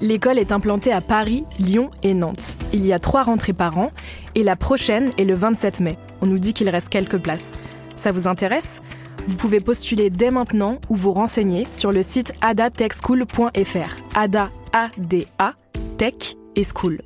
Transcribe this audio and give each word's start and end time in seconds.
L'école 0.00 0.38
est 0.38 0.52
implantée 0.52 0.92
à 0.92 1.00
Paris, 1.00 1.44
Lyon 1.58 1.90
et 2.02 2.12
Nantes. 2.12 2.58
Il 2.72 2.84
y 2.84 2.92
a 2.92 2.98
trois 2.98 3.22
rentrées 3.22 3.54
par 3.54 3.78
an 3.78 3.90
et 4.34 4.42
la 4.42 4.56
prochaine 4.56 5.10
est 5.18 5.24
le 5.24 5.34
27 5.34 5.80
mai. 5.80 5.96
On 6.20 6.26
nous 6.26 6.38
dit 6.38 6.52
qu'il 6.52 6.68
reste 6.68 6.90
quelques 6.90 7.20
places. 7.20 7.58
Ça 7.94 8.12
vous 8.12 8.26
intéresse? 8.26 8.82
Vous 9.26 9.36
pouvez 9.36 9.60
postuler 9.60 10.10
dès 10.10 10.30
maintenant 10.30 10.78
ou 10.88 10.96
vous 10.96 11.12
renseigner 11.12 11.66
sur 11.70 11.92
le 11.92 12.02
site 12.02 12.34
adatechschool.fr. 12.42 13.96
Ada, 14.14 14.50
A-D-A, 14.72 15.54
Tech 15.96 16.36
et 16.54 16.64
School. 16.64 17.00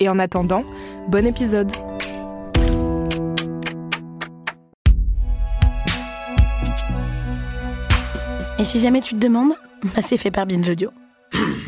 Et 0.00 0.08
en 0.08 0.18
attendant, 0.18 0.64
bon 1.08 1.26
épisode 1.26 1.72
Et 8.60 8.64
si 8.64 8.80
jamais 8.80 9.00
tu 9.00 9.14
te 9.14 9.20
demandes, 9.20 9.52
bah 9.94 10.02
c'est 10.02 10.16
fait 10.16 10.32
par 10.32 10.46
Binge 10.46 10.68
Audio. 10.68 10.90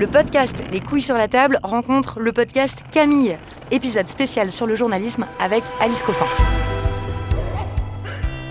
Le 0.00 0.06
podcast 0.06 0.62
Les 0.72 0.80
couilles 0.80 1.02
sur 1.02 1.18
la 1.18 1.28
table 1.28 1.60
rencontre 1.62 2.20
le 2.20 2.32
podcast 2.32 2.84
Camille, 2.90 3.36
épisode 3.70 4.08
spécial 4.08 4.50
sur 4.50 4.66
le 4.66 4.74
journalisme 4.74 5.26
avec 5.38 5.62
Alice 5.78 6.02
Coffin. 6.02 6.24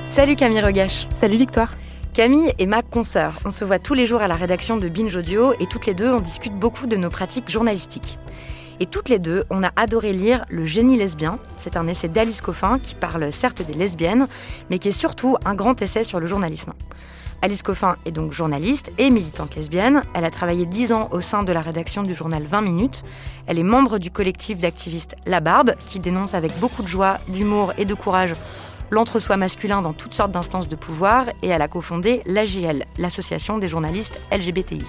Salut 0.06 0.36
Camille 0.36 0.62
Regache. 0.62 1.08
Salut 1.12 1.38
Victoire. 1.38 1.74
Camille 2.14 2.54
est 2.60 2.68
ma 2.68 2.84
consoeur. 2.84 3.40
On 3.46 3.50
se 3.50 3.66
voit 3.66 3.80
tous 3.80 3.96
les 3.96 4.06
jours 4.06 4.22
à 4.22 4.28
la 4.28 4.36
rédaction 4.36 4.78
de 4.78 4.90
Binge 4.90 5.16
Audio 5.16 5.54
et 5.60 5.66
toutes 5.66 5.88
les 5.88 5.96
deux, 5.96 6.14
on 6.14 6.20
discute 6.20 6.54
beaucoup 6.54 6.86
de 6.86 6.96
nos 6.98 7.10
pratiques 7.10 7.50
journalistiques. 7.50 8.20
Et 8.80 8.86
toutes 8.86 9.10
les 9.10 9.18
deux, 9.18 9.44
on 9.50 9.64
a 9.64 9.72
adoré 9.76 10.14
lire 10.14 10.46
Le 10.50 10.68
génie 10.68 10.98
lesbien. 10.98 11.40
C'est 11.58 11.78
un 11.78 11.88
essai 11.88 12.10
d'Alice 12.10 12.42
Coffin 12.42 12.78
qui 12.78 12.94
parle 12.94 13.34
certes 13.34 13.64
des 13.64 13.74
lesbiennes, 13.74 14.28
mais 14.70 14.78
qui 14.78 14.90
est 14.90 14.92
surtout 14.92 15.36
un 15.46 15.56
grand 15.56 15.82
essai 15.82 16.04
sur 16.04 16.20
le 16.20 16.28
journalisme. 16.28 16.74
Alice 17.42 17.64
Coffin 17.64 17.96
est 18.06 18.12
donc 18.12 18.34
journaliste 18.34 18.92
et 18.98 19.10
militante 19.10 19.56
lesbienne. 19.56 20.04
Elle 20.14 20.26
a 20.26 20.32
travaillé 20.32 20.66
10 20.66 20.92
ans 20.92 21.08
au 21.12 21.22
sein 21.22 21.44
de 21.44 21.54
la 21.54 21.62
rédaction 21.62 22.04
du 22.04 22.14
journal 22.14 22.44
20 22.44 22.62
minutes. 22.62 23.04
Elle 23.48 23.60
est 23.60 23.64
membre 23.64 23.98
du 23.98 24.12
collectif 24.12 24.60
d'activistes 24.60 25.16
La 25.26 25.40
Barbe, 25.40 25.72
qui 25.86 26.00
dénonce 26.00 26.34
avec 26.34 26.60
beaucoup 26.60 26.82
de 26.82 26.88
joie, 26.88 27.20
d'humour 27.30 27.74
et 27.78 27.86
de 27.86 27.94
courage 27.94 28.36
l'entre-soi 28.92 29.38
masculin 29.38 29.82
dans 29.82 29.94
toutes 29.94 30.14
sortes 30.14 30.32
d'instances 30.32 30.68
de 30.68 30.76
pouvoir 30.76 31.28
et 31.44 31.48
elle 31.48 31.62
a 31.62 31.68
cofondé 31.68 32.22
l'AJL, 32.26 32.86
l'association 32.98 33.58
des 33.58 33.68
journalistes 33.68 34.20
LGBTI. 34.32 34.84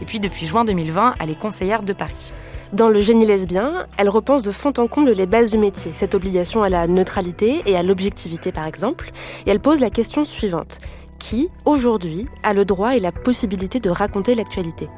Et 0.00 0.04
puis 0.04 0.20
depuis 0.20 0.46
juin 0.46 0.64
2020, 0.64 1.14
elle 1.20 1.30
est 1.30 1.38
conseillère 1.38 1.82
de 1.82 1.92
Paris. 1.92 2.32
Dans 2.72 2.88
le 2.88 3.00
génie 3.00 3.26
lesbien, 3.26 3.86
elle 3.96 4.08
repense 4.08 4.44
de 4.44 4.52
fond 4.52 4.72
en 4.78 4.86
comble 4.86 5.10
les 5.10 5.26
bases 5.26 5.50
du 5.50 5.58
métier, 5.58 5.90
cette 5.92 6.14
obligation 6.14 6.62
à 6.62 6.68
la 6.68 6.86
neutralité 6.86 7.62
et 7.66 7.76
à 7.76 7.82
l'objectivité 7.82 8.52
par 8.52 8.66
exemple, 8.66 9.10
et 9.44 9.50
elle 9.50 9.58
pose 9.58 9.80
la 9.80 9.90
question 9.90 10.24
suivante. 10.24 10.78
Qui, 11.20 11.48
aujourd'hui, 11.66 12.26
a 12.42 12.54
le 12.54 12.64
droit 12.64 12.96
et 12.96 12.98
la 12.98 13.12
possibilité 13.12 13.78
de 13.78 13.90
raconter 13.90 14.34
l'actualité 14.34 14.88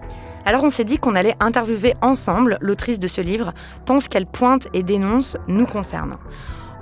Alors 0.46 0.62
on 0.64 0.70
s'est 0.70 0.84
dit 0.84 0.96
qu'on 0.96 1.14
allait 1.14 1.34
interviewer 1.40 1.92
ensemble 2.00 2.56
l'autrice 2.62 2.98
de 2.98 3.08
ce 3.08 3.20
livre, 3.20 3.52
tant 3.84 4.00
ce 4.00 4.08
qu'elle 4.08 4.24
pointe 4.24 4.68
et 4.72 4.82
dénonce 4.82 5.36
nous 5.48 5.66
concerne. 5.66 6.16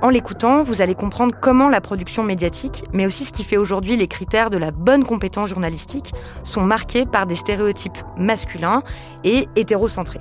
En 0.03 0.11
l'écoutant, 0.11 0.63
vous 0.63 0.83
allez 0.83 0.95
comprendre 0.95 1.35
comment 1.41 1.69
la 1.69 1.81
production 1.81 2.23
médiatique, 2.23 2.85
mais 2.93 3.07
aussi 3.07 3.25
ce 3.25 3.33
qui 3.33 3.43
fait 3.43 3.57
aujourd'hui 3.57 3.97
les 3.97 4.09
critères 4.09 4.51
de 4.51 4.57
la 4.59 4.71
bonne 4.71 5.05
compétence 5.05 5.49
journalistique, 5.49 6.13
sont 6.45 6.63
marqués 6.63 7.05
par 7.05 7.27
des 7.27 7.35
stéréotypes 7.35 7.99
masculins 8.17 8.83
et 9.25 9.49
hétérocentrés. 9.57 10.21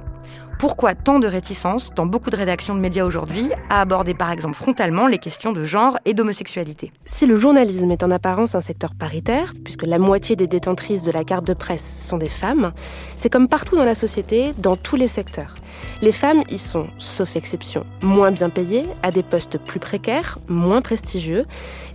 Pourquoi 0.59 0.93
tant 0.93 1.19
de 1.19 1.27
réticences 1.27 1.93
dans 1.95 2.05
beaucoup 2.05 2.29
de 2.29 2.35
rédactions 2.35 2.75
de 2.75 2.81
médias 2.81 3.05
aujourd'hui 3.05 3.49
à 3.69 3.79
aborder 3.79 4.13
par 4.13 4.29
exemple 4.29 4.55
frontalement 4.55 5.07
les 5.07 5.17
questions 5.17 5.53
de 5.53 5.63
genre 5.63 5.97
et 6.03 6.13
d'homosexualité 6.13 6.91
Si 7.05 7.25
le 7.25 7.37
journalisme 7.37 7.89
est 7.91 8.03
en 8.03 8.11
apparence 8.11 8.55
un 8.55 8.59
secteur 8.59 8.93
paritaire, 8.93 9.53
puisque 9.63 9.85
la 9.85 9.99
moitié 9.99 10.35
des 10.35 10.47
détentrices 10.47 11.03
de 11.03 11.13
la 11.13 11.23
carte 11.23 11.47
de 11.47 11.53
presse 11.53 12.05
sont 12.05 12.17
des 12.17 12.27
femmes, 12.27 12.73
c'est 13.15 13.29
comme 13.29 13.47
partout 13.47 13.77
dans 13.77 13.85
la 13.85 13.95
société, 13.95 14.53
dans 14.57 14.75
tous 14.75 14.97
les 14.97 15.07
secteurs. 15.07 15.55
Les 16.01 16.11
femmes 16.11 16.43
y 16.49 16.57
sont, 16.57 16.87
sauf 16.97 17.37
exception, 17.37 17.85
moins 18.01 18.31
bien 18.31 18.49
payées, 18.49 18.85
à 19.01 19.11
des 19.11 19.23
postes 19.23 19.57
plus 19.57 19.79
précaires, 19.79 20.39
moins 20.49 20.81
prestigieux. 20.81 21.45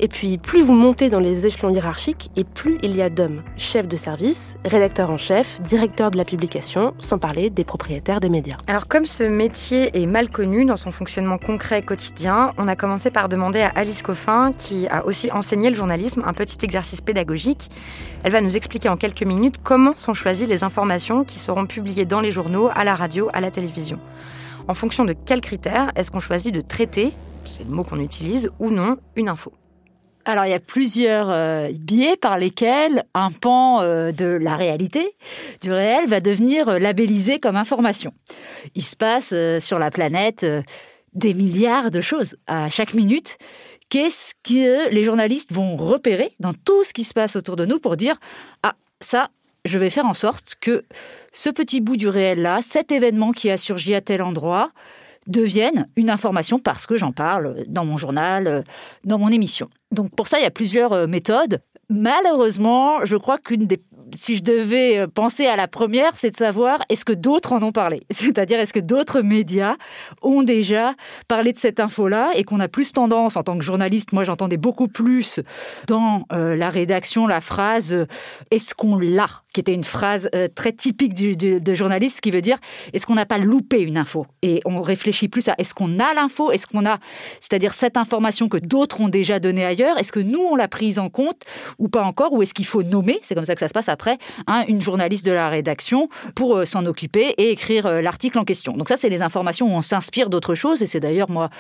Et 0.01 0.09
puis, 0.09 0.39
plus 0.39 0.63
vous 0.63 0.73
montez 0.73 1.11
dans 1.11 1.21
les 1.21 1.45
échelons 1.45 1.71
hiérarchiques, 1.71 2.31
et 2.35 2.45
plus 2.45 2.79
il 2.83 2.97
y 2.97 3.03
a 3.03 3.11
d'hommes. 3.11 3.43
Chefs 3.59 3.89
de 3.89 3.97
service, 3.99 4.57
rédacteurs 4.65 5.11
en 5.11 5.19
chef, 5.19 5.61
directeurs 5.61 6.11
de 6.11 6.17
la 6.17 6.25
publication, 6.25 6.95
sans 6.99 7.19
parler 7.19 7.51
des 7.51 7.65
propriétaires 7.65 8.21
des 8.21 8.31
médias. 8.31 8.54
Alors 8.67 8.89
comme 8.89 9.05
ce 9.05 9.23
métier 9.23 10.03
est 10.03 10.07
mal 10.07 10.31
connu 10.31 10.65
dans 10.65 10.77
son 10.77 10.91
fonctionnement 10.91 11.39
concret 11.39 11.83
quotidien, 11.83 12.53
on 12.57 12.67
a 12.67 12.77
commencé 12.77 13.11
par 13.11 13.29
demander 13.29 13.61
à 13.61 13.69
Alice 13.75 14.03
Coffin, 14.03 14.53
qui 14.53 14.87
a 14.89 15.05
aussi 15.05 15.31
enseigné 15.31 15.69
le 15.69 15.77
journalisme, 15.77 16.23
un 16.25 16.33
petit 16.33 16.59
exercice 16.63 17.01
pédagogique. 17.01 17.71
Elle 18.23 18.33
va 18.33 18.41
nous 18.41 18.57
expliquer 18.57 18.89
en 18.89 18.97
quelques 18.97 19.23
minutes 19.23 19.57
comment 19.63 19.97
sont 19.97 20.15
choisies 20.15 20.47
les 20.47 20.65
informations 20.65 21.25
qui 21.25 21.39
seront 21.39 21.67
publiées 21.67 22.07
dans 22.07 22.21
les 22.21 22.33
journaux, 22.33 22.71
à 22.75 22.85
la 22.85 22.95
radio, 22.95 23.29
à 23.35 23.41
la 23.41 23.51
télévision. 23.51 23.99
En 24.67 24.75
fonction 24.75 25.05
de 25.05 25.13
quels 25.13 25.43
critères 25.43 25.93
est-ce 25.95 26.11
qu'on 26.11 26.21
choisit 26.21 26.55
de 26.55 26.63
traiter, 26.63 27.13
c'est 27.45 27.65
le 27.65 27.71
mot 27.71 27.85
qu'on 27.85 28.01
utilise, 28.01 28.51
ou 28.59 28.71
non, 28.71 28.97
une 29.17 29.29
info 29.29 29.53
alors, 30.25 30.47
il 30.47 30.51
y 30.51 30.55
a 30.55 30.61
plusieurs 30.61 31.31
euh, 31.31 31.71
biais 31.79 32.17
par 32.17 32.39
lesquels 32.39 33.05
un 33.15 33.31
pan 33.31 33.83
euh, 33.83 34.11
de 34.13 34.25
la 34.25 34.57
réalité, 34.57 35.15
du 35.63 35.71
réel, 35.71 36.07
va 36.07 36.21
devenir 36.21 36.69
euh, 36.69 36.79
labellisé 36.79 37.39
comme 37.39 37.57
information. 37.57 38.13
Il 38.75 38.83
se 38.83 38.97
passe 38.97 39.35
sur 39.61 39.79
la 39.79 39.91
planète 39.91 40.47
des 41.13 41.35
milliards 41.35 41.91
de 41.91 42.01
choses 42.01 42.37
à 42.47 42.71
chaque 42.71 42.95
minute. 42.95 43.37
Qu'est-ce 43.91 44.35
que 44.43 44.91
les 44.91 45.05
journalistes 45.05 45.53
vont 45.53 45.77
repérer 45.77 46.35
dans 46.41 46.53
tout 46.53 46.85
ce 46.85 46.93
qui 46.93 47.05
se 47.05 47.13
passe 47.13 47.37
autour 47.37 47.57
de 47.57 47.67
nous 47.67 47.79
pour 47.79 47.97
dire 47.97 48.19
Ah, 48.63 48.75
ça, 49.01 49.29
je 49.65 49.79
vais 49.79 49.91
faire 49.91 50.07
en 50.07 50.15
sorte 50.15 50.55
que 50.61 50.85
ce 51.33 51.51
petit 51.51 51.81
bout 51.81 51.97
du 51.97 52.09
réel-là, 52.09 52.61
cet 52.63 52.91
événement 52.93 53.33
qui 53.33 53.51
a 53.51 53.59
surgi 53.59 53.95
à 53.95 54.01
tel 54.01 54.23
endroit, 54.23 54.71
devienne 55.27 55.89
une 55.97 56.11
information 56.11 56.59
parce 56.59 56.87
que 56.87 56.97
j'en 56.97 57.13
parle 57.13 57.65
dans 57.69 57.85
mon 57.85 57.97
journal, 57.97 58.65
dans 59.05 59.19
mon 59.19 59.29
émission. 59.29 59.69
Donc 59.93 60.15
pour 60.15 60.29
ça, 60.29 60.39
il 60.39 60.43
y 60.43 60.47
a 60.47 60.51
plusieurs 60.51 60.93
euh, 60.93 61.07
méthodes. 61.07 61.61
Malheureusement, 61.91 63.05
je 63.05 63.17
crois 63.17 63.39
qu'une 63.39 63.67
des 63.67 63.81
si 64.13 64.37
je 64.37 64.43
devais 64.43 64.99
euh, 64.99 65.07
penser 65.07 65.47
à 65.47 65.57
la 65.57 65.69
première, 65.69 66.17
c'est 66.17 66.31
de 66.31 66.37
savoir 66.37 66.81
est-ce 66.89 67.05
que 67.05 67.13
d'autres 67.13 67.53
en 67.53 67.63
ont 67.63 67.73
parlé? 67.73 68.03
C'est-à-dire 68.11 68.59
est-ce 68.59 68.73
que 68.73 68.81
d'autres 68.81 69.23
médias 69.23 69.77
ont 70.23 70.43
déjà 70.43 70.95
parlé 71.29 71.53
de 71.53 71.59
cette 71.59 71.81
info-là 71.81 72.31
et 72.35 72.45
qu'on 72.45 72.61
a 72.61 72.69
plus 72.69 72.93
tendance 72.93 73.37
en 73.37 73.43
tant 73.43 73.57
que 73.59 73.65
journaliste, 73.65 74.13
moi 74.13 74.25
j'entendais 74.25 74.57
beaucoup 74.57 74.89
plus 74.89 75.41
dans 75.87 76.25
euh, 76.33 76.57
la 76.57 76.71
rédaction 76.71 77.27
la 77.27 77.41
phrase 77.41 78.07
est-ce 78.51 78.75
qu'on 78.75 78.99
l'a? 78.99 79.29
Qui 79.53 79.61
était 79.61 79.75
une 79.75 79.85
phrase 79.85 80.29
euh, 80.35 80.49
très 80.53 80.73
typique 80.73 81.15
du, 81.15 81.37
de 81.37 81.75
journaliste 81.75 82.21
qui 82.21 82.31
veut 82.31 82.43
dire 82.43 82.59
est-ce 82.93 83.07
qu'on 83.07 83.15
n'a 83.15 83.27
pas 83.27 83.39
loupé 83.39 83.81
une 83.81 83.97
info? 83.97 84.27
Et 84.43 84.61
on 84.65 84.83
réfléchit 84.83 85.29
plus 85.29 85.49
à 85.49 85.55
est-ce 85.59 85.75
qu'on 85.75 85.99
a 85.99 86.13
l'info? 86.15 86.51
Est-ce 86.51 86.67
qu'on 86.67 86.87
a, 86.87 86.99
c'est-à-dire 87.41 87.73
cette 87.73 87.97
information 87.97 88.49
que 88.49 88.59
d'autres 88.59 89.01
ont 89.01 89.09
déjà 89.09 89.39
donnée 89.39 89.65
ailleurs? 89.65 89.99
Est-ce 89.99 90.13
que 90.13 90.21
nous 90.21 90.41
on 90.41 90.57
l'a 90.57 90.69
prise 90.69 90.99
en 90.99 91.09
compte 91.09 91.43
ou 91.79 91.89
pas 91.89 92.03
encore? 92.03 92.33
Ou 92.33 92.43
est-ce 92.43 92.55
qu'il 92.55 92.67
faut 92.67 92.83
nommer? 92.83 93.21
C'est 93.23 93.35
comme 93.35 93.45
ça 93.45 93.55
que 93.55 93.61
ça 93.61 93.69
se 93.69 93.73
passe 93.73 93.89
après 93.89 94.04
hein, 94.47 94.65
une 94.69 94.83
journaliste 94.83 95.27
de 95.27 95.33
la 95.33 95.49
rédaction 95.49 96.09
pour 96.35 96.57
euh, 96.57 96.65
s'en 96.65 96.87
occuper 96.87 97.35
et 97.39 97.51
écrire 97.51 97.87
euh, 97.87 98.01
l'article 98.01 98.39
en 98.39 98.45
question. 98.45 98.77
Donc 98.77 98.89
ça, 98.89 98.97
c'est 98.97 99.09
les 99.09 99.23
informations 99.23 99.67
où 99.67 99.77
on 99.77 99.83
s'inspire 99.83 100.31
d'autres 100.31 100.55
choses 100.55 100.83
et 100.83 100.87
c'est 100.87 101.01
d'ailleurs 101.01 101.31
moi 101.31 101.51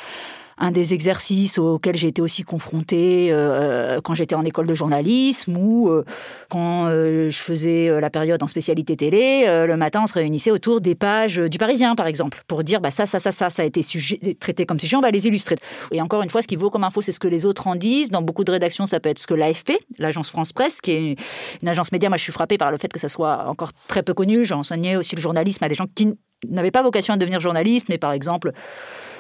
un 0.59 0.71
des 0.71 0.95
exercices 0.95 1.59
auxquels 1.59 1.97
j'ai 1.97 2.09
été 2.09 2.23
aussi 2.23 2.43
confrontée 2.43 3.29
euh, 3.31 3.99
quand 4.03 4.15
j'étais 4.15 4.35
en 4.35 4.45
école 4.45 4.67
de 4.67 4.75
journalisme 4.75 5.57
ou 5.57 5.89
euh, 5.89 6.05
quand 6.49 6.87
euh, 6.87 7.31
je 7.31 7.39
faisais 7.39 8.01
la 8.01 8.11
période 8.11 8.43
en 8.43 8.47
spécialité 8.47 8.97
télé. 8.97 9.45
le 9.47 9.77
matin, 9.77 10.03
on 10.05 10.07
se 10.07 10.15
réunissait 10.15 10.51
autour 10.51 10.81
des 10.81 10.95
pages 10.95 11.37
du 11.37 11.59
Parisien, 11.59 11.95
par 11.95 12.07
exemple, 12.07 12.43
pour 12.47 12.63
dire 12.63 12.81
bah, 12.81 12.91
ça, 12.91 13.07
ça, 13.07 13.19
ça, 13.19 13.33
ça, 13.33 13.51
ça 13.51 13.63
a 13.63 13.65
été 13.65 13.81
traité 14.39 14.67
comme 14.67 14.79
sujet, 14.79 14.97
on 14.97 15.01
va 15.01 15.11
les 15.11 15.27
illustrer. 15.27 15.57
Et 15.91 16.01
encore 16.01 16.23
une 16.23 16.31
fois, 16.31 16.43
ce 16.43 16.47
qui 16.47 16.57
vaut 16.57 16.71
comme 16.71 16.85
info, 16.85 17.01
c'est 17.01 17.13
ce 17.13 17.21
que 17.21 17.29
les 17.29 17.47
autres 17.47 17.67
en 17.67 17.77
disent. 17.77 18.11
Dans 18.11 18.23
beaucoup 18.23 18.45
de 18.45 18.53
rédactions, 18.53 18.87
ça 18.87 19.01
peut 19.01 19.09
être 19.09 19.19
ce 19.19 19.27
que 19.27 19.35
l'AFP, 19.35 19.73
l'agence 19.99 20.31
France 20.31 20.53
Presse, 20.53 20.81
qui 20.81 20.91
est 20.91 21.17
une 21.63 21.69
agence 21.69 21.93
média. 21.93 22.09
Moi, 22.09 22.19
je 22.19 22.23
suis 22.23 22.33
frappée 22.33 22.59
par 22.59 22.71
le 22.71 22.79
fait 22.79 22.93
que 22.93 23.01
ça 23.01 23.09
soit 23.09 23.49
encore 23.49 23.73
très 23.89 24.03
peu 24.03 24.15
connu. 24.15 24.45
J'ai 24.45 24.55
enseigné 24.55 24.97
aussi 24.97 25.17
le 25.17 25.21
journalisme 25.21 25.65
à 25.65 25.69
des 25.69 25.75
gens 25.75 25.87
qui 25.93 26.15
n'avaient 26.49 26.71
pas 26.71 26.83
vocation 26.83 27.15
à 27.15 27.17
devenir 27.17 27.41
journalistes, 27.41 27.89
mais 27.89 27.99
par 27.99 28.13
exemple 28.13 28.53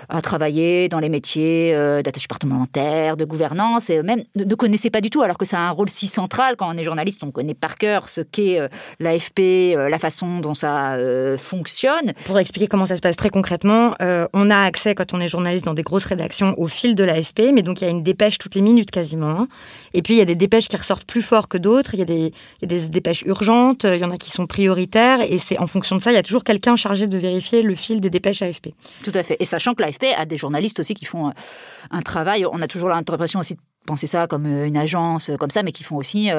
à 0.09 0.21
travailler 0.21 0.89
dans 0.89 1.01
les 1.01 1.09
métiers 1.09 1.73
euh, 1.75 2.03
d'attaché 2.03 2.27
parlementaire, 2.29 3.17
de 3.17 3.25
gouvernance, 3.25 3.91
et 3.91 4.03
même 4.03 4.23
ne, 4.35 4.55
connaissaient 4.55 4.91
pas 4.91 5.01
du 5.01 5.11
tout, 5.11 5.23
alors 5.23 5.39
que 5.39 5.45
ça 5.45 5.59
a 5.59 5.63
un 5.63 5.71
rôle 5.71 5.91
si 5.91 6.07
central 6.07 6.57
quand 6.57 6.73
on 6.73 6.77
est 6.77 6.85
journaliste, 6.85 7.23
on 7.25 7.31
connaît 7.31 7.55
par 7.55 7.77
cœur 7.77 8.09
ce 8.09 8.21
qu'est 8.21 8.61
euh, 8.61 8.69
l'AFP, 9.01 9.41
euh, 9.41 9.89
la 9.89 9.99
façon 9.99 10.41
dont 10.41 10.55
ça 10.55 10.97
fonctionne. 11.39 12.13
Pour 12.25 12.39
expliquer 12.39 12.67
comment 12.67 12.87
ça 12.87 12.97
se 12.97 13.01
passe 13.01 13.17
très 13.17 13.31
concrètement, 13.31 13.95
on 14.33 14.51
a 14.51 14.59
accès 14.59 14.95
quand 14.95 15.13
on 15.15 15.21
est 15.21 15.29
journaliste 15.29 15.65
dans 15.65 15.75
des 15.75 15.83
grosses 15.83 16.05
rédactions 16.05 16.55
au 16.59 16.67
fil 16.67 16.95
de 16.95 17.05
l'AFP, 17.05 17.53
mais 17.53 17.63
donc 17.63 17.81
il 17.81 17.85
y 17.85 17.87
a 17.87 17.91
une 17.91 18.03
dépêche 18.03 18.39
toutes 18.39 18.55
les 18.55 18.61
minutes 18.61 18.91
quasiment. 18.91 19.47
Et 19.93 20.03
puis 20.03 20.15
il 20.15 20.19
y 20.19 20.23
a 20.23 20.25
des 20.25 20.35
dépêches 20.35 20.69
qui 20.69 20.77
ressortent 20.77 21.05
plus 21.05 21.23
fort 21.23 21.49
que 21.49 21.59
d'autres, 21.59 21.95
il 21.95 21.99
y, 21.99 22.03
a 22.03 22.07
des, 22.07 22.33
il 22.63 22.63
y 22.63 22.65
a 22.65 22.67
des 22.67 22.89
dépêches 22.89 23.23
urgentes, 23.23 23.85
il 23.85 24.01
y 24.01 24.05
en 24.05 24.11
a 24.11 24.19
qui 24.19 24.31
sont 24.31 24.47
prioritaires, 24.47 25.21
et 25.21 25.39
c'est 25.39 25.59
en 25.59 25.67
fonction 25.67 25.97
de 25.97 26.03
ça, 26.03 26.13
il 26.13 26.15
y 26.15 26.19
a 26.19 26.23
toujours 26.23 26.45
quelqu'un 26.45 26.77
chargé 26.77 27.07
de 27.07 27.19
vérifier 27.19 27.63
le 27.63 27.75
fil 27.75 28.01
des 28.01 28.11
dépêches 28.11 28.43
AFP. 28.43 28.71
Tout 29.03 29.13
à 29.15 29.23
fait. 29.23 29.37
Et 29.41 29.45
sachant 29.45 29.75
que 29.75 29.83
l'AFP 30.01 30.17
à 30.17 30.27
des 30.27 30.37
journalistes 30.37 30.81
aussi 30.81 30.95
qui 30.95 31.05
font 31.05 31.29
euh, 31.29 31.33
un 31.91 32.03
travail. 32.03 32.47
On 32.51 32.61
a 32.61 32.69
toujours 32.69 32.89
l'impression 32.89 33.41
aussi 33.41 33.55
de 33.55 33.61
penser 33.87 34.07
ça 34.07 34.27
comme 34.27 34.47
euh, 34.47 34.67
une 34.67 34.77
agence 34.77 35.31
euh, 35.31 35.37
comme 35.37 35.51
ça, 35.51 35.63
mais 35.63 35.73
qui 35.73 35.85
font 35.85 35.97
aussi, 35.97 36.31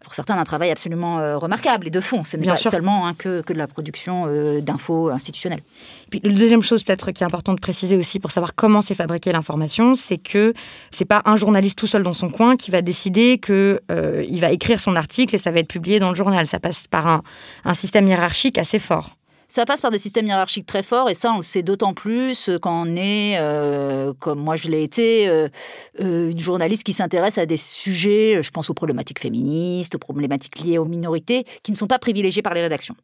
pour 0.00 0.14
certains, 0.14 0.38
un 0.38 0.44
travail 0.44 0.70
absolument 0.70 1.38
remarquable 1.38 1.86
et 1.88 1.90
de 1.90 2.00
fond. 2.00 2.24
Ce 2.24 2.36
n'est 2.36 2.46
pas 2.46 2.56
seulement 2.56 3.06
hein, 3.06 3.14
que, 3.14 3.42
que, 3.42 3.52
de 3.52 3.58
la 3.58 3.66
production 3.66 4.26
d'infos 4.60 5.08
institutionnelles. 5.10 5.62
Puis, 6.10 6.20
la 6.22 6.32
deuxième 6.32 6.62
chose 6.62 6.84
peut-être 6.84 7.10
qui 7.12 7.22
est 7.22 7.26
important 7.26 7.54
de 7.54 7.60
préciser 7.60 7.96
aussi 7.96 8.20
pour 8.20 8.30
savoir 8.30 8.54
comment 8.54 8.82
s'est 8.82 8.94
fabriquée 8.94 9.32
l'information, 9.32 9.94
c'est 9.94 10.18
que 10.18 10.54
c'est 10.90 11.04
pas 11.04 11.22
un 11.24 11.36
journaliste 11.36 11.78
tout 11.78 11.86
seul 11.86 12.02
dans 12.02 12.12
son 12.12 12.28
coin 12.28 12.56
qui 12.56 12.70
va 12.70 12.82
décider 12.82 13.38
que 13.38 13.80
il 14.28 14.40
va 14.40 14.50
écrire 14.50 14.80
son 14.80 14.96
article 14.96 15.34
et 15.34 15.38
ça 15.38 15.50
va 15.50 15.60
être 15.60 15.68
publié 15.68 15.98
dans 15.98 16.10
le 16.10 16.16
journal. 16.16 16.46
Ça 16.46 16.60
passe 16.60 16.86
par 16.88 17.06
un, 17.06 17.22
un 17.64 17.74
système 17.74 18.06
hiérarchique 18.06 18.58
assez 18.58 18.78
fort. 18.78 19.16
Ça 19.54 19.64
passe 19.66 19.80
par 19.80 19.92
des 19.92 19.98
systèmes 19.98 20.26
hiérarchiques 20.26 20.66
très 20.66 20.82
forts 20.82 21.08
et 21.08 21.14
ça, 21.14 21.32
on 21.32 21.36
le 21.36 21.42
sait 21.44 21.62
d'autant 21.62 21.94
plus 21.94 22.50
quand 22.60 22.88
on 22.88 22.96
est, 22.96 23.38
euh, 23.38 24.12
comme 24.12 24.40
moi 24.40 24.56
je 24.56 24.66
l'ai 24.66 24.82
été, 24.82 25.28
euh, 25.28 25.48
euh, 26.00 26.32
une 26.32 26.40
journaliste 26.40 26.82
qui 26.82 26.92
s'intéresse 26.92 27.38
à 27.38 27.46
des 27.46 27.56
sujets, 27.56 28.42
je 28.42 28.50
pense 28.50 28.68
aux 28.68 28.74
problématiques 28.74 29.20
féministes, 29.20 29.94
aux 29.94 30.00
problématiques 30.00 30.58
liées 30.58 30.76
aux 30.76 30.86
minorités, 30.86 31.44
qui 31.62 31.70
ne 31.70 31.76
sont 31.76 31.86
pas 31.86 32.00
privilégiées 32.00 32.42
par 32.42 32.52
les 32.52 32.62
rédactions. 32.62 32.96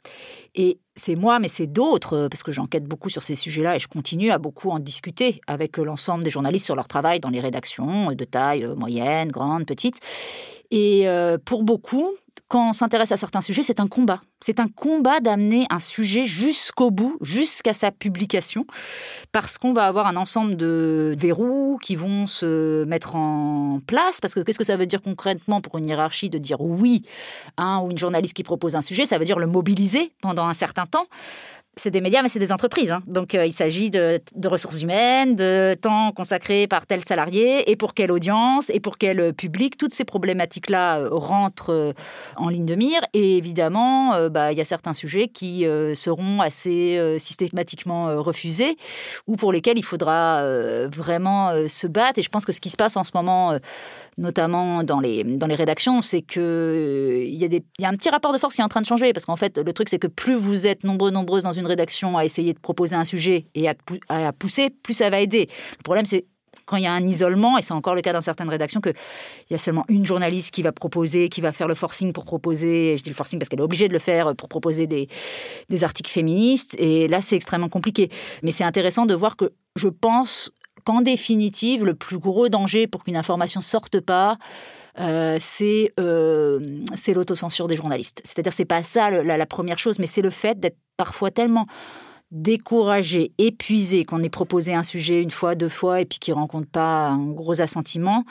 Et 0.57 0.81
c'est 0.97 1.15
moi, 1.15 1.39
mais 1.39 1.47
c'est 1.47 1.69
d'autres, 1.69 2.27
parce 2.29 2.43
que 2.43 2.51
j'enquête 2.51 2.83
beaucoup 2.83 3.11
sur 3.11 3.23
ces 3.23 3.37
sujets-là 3.37 3.77
et 3.77 3.79
je 3.79 3.87
continue 3.87 4.33
à 4.33 4.39
beaucoup 4.39 4.71
en 4.71 4.81
discuter 4.81 5.41
avec 5.47 5.77
l'ensemble 5.77 6.25
des 6.25 6.31
journalistes 6.31 6.67
sur 6.67 6.75
leur 6.75 6.89
travail 6.89 7.21
dans 7.21 7.31
les 7.31 7.41
rédactions 7.41 8.11
de 8.11 8.25
taille 8.25 8.67
moyenne, 8.77 9.31
grande, 9.31 9.67
petite. 9.67 10.01
Et 10.73 11.07
pour 11.45 11.63
beaucoup, 11.63 12.17
quand 12.51 12.71
on 12.71 12.73
s'intéresse 12.73 13.13
à 13.13 13.17
certains 13.17 13.41
sujets, 13.41 13.63
c'est 13.63 13.79
un 13.79 13.87
combat. 13.87 14.21
C'est 14.41 14.59
un 14.59 14.67
combat 14.67 15.21
d'amener 15.21 15.67
un 15.71 15.79
sujet 15.79 16.25
jusqu'au 16.25 16.91
bout, 16.91 17.17
jusqu'à 17.21 17.73
sa 17.73 17.93
publication, 17.93 18.67
parce 19.31 19.57
qu'on 19.57 19.73
va 19.73 19.87
avoir 19.87 20.09
un 20.09 20.17
ensemble 20.17 20.57
de 20.57 21.15
verrous 21.17 21.79
qui 21.81 21.95
vont 21.95 22.27
se 22.27 22.83
mettre 22.87 23.15
en 23.15 23.79
place. 23.87 24.21
Parce 24.21 24.35
que 24.35 24.41
qu'est-ce 24.41 24.59
que 24.59 24.65
ça 24.65 24.77
veut 24.77 24.87
dire 24.87 25.01
concrètement 25.01 25.61
pour 25.61 25.79
une 25.79 25.87
hiérarchie 25.87 26.29
de 26.29 26.39
dire 26.39 26.61
oui 26.61 27.05
à 27.57 27.83
ou 27.85 27.93
une 27.93 27.99
journaliste 27.99 28.35
qui 28.35 28.43
propose 28.43 28.75
un 28.75 28.83
sujet? 28.83 29.07
Ça 29.07 29.17
veut 29.17 29.25
dire 29.25 29.39
le 29.39 29.47
mobiliser 29.47 30.11
pendant 30.21 30.49
un 30.49 30.53
certain 30.53 30.87
temps 30.87 31.07
c'est 31.77 31.91
des 31.91 32.01
médias, 32.01 32.23
mais 32.23 32.29
c'est 32.29 32.41
des 32.41 32.53
entreprises. 32.53 32.91
Hein. 32.91 33.03
Donc, 33.07 33.35
euh, 33.35 33.47
il 33.47 33.53
s'agit 33.53 33.91
de, 33.91 34.21
ressources 34.45 34.83
humaines, 34.83 35.37
de 35.37 35.75
temps 35.81 36.13
consacré 36.13 36.67
par 36.67 36.87
tel 36.87 37.05
salarié, 37.05 37.71
et 37.71 37.77
pour 37.77 37.95
quelle 37.95 38.13
audience, 38.13 38.71
et 38.71 38.81
pour 38.81 38.99
quel 38.99 39.33
public. 39.33 39.79
Toutes 39.79 39.95
ces 39.95 40.05
problématiques-là 40.05 40.99
euh, 40.99 41.09
rentrent 41.13 41.73
euh, 41.73 41.93
en 42.37 42.49
ligne 42.49 42.67
de 42.67 42.75
mire. 42.75 43.01
Et 43.15 43.37
évidemment, 43.37 44.29
bah, 44.29 44.53
il 44.53 44.59
y 44.59 44.61
a 44.61 44.65
certains 44.65 44.93
sujets 44.93 45.29
qui 45.29 45.65
seront 45.95 46.41
assez 46.41 47.17
systématiquement 47.19 48.23
refusés, 48.23 48.77
ou 49.27 49.37
pour 49.37 49.53
lesquels 49.53 49.79
il 49.79 49.85
faudra 49.85 50.45
vraiment 50.89 51.69
se 51.69 51.87
battre. 51.87 52.19
Et 52.19 52.23
je 52.23 52.29
pense 52.29 52.45
que 52.45 52.53
ce 52.53 52.61
qui 52.61 52.71
se 52.71 52.77
passe 52.77 52.97
en 52.97 53.05
ce 53.05 53.11
moment 53.15 53.59
notamment 54.21 54.85
dans 54.85 55.01
les, 55.01 55.25
dans 55.25 55.47
les 55.47 55.55
rédactions, 55.55 56.03
c'est 56.03 56.21
qu'il 56.21 56.43
euh, 56.43 57.25
il 57.27 57.43
y, 57.43 57.85
a 57.85 57.89
un 57.89 57.97
petit 57.97 58.11
rapport 58.11 58.33
de 58.33 58.39
force 58.39 58.55
qui 58.55 58.61
est 58.61 58.65
en 58.65 58.69
train 58.69 58.83
de 58.83 58.87
changer. 58.87 59.13
Parce 59.13 59.25
qu'en 59.25 59.37
fait, 59.37 59.59
le 59.59 59.73
truc, 59.73 59.89
c'est 59.89 59.99
que 59.99 60.07
plus 60.07 60.35
vous 60.35 60.67
êtes 60.67 60.85
nombreux, 60.85 61.11
nombreuses 61.11 61.43
dans 61.43 61.53
une 61.53 61.67
rédaction 61.67 62.19
à 62.19 62.25
essayer 62.25 62.53
de 62.53 62.59
proposer 62.59 62.95
un 62.95 63.05
sujet 63.05 63.47
et 63.55 63.69
à, 63.69 64.33
pousser, 64.35 64.71
plus 64.71 64.95
ça 64.95 65.09
va 65.09 65.21
aider. 65.21 65.49
Le 65.79 65.83
problème, 65.83 66.05
c'est 66.05 66.27
quand 66.67 66.77
il 66.77 66.85
y 66.85 66.87
a 66.87 66.93
un 66.93 67.05
isolement, 67.05 67.59
et 67.59 67.63
c'est 67.63 67.73
encore 67.73 67.97
le 67.97 68.03
cas 68.03 68.13
dans 68.13 68.21
certaines 68.21 68.51
rédactions, 68.51 68.81
qu'il 68.81 68.95
y 69.51 69.55
a 69.55 69.59
seulement 69.59 69.85
une 69.89 70.07
journaliste 70.07 70.55
qui 70.55 70.63
va 70.63 70.71
proposer, 70.71 71.29
qui 71.29 71.41
va 71.41 71.51
faire 71.51 71.67
le 71.67 71.75
forcing 71.75 72.13
pour 72.13 72.25
proposer, 72.25 72.97
je 72.97 73.03
dis 73.03 73.11
le 73.11 73.17
forcing 73.17 73.41
parce 73.41 73.49
qu'elle 73.49 73.59
est 73.59 73.65
obligée 73.65 73.89
de 73.89 73.93
le 73.93 73.99
faire 73.99 74.37
pour 74.37 74.49
proposer 74.49 74.87
des 74.87 75.85
articles 75.85 76.11
féministes, 76.11 76.77
et 76.79 77.09
là 77.09 77.21
c'est 77.21 77.35
extrêmement 77.35 77.69
compliqué. 77.69 78.09
Mais 78.45 78.53
c'est 78.53 78.63
intéressant 78.63 79.05
de 79.05 79.15
voir 79.15 79.37
que 79.37 79.51
je 79.75 79.89
pense 79.89 80.53
qu'en 80.91 81.03
définitive, 81.03 81.85
le 81.85 81.95
plus 81.95 82.19
gros 82.19 82.49
danger 82.49 82.89
pour 82.89 83.05
qu'une 83.05 83.17
information 83.17 83.61
sorte 83.61 84.01
pas, 84.01 84.39
euh, 84.99 85.39
euh, 86.01 86.61
c'est 86.97 87.15
l'autocensure 87.15 87.69
des 87.69 87.77
journalistes. 87.77 88.21
C'est-à-dire, 88.25 88.53
c'est 88.53 88.65
pas 88.65 88.83
ça 88.83 89.11
la, 89.11 89.47
première 89.47 89.79
chose, 89.79 90.01
mais 90.01 90.07
c'est 90.07 90.21
le 90.21 90.31
fait 90.31 90.59
d'être 90.59 90.79
parfois 90.97 91.31
tellement 91.31 91.67
découragé, 92.33 93.31
épuisé, 93.39 94.05
qu'on 94.05 94.21
ait 94.25 94.31
proposé 94.31 94.75
un 94.75 94.83
sujet 94.83 95.23
une 95.23 95.31
fois, 95.31 95.55
deux 95.55 95.69
fois, 95.69 96.01
et 96.01 96.07
puis 96.07 96.19
qu'il 96.19 96.35
rencontre 96.35 96.69
pas 96.69 97.09
un 97.09 97.31
gros 97.31 97.61
assentiment 97.61 98.25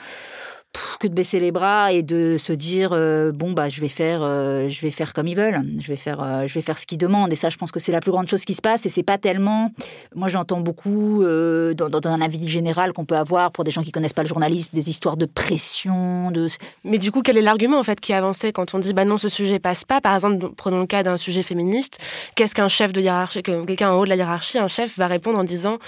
que 1.00 1.08
de 1.08 1.14
baisser 1.14 1.40
les 1.40 1.50
bras 1.50 1.92
et 1.92 2.02
de 2.02 2.36
se 2.38 2.52
dire 2.52 2.90
euh, 2.92 3.32
bon 3.32 3.52
bah 3.52 3.68
je 3.68 3.80
vais 3.80 3.88
faire 3.88 4.20
euh, 4.22 4.68
je 4.68 4.80
vais 4.82 4.90
faire 4.90 5.12
comme 5.12 5.26
ils 5.26 5.36
veulent. 5.36 5.62
Je 5.80 5.86
vais 5.88 5.96
faire 5.96 6.22
euh, 6.22 6.46
je 6.46 6.54
vais 6.54 6.60
faire 6.60 6.78
ce 6.78 6.86
qu'ils 6.86 6.98
demandent. 6.98 7.32
Et 7.32 7.36
ça 7.36 7.50
je 7.50 7.56
pense 7.56 7.72
que 7.72 7.80
c'est 7.80 7.92
la 7.92 8.00
plus 8.00 8.12
grande 8.12 8.28
chose 8.28 8.44
qui 8.44 8.54
se 8.54 8.62
passe. 8.62 8.86
Et 8.86 8.88
c'est 8.88 9.02
pas 9.02 9.18
tellement 9.18 9.72
moi 10.14 10.28
j'entends 10.28 10.60
beaucoup 10.60 11.22
dans, 11.22 12.00
un 12.04 12.20
avis 12.20 12.48
général 12.48 12.92
qu'on 12.92 13.04
peut 13.04 13.16
avoir 13.16 13.50
pour 13.50 13.64
des 13.64 13.70
gens 13.70 13.82
qui 13.82 13.92
connaissent 13.92 14.12
pas 14.12 14.22
le 14.22 14.28
journalisme 14.28 14.70
des 14.74 14.90
histoires 14.90 15.16
de 15.16 15.26
pression 15.26 16.30
de 16.30 16.46
mais 16.84 16.98
du 16.98 17.10
coup 17.10 17.22
quel 17.22 17.36
est 17.36 17.42
l'argument 17.42 17.78
en 17.78 17.82
fait 17.82 18.00
qui 18.00 18.12
est 18.12 18.16
avancé 18.16 18.52
quand 18.52 18.74
on 18.74 18.78
dit 18.78 18.92
bah 18.92 19.04
non 19.04 19.16
ce 19.16 19.28
sujet 19.28 19.58
passe 19.58 19.84
pas? 19.84 20.00
Par 20.00 20.14
exemple 20.14 20.50
prenons 20.56 20.80
le 20.80 20.86
cas 20.86 21.02
d'un 21.02 21.16
sujet 21.16 21.42
féministe. 21.42 21.98
Qu'est-ce 22.34 22.54
qu'un 22.54 22.68
chef 22.68 22.92
de 22.92 23.00
hiérarchie 23.00 23.42
quelqu'un 23.42 23.90
en 23.90 23.98
haut 23.98 24.04
de 24.04 24.10
la 24.10 24.16
hiérarchie 24.16 24.58
un 24.58 24.68
chef 24.68 24.98
va 24.98 25.06
répondre 25.06 25.38
en 25.38 25.44
disant 25.44 25.78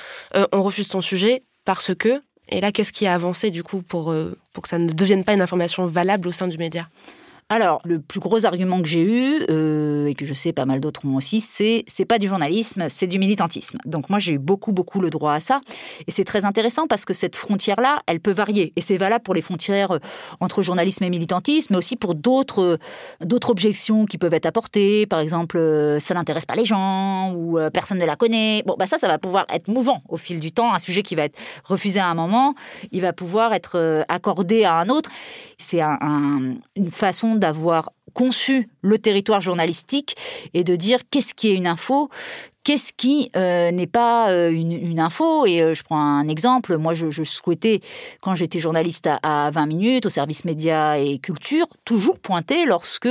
on 0.52 0.62
refuse 0.62 0.88
ton 0.88 1.00
sujet 1.00 1.42
parce 1.64 1.94
que 1.94 2.20
et 2.48 2.60
là, 2.60 2.70
qu'est-ce 2.70 2.92
qui 2.92 3.06
a 3.06 3.14
avancé 3.14 3.50
du 3.50 3.62
coup 3.62 3.82
pour, 3.82 4.12
pour 4.52 4.62
que 4.62 4.68
ça 4.68 4.78
ne 4.78 4.92
devienne 4.92 5.24
pas 5.24 5.32
une 5.32 5.40
information 5.40 5.86
valable 5.86 6.28
au 6.28 6.32
sein 6.32 6.48
du 6.48 6.58
média 6.58 6.88
alors, 7.52 7.82
le 7.84 8.00
plus 8.00 8.18
gros 8.18 8.46
argument 8.46 8.80
que 8.80 8.88
j'ai 8.88 9.02
eu, 9.02 9.44
euh, 9.50 10.06
et 10.06 10.14
que 10.14 10.24
je 10.24 10.32
sais 10.32 10.54
pas 10.54 10.64
mal 10.64 10.80
d'autres 10.80 11.04
ont 11.04 11.16
aussi, 11.16 11.38
c'est 11.38 11.84
c'est 11.86 12.06
pas 12.06 12.18
du 12.18 12.26
journalisme, 12.26 12.86
c'est 12.88 13.06
du 13.06 13.18
militantisme. 13.18 13.76
Donc 13.84 14.08
moi, 14.08 14.18
j'ai 14.18 14.32
eu 14.32 14.38
beaucoup, 14.38 14.72
beaucoup 14.72 15.00
le 15.00 15.10
droit 15.10 15.34
à 15.34 15.40
ça. 15.40 15.60
Et 16.06 16.10
c'est 16.10 16.24
très 16.24 16.46
intéressant 16.46 16.86
parce 16.86 17.04
que 17.04 17.12
cette 17.12 17.36
frontière-là, 17.36 18.00
elle 18.06 18.20
peut 18.20 18.32
varier. 18.32 18.72
Et 18.76 18.80
c'est 18.80 18.96
valable 18.96 19.22
pour 19.22 19.34
les 19.34 19.42
frontières 19.42 19.90
euh, 19.90 19.98
entre 20.40 20.62
journalisme 20.62 21.04
et 21.04 21.10
militantisme, 21.10 21.74
mais 21.74 21.76
aussi 21.76 21.94
pour 21.94 22.14
d'autres 22.14 22.78
euh, 23.20 23.38
objections 23.48 24.06
qui 24.06 24.16
peuvent 24.16 24.32
être 24.32 24.46
apportées. 24.46 25.04
Par 25.04 25.20
exemple, 25.20 25.58
ça 26.00 26.14
n'intéresse 26.14 26.46
pas 26.46 26.54
les 26.54 26.64
gens, 26.64 27.34
ou 27.34 27.58
personne 27.70 27.98
ne 27.98 28.06
la 28.06 28.16
connaît. 28.16 28.62
Bon, 28.64 28.76
bah 28.78 28.86
ça, 28.86 28.96
ça 28.96 29.08
va 29.08 29.18
pouvoir 29.18 29.44
être 29.52 29.68
mouvant 29.68 30.00
au 30.08 30.16
fil 30.16 30.40
du 30.40 30.52
temps. 30.52 30.72
Un 30.72 30.78
sujet 30.78 31.02
qui 31.02 31.16
va 31.16 31.24
être 31.24 31.38
refusé 31.64 32.00
à 32.00 32.06
un 32.06 32.14
moment, 32.14 32.54
il 32.92 33.02
va 33.02 33.12
pouvoir 33.12 33.52
être 33.52 34.04
accordé 34.08 34.64
à 34.64 34.76
un 34.76 34.88
autre. 34.88 35.10
C'est 35.62 35.80
un, 35.80 36.56
une 36.76 36.90
façon 36.90 37.36
d'avoir 37.36 37.92
conçu 38.12 38.68
le 38.82 38.98
territoire 38.98 39.40
journalistique 39.40 40.16
et 40.54 40.64
de 40.64 40.76
dire 40.76 41.00
qu'est-ce 41.10 41.34
qui 41.34 41.48
est 41.48 41.54
une 41.54 41.66
info, 41.66 42.10
qu'est-ce 42.64 42.92
qui 42.96 43.30
euh, 43.36 43.70
n'est 43.70 43.86
pas 43.86 44.30
euh, 44.30 44.50
une, 44.50 45.00
info? 45.00 45.46
Et 45.46 45.62
euh, 45.62 45.74
je 45.74 45.82
prends 45.82 46.00
un 46.00 46.28
exemple. 46.28 46.76
Moi, 46.76 46.94
je, 46.94 47.22
souhaitais, 47.22 47.80
quand 48.20 48.34
j'étais 48.34 48.60
journaliste 48.60 49.08
à, 49.22 49.50
20 49.52 49.66
minutes, 49.66 50.06
au 50.06 50.10
service 50.10 50.44
médias 50.44 50.96
et 50.96 51.18
culture, 51.18 51.66
toujours 51.84 52.18
pointer 52.18 52.64
lorsque 52.66 53.08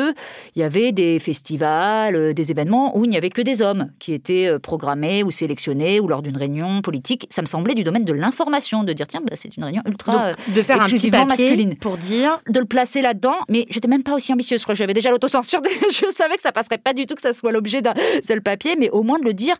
il 0.55 0.59
y 0.59 0.63
avait 0.63 0.91
des 0.91 1.19
festivals, 1.19 2.33
des 2.33 2.51
événements 2.51 2.97
où 2.97 3.05
il 3.05 3.09
n'y 3.09 3.17
avait 3.17 3.29
que 3.29 3.41
des 3.41 3.61
hommes 3.61 3.91
qui 3.99 4.13
étaient 4.13 4.57
programmés 4.59 5.23
ou 5.23 5.31
sélectionnés 5.31 5.99
ou 5.99 6.07
lors 6.07 6.21
d'une 6.21 6.37
réunion 6.37 6.81
politique. 6.81 7.27
Ça 7.29 7.41
me 7.41 7.47
semblait 7.47 7.75
du 7.75 7.83
domaine 7.83 8.05
de 8.05 8.13
l'information, 8.13 8.83
de 8.83 8.93
dire 8.93 9.07
tiens, 9.07 9.21
bah, 9.21 9.35
c'est 9.35 9.55
une 9.57 9.63
réunion 9.63 9.81
ultra 9.85 10.31
de 10.47 10.61
faire 10.61 10.77
exclusivement 10.77 11.25
masculine 11.25 11.75
pour 11.75 11.97
dire 11.97 12.39
de 12.49 12.59
le 12.59 12.65
placer 12.65 13.01
là-dedans. 13.01 13.35
Mais 13.49 13.65
j'étais 13.69 13.87
même 13.87 14.03
pas 14.03 14.13
aussi 14.13 14.31
ambitieuse. 14.31 14.59
Je 14.59 14.65
crois 14.65 14.75
que 14.75 14.79
j'avais 14.79 14.93
déjà 14.93 15.11
l'autocensure. 15.11 15.61
je 15.91 16.11
savais 16.11 16.35
que 16.35 16.41
ça 16.41 16.51
passerait 16.51 16.77
pas 16.77 16.93
du 16.93 17.05
tout 17.05 17.15
que 17.15 17.21
ça 17.21 17.33
soit 17.33 17.51
l'objet 17.51 17.81
d'un 17.81 17.93
seul 18.23 18.41
papier, 18.41 18.75
mais 18.77 18.89
au 18.89 19.03
moins 19.03 19.19
de 19.19 19.25
le 19.25 19.33
dire 19.41 19.55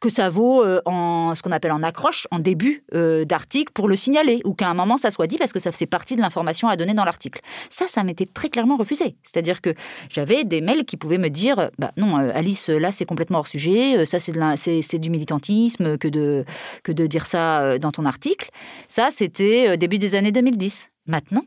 que 0.00 0.08
ça 0.08 0.30
vaut 0.30 0.64
en 0.84 1.32
ce 1.36 1.42
qu'on 1.42 1.52
appelle 1.52 1.70
en 1.70 1.84
accroche, 1.84 2.26
en 2.32 2.40
début 2.40 2.84
d'article, 2.92 3.72
pour 3.72 3.88
le 3.88 3.94
signaler, 3.94 4.40
ou 4.44 4.52
qu'à 4.52 4.68
un 4.68 4.74
moment 4.74 4.96
ça 4.96 5.12
soit 5.12 5.28
dit 5.28 5.38
parce 5.38 5.52
que 5.52 5.60
ça 5.60 5.70
faisait 5.70 5.86
partie 5.86 6.16
de 6.16 6.20
l'information 6.20 6.66
à 6.66 6.76
donner 6.76 6.92
dans 6.92 7.04
l'article. 7.04 7.40
Ça, 7.70 7.86
ça 7.86 8.02
m'était 8.02 8.26
très 8.26 8.48
clairement 8.48 8.76
refusé. 8.76 9.14
C'est-à-dire 9.22 9.60
que 9.60 9.74
j'avais 10.10 10.42
des 10.42 10.60
mails 10.60 10.84
qui 10.84 10.96
pouvaient 10.96 11.18
me 11.18 11.30
dire, 11.30 11.70
bah 11.78 11.92
non, 11.96 12.16
Alice, 12.16 12.68
là 12.68 12.90
c'est 12.90 13.04
complètement 13.04 13.38
hors 13.38 13.46
sujet, 13.46 14.04
ça 14.04 14.18
c'est 14.18 14.98
du 14.98 15.08
militantisme 15.08 15.96
que 15.98 16.08
de, 16.08 16.44
que 16.82 16.90
de 16.90 17.06
dire 17.06 17.26
ça 17.26 17.78
dans 17.78 17.92
ton 17.92 18.04
article. 18.04 18.50
Ça, 18.88 19.10
c'était 19.12 19.76
début 19.76 19.98
des 19.98 20.16
années 20.16 20.32
2010. 20.32 20.90
Maintenant, 21.06 21.42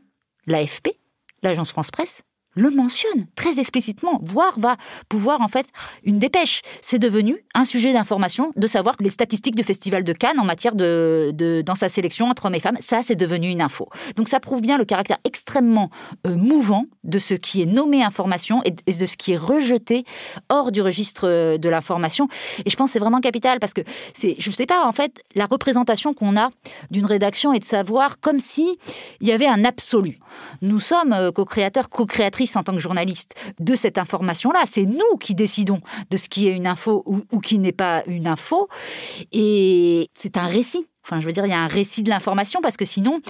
l'AFP, 0.46 0.88
l'agence 1.42 1.72
France 1.72 1.90
Presse, 1.90 2.22
le 2.56 2.70
mentionne 2.70 3.26
très 3.36 3.60
explicitement, 3.60 4.18
voire 4.22 4.58
va 4.58 4.76
pouvoir 5.08 5.40
en 5.42 5.48
fait 5.48 5.66
une 6.04 6.18
dépêche. 6.18 6.62
C'est 6.80 6.98
devenu 6.98 7.44
un 7.54 7.64
sujet 7.64 7.92
d'information 7.92 8.52
de 8.56 8.66
savoir 8.66 8.96
que 8.96 9.04
les 9.04 9.10
statistiques 9.10 9.54
du 9.54 9.62
Festival 9.62 10.02
de 10.02 10.12
Cannes 10.12 10.40
en 10.40 10.44
matière 10.44 10.74
de, 10.74 11.62
dans 11.64 11.74
sa 11.74 11.88
sélection 11.88 12.26
entre 12.26 12.46
hommes 12.46 12.54
et 12.54 12.60
femmes, 12.60 12.78
ça 12.80 13.02
c'est 13.02 13.14
devenu 13.14 13.48
une 13.48 13.60
info. 13.60 13.88
Donc 14.16 14.28
ça 14.28 14.40
prouve 14.40 14.62
bien 14.62 14.78
le 14.78 14.84
caractère 14.84 15.18
extrêmement 15.24 15.90
euh, 16.26 16.34
mouvant 16.34 16.86
de 17.04 17.18
ce 17.18 17.34
qui 17.34 17.62
est 17.62 17.66
nommé 17.66 18.02
information 18.02 18.62
et, 18.64 18.70
de 18.70 19.06
ce 19.06 19.16
qui 19.16 19.32
est 19.32 19.36
rejeté 19.36 20.04
hors 20.48 20.72
du 20.72 20.80
registre 20.80 21.28
euh, 21.28 21.58
de 21.58 21.68
l'information. 21.68 22.28
Et 22.64 22.70
je 22.70 22.76
pense 22.76 22.92
c'est 22.92 22.98
vraiment 22.98 23.20
capital 23.20 23.60
parce 23.60 23.74
que 23.74 23.82
c'est, 24.14 24.36
je 24.38 24.48
ne 24.48 24.54
sais 24.54 24.66
pas, 24.66 24.86
en 24.86 24.92
fait, 24.92 25.22
la 25.34 25.44
représentation 25.44 26.14
qu'on 26.14 26.36
a 26.36 26.50
d'une 26.90 27.04
rédaction 27.04 27.52
est 27.52 27.58
de 27.58 27.64
savoir 27.64 28.18
comme 28.20 28.38
si 28.38 28.78
il 29.20 29.28
y 29.28 29.32
avait 29.32 29.46
un 29.46 29.64
absolu. 29.64 30.18
Nous 30.62 30.80
sommes 30.80 31.12
euh, 31.12 31.30
co-créateurs, 31.32 31.90
co-créatrices 31.90 32.45
en 32.54 32.62
tant 32.62 32.72
que 32.72 32.78
journaliste 32.78 33.34
de 33.58 33.74
cette 33.74 33.98
information-là. 33.98 34.60
C'est 34.66 34.84
nous 34.84 35.16
qui 35.20 35.34
décidons 35.34 35.80
de 36.10 36.16
ce 36.16 36.28
qui 36.28 36.46
est 36.48 36.54
une 36.54 36.66
info 36.66 37.02
ou, 37.06 37.40
qui 37.40 37.58
n'est 37.58 37.72
pas 37.72 38.04
une 38.06 38.28
info. 38.28 38.68
Et 39.32 40.08
c'est 40.14 40.36
un 40.36 40.46
récit. 40.46 40.86
Enfin, 41.06 41.20
je 41.20 41.26
veux 41.26 41.32
dire, 41.32 41.46
il 41.46 41.50
y 41.50 41.54
a 41.54 41.60
un 41.60 41.68
récit 41.68 42.02
de 42.02 42.10
l'information 42.10 42.60
parce 42.60 42.76
que 42.76 42.84
sinon, 42.84 43.20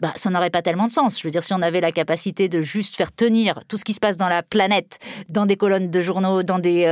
bah, 0.00 0.12
ça 0.16 0.28
n'aurait 0.28 0.50
pas 0.50 0.60
tellement 0.60 0.86
de 0.86 0.92
sens. 0.92 1.18
Je 1.18 1.26
veux 1.26 1.30
dire, 1.30 1.42
si 1.42 1.54
on 1.54 1.62
avait 1.62 1.80
la 1.80 1.90
capacité 1.90 2.50
de 2.50 2.60
juste 2.60 2.94
faire 2.94 3.10
tenir 3.10 3.60
tout 3.68 3.78
ce 3.78 3.84
qui 3.84 3.94
se 3.94 4.00
passe 4.00 4.18
dans 4.18 4.28
la 4.28 4.42
planète, 4.42 4.98
dans 5.30 5.46
des 5.46 5.56
colonnes 5.56 5.90
de 5.90 6.00
journaux, 6.02 6.42
dans 6.42 6.58
des 6.58 6.84
euh, 6.84 6.90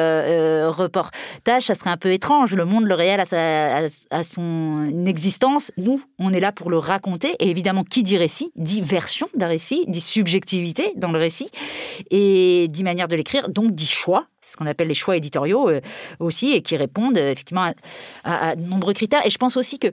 euh, 0.64 0.70
reportages, 0.70 1.64
ça 1.64 1.74
serait 1.74 1.90
un 1.90 1.98
peu 1.98 2.10
étrange. 2.10 2.54
Le 2.54 2.64
monde, 2.64 2.86
le 2.86 2.94
réel, 2.94 3.20
a, 3.20 4.22
son 4.22 5.04
existence. 5.04 5.72
Nous, 5.76 6.02
on 6.18 6.32
est 6.32 6.40
là 6.40 6.52
pour 6.52 6.70
le 6.70 6.78
raconter. 6.78 7.36
Et 7.38 7.50
évidemment, 7.50 7.84
qui 7.84 8.02
dit 8.02 8.16
récit 8.16 8.50
dit 8.56 8.80
version 8.80 9.28
d'un 9.34 9.48
récit, 9.48 9.84
dit 9.88 10.00
subjectivité 10.00 10.94
dans 10.96 11.12
le 11.12 11.18
récit, 11.18 11.50
et 12.10 12.66
dit 12.70 12.82
manière 12.82 13.08
de 13.08 13.16
l'écrire, 13.16 13.50
donc 13.50 13.72
dit 13.72 13.86
choix 13.86 14.26
ce 14.42 14.56
qu'on 14.56 14.66
appelle 14.66 14.88
les 14.88 14.94
choix 14.94 15.16
éditoriaux 15.16 15.68
euh, 15.68 15.80
aussi, 16.18 16.52
et 16.52 16.62
qui 16.62 16.76
répondent 16.76 17.18
effectivement 17.18 17.72
à, 18.24 18.48
à, 18.48 18.56
de 18.56 18.62
nombreux 18.62 18.94
critères. 18.94 19.24
Et 19.26 19.30
je 19.30 19.38
pense 19.38 19.56
aussi 19.56 19.78
que 19.78 19.92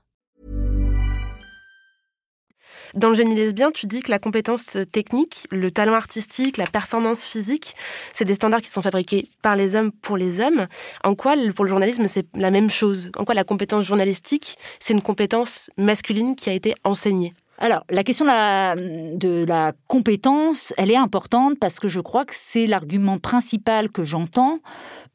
Dans 2.94 3.08
le 3.08 3.14
génie 3.14 3.36
lesbien, 3.36 3.70
tu 3.70 3.86
dis 3.86 4.00
que 4.02 4.10
la 4.10 4.18
compétence 4.18 4.76
technique, 4.90 5.46
le 5.52 5.70
talent 5.70 5.94
artistique, 5.94 6.56
la 6.56 6.66
performance 6.66 7.24
physique, 7.24 7.76
c'est 8.12 8.24
des 8.24 8.34
standards 8.34 8.62
qui 8.62 8.68
sont 8.68 8.82
fabriqués 8.82 9.28
par 9.42 9.54
les 9.54 9.76
hommes 9.76 9.92
pour 9.92 10.16
les 10.16 10.40
hommes. 10.40 10.66
En 11.04 11.14
quoi, 11.14 11.34
pour 11.54 11.64
le 11.64 11.70
journalisme, 11.70 12.08
c'est 12.08 12.26
la 12.34 12.50
même 12.50 12.70
chose? 12.70 13.10
En 13.16 13.24
quoi 13.24 13.34
la 13.34 13.44
compétence 13.44 13.84
journalistique, 13.84 14.56
c'est 14.80 14.92
une 14.92 15.02
compétence 15.02 15.70
masculine 15.76 16.34
qui 16.34 16.50
a 16.50 16.52
été 16.52 16.74
enseignée? 16.82 17.32
Alors, 17.62 17.84
la 17.90 18.02
question 18.04 18.24
de 18.24 19.44
la, 19.44 19.72
compétence, 19.86 20.72
elle 20.78 20.90
est 20.90 20.96
importante 20.96 21.58
parce 21.60 21.78
que 21.78 21.88
je 21.88 22.00
crois 22.00 22.24
que 22.24 22.34
c'est 22.34 22.66
l'argument 22.66 23.18
principal 23.18 23.90
que 23.90 24.02
j'entends 24.02 24.60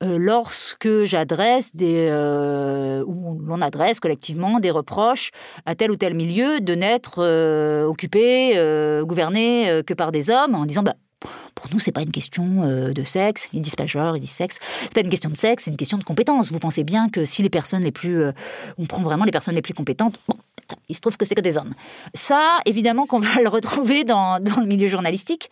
euh, 0.03 0.19
lorsque 0.19 1.05
j'adresse 1.05 1.75
des 1.75 2.07
euh, 2.11 3.03
ou 3.07 3.39
l'on 3.39 3.61
adresse 3.61 3.99
collectivement 3.99 4.59
des 4.59 4.69
reproches 4.69 5.31
à 5.65 5.73
tel 5.73 5.89
ou 5.89 5.95
tel 5.95 6.13
milieu 6.13 6.59
de 6.59 6.75
n'être 6.75 7.23
euh, 7.23 7.85
occupé, 7.85 8.53
gouverné 9.03 9.81
que 9.85 9.95
par 9.95 10.11
des 10.11 10.29
hommes, 10.29 10.53
en 10.53 10.67
disant 10.67 10.83
bah, 10.83 10.93
pour 11.55 11.65
nous, 11.73 11.79
c'est 11.79 11.91
pas 11.91 12.03
une 12.03 12.11
question 12.11 12.91
de 12.93 13.03
sexe. 13.03 13.49
Ils 13.53 13.61
disent 13.61 13.75
pas 13.75 13.87
genre, 13.87 14.15
ils 14.15 14.19
disent 14.19 14.29
sexe. 14.29 14.59
C'est 14.83 14.93
pas 14.93 15.01
une 15.01 15.09
question 15.09 15.31
de 15.31 15.35
sexe, 15.35 15.63
c'est 15.63 15.71
une 15.71 15.77
question 15.77 15.97
de 15.97 16.03
compétence. 16.03 16.51
Vous 16.51 16.59
pensez 16.59 16.83
bien 16.83 17.09
que 17.09 17.25
si 17.25 17.41
les 17.41 17.49
personnes 17.49 17.81
les 17.81 17.91
plus, 17.91 18.23
on 18.77 18.85
prend 18.85 19.01
vraiment 19.01 19.25
les 19.25 19.31
personnes 19.31 19.55
les 19.55 19.63
plus 19.63 19.73
compétentes, 19.73 20.19
bon, 20.27 20.35
il 20.89 20.95
se 20.95 21.01
trouve 21.01 21.17
que 21.17 21.25
c'est 21.25 21.35
que 21.35 21.41
des 21.41 21.57
hommes. 21.57 21.73
Ça, 22.13 22.59
évidemment, 22.65 23.05
qu'on 23.05 23.19
va 23.19 23.39
le 23.43 23.49
retrouver 23.49 24.03
dans, 24.03 24.39
dans, 24.39 24.59
le 24.59 24.65
milieu 24.65 24.87
journalistique, 24.87 25.49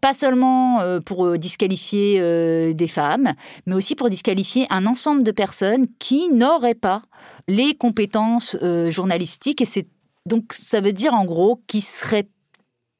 pas 0.00 0.14
seulement 0.14 0.80
euh, 0.80 1.00
pour 1.00 1.26
euh, 1.26 1.38
disqualifier 1.38 2.20
euh, 2.20 2.72
des 2.72 2.88
femmes, 2.88 3.34
mais 3.66 3.74
aussi 3.74 3.94
pour 3.94 4.10
disqualifier 4.10 4.66
un 4.70 4.86
ensemble 4.86 5.22
de 5.22 5.30
personnes 5.30 5.86
qui 5.98 6.28
n'auraient 6.30 6.74
pas 6.74 7.02
les 7.48 7.74
compétences 7.74 8.56
journalistiques. 8.88 9.60
Et 9.60 9.64
c'est 9.64 9.86
donc 10.26 10.52
ça 10.52 10.80
veut 10.80 10.92
dire 10.92 11.14
en 11.14 11.24
gros 11.24 11.60
qu'ils 11.66 11.82
seraient 11.82 12.28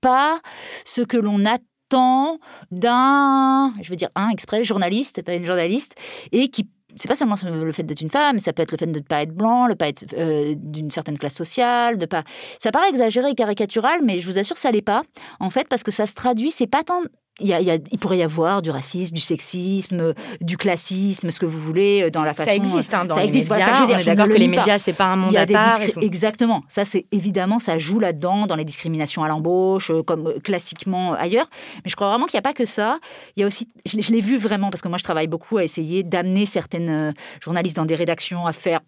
pas 0.01 0.41
ce 0.85 1.01
que 1.01 1.17
l'on 1.17 1.45
attend 1.45 2.39
d'un, 2.71 3.73
je 3.81 3.91
veux 3.91 3.97
dire 3.97 4.11
un 4.15 4.29
exprès 4.31 4.65
journaliste, 4.65 5.23
pas 5.23 5.35
une 5.35 5.45
journaliste, 5.45 5.95
et 6.33 6.49
qui 6.49 6.69
c'est 6.97 7.09
pas 7.09 7.15
seulement 7.15 7.37
le 7.45 7.73
fait 7.73 7.83
d'être 7.83 8.01
une 8.01 8.11
femme, 8.11 8.39
ça 8.39 8.53
peut 8.53 8.63
être 8.63 8.73
le 8.73 8.79
fait 8.79 8.87
de 8.87 8.99
ne 8.99 9.05
pas 9.05 9.23
être 9.23 9.35
blanc, 9.35 9.67
le 9.67 9.75
pas 9.75 9.89
être 9.89 10.05
euh, 10.17 10.55
d'une 10.57 10.91
certaine 10.91 11.19
classe 11.19 11.35
sociale, 11.35 11.99
de 11.99 12.07
pas. 12.07 12.25
Ça 12.59 12.71
paraît 12.71 12.89
exagéré 12.89 13.31
et 13.31 13.35
caricatural, 13.35 14.01
mais 14.03 14.21
je 14.21 14.27
vous 14.27 14.39
assure, 14.39 14.57
ça 14.57 14.71
l'est 14.71 14.83
pas. 14.83 15.03
En 15.41 15.51
fait, 15.51 15.69
parce 15.69 15.83
que 15.83 15.91
ça 15.91 16.07
se 16.07 16.15
traduit, 16.15 16.51
c'est 16.51 16.67
pas 16.67 16.83
tant 16.83 17.03
il, 17.43 17.99
pourrait 17.99 18.19
y 18.19 18.23
avoir 18.23 18.63
du 18.63 18.71
racisme, 18.71 19.15
du 19.15 19.21
sexisme, 19.21 20.15
du 20.41 20.57
classisme, 20.57 21.31
ce 21.31 21.39
que 21.39 21.47
vous 21.47 21.59
voulez, 21.59 22.03
euh, 22.03 22.11
dans 22.11 22.23
la 22.23 22.35
façon. 22.35 22.51
Ça 22.51 22.57
existe, 22.57 22.95
hein, 22.95 23.05
dans 23.05 23.15
ça 23.15 23.23
les 23.23 23.27
existe. 23.27 23.51
médias. 23.51 23.67
ça, 23.67 23.75
je 23.75 23.83
veux 23.83 24.05
d'accord 24.05 24.29
que 24.29 24.39
les 24.39 24.49
médias, 24.49 24.79
c'est 24.79 24.93
pas 24.93 25.07
un 25.07 25.17
monde 25.17 25.37
à 25.37 25.47
part. 25.47 25.81
Exactement. 26.01 26.63
Ça, 26.69 26.85
c'est 26.85 27.07
évidemment, 27.13 27.59
ça 27.59 27.79
joue 27.79 27.99
là-dedans, 27.99 28.47
dans 28.47 28.57
les 28.57 28.65
discriminations 28.65 29.23
à 29.25 29.29
l'embauche, 29.29 29.91
euh, 29.91 30.03
comme 30.03 30.29
euh, 30.29 30.39
classiquement 30.41 31.15
ailleurs. 31.15 31.49
Mais 31.85 31.91
je 31.91 31.97
crois 31.97 32.09
vraiment 32.09 32.27
qu'il 32.27 32.37
n'y 32.37 32.41
a 32.41 32.43
pas 32.43 32.55
que 32.55 32.67
ça. 32.67 32.99
Il 33.37 33.41
y 33.41 33.43
a 33.45 33.47
aussi, 33.47 33.69
je 33.87 34.13
l'ai 34.13 34.21
vu 34.21 34.39
vraiment, 34.39 34.71
parce 34.71 34.83
que 34.83 34.89
moi, 34.89 34.99
je 34.99 35.05
travaille 35.05 35.29
beaucoup 35.29 35.59
à 35.59 35.65
essayer 35.65 36.03
d'amener 36.03 36.47
certaines 36.47 37.15
journalistes 37.41 37.77
dans 37.77 37.85
des 37.85 37.97
rédactions 37.97 38.47
à 38.47 38.53
faire 38.53 38.81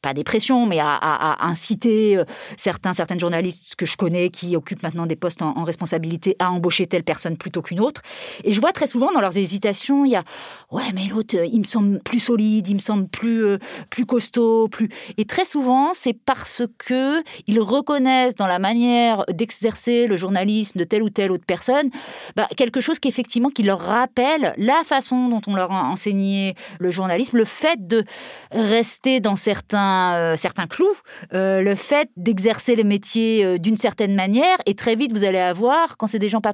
pas 0.00 0.14
des 0.14 0.24
pressions, 0.24 0.66
mais 0.66 0.78
à, 0.80 1.36
inciter 1.40 2.16
euh, 2.16 2.24
certains, 2.56 2.92
certaines 2.92 3.18
journalistes 3.18 3.74
que 3.76 3.86
je 3.86 3.96
connais 3.96 4.30
qui 4.30 4.56
occupent 4.56 4.82
maintenant 4.82 5.06
des 5.06 5.16
postes 5.16 5.42
en, 5.42 5.64
responsabilité 5.64 6.36
à 6.38 6.50
embaucher 6.50 6.86
telle 6.86 7.02
personne 7.02 7.36
plutôt 7.36 7.62
qu'une 7.62 7.80
autre. 7.80 8.02
Et 8.44 8.52
je 8.52 8.60
vois 8.60 8.72
très 8.72 8.86
souvent 8.86 9.12
dans 9.12 9.20
leurs 9.20 9.36
hésitations, 9.36 10.04
il 10.04 10.12
y 10.12 10.16
a 10.16 10.22
ouais, 10.70 10.84
mais 10.94 11.06
l'autre, 11.08 11.36
euh, 11.36 11.46
il 11.46 11.60
me 11.60 11.64
semble 11.64 12.00
plus 12.00 12.20
solide, 12.20 12.68
il 12.68 12.74
me 12.74 12.80
semble 12.80 13.08
plus 13.08 13.44
euh, 13.44 13.58
plus 13.90 14.06
costaud, 14.06 14.68
plus. 14.68 14.88
Et 15.16 15.24
très 15.24 15.44
souvent, 15.44 15.90
c'est 15.94 16.14
parce 16.14 16.62
que 16.78 17.22
ils 17.46 17.60
reconnaissent 17.60 18.36
dans 18.36 18.46
la 18.46 18.58
manière 18.58 19.24
d'exercer 19.28 20.06
le 20.06 20.16
journalisme 20.16 20.78
de 20.78 20.84
telle 20.84 21.02
ou 21.02 21.10
telle 21.10 21.32
autre 21.32 21.46
personne 21.46 21.90
bah, 22.36 22.48
quelque 22.56 22.80
chose 22.80 22.98
qui 22.98 23.08
effectivement 23.08 23.50
qui 23.50 23.62
leur 23.62 23.80
rappelle 23.80 24.54
la 24.56 24.84
façon 24.84 25.28
dont 25.28 25.40
on 25.46 25.54
leur 25.54 25.72
a 25.72 25.84
enseigné 25.84 26.54
le 26.78 26.90
journalisme, 26.90 27.36
le 27.36 27.44
fait 27.44 27.86
de 27.86 28.04
rester 28.52 29.20
dans 29.20 29.36
certains 29.36 29.87
un 29.88 30.36
certain 30.36 30.66
clou, 30.66 30.88
le 31.32 31.74
fait 31.74 32.10
d'exercer 32.16 32.76
le 32.76 32.84
métier 32.84 33.58
d'une 33.58 33.76
certaine 33.76 34.14
manière, 34.14 34.56
et 34.66 34.74
très 34.74 34.94
vite 34.94 35.12
vous 35.12 35.24
allez 35.24 35.38
avoir, 35.38 35.96
quand 35.96 36.06
c'est 36.06 36.18
des 36.18 36.28
gens 36.28 36.40
pas... 36.40 36.52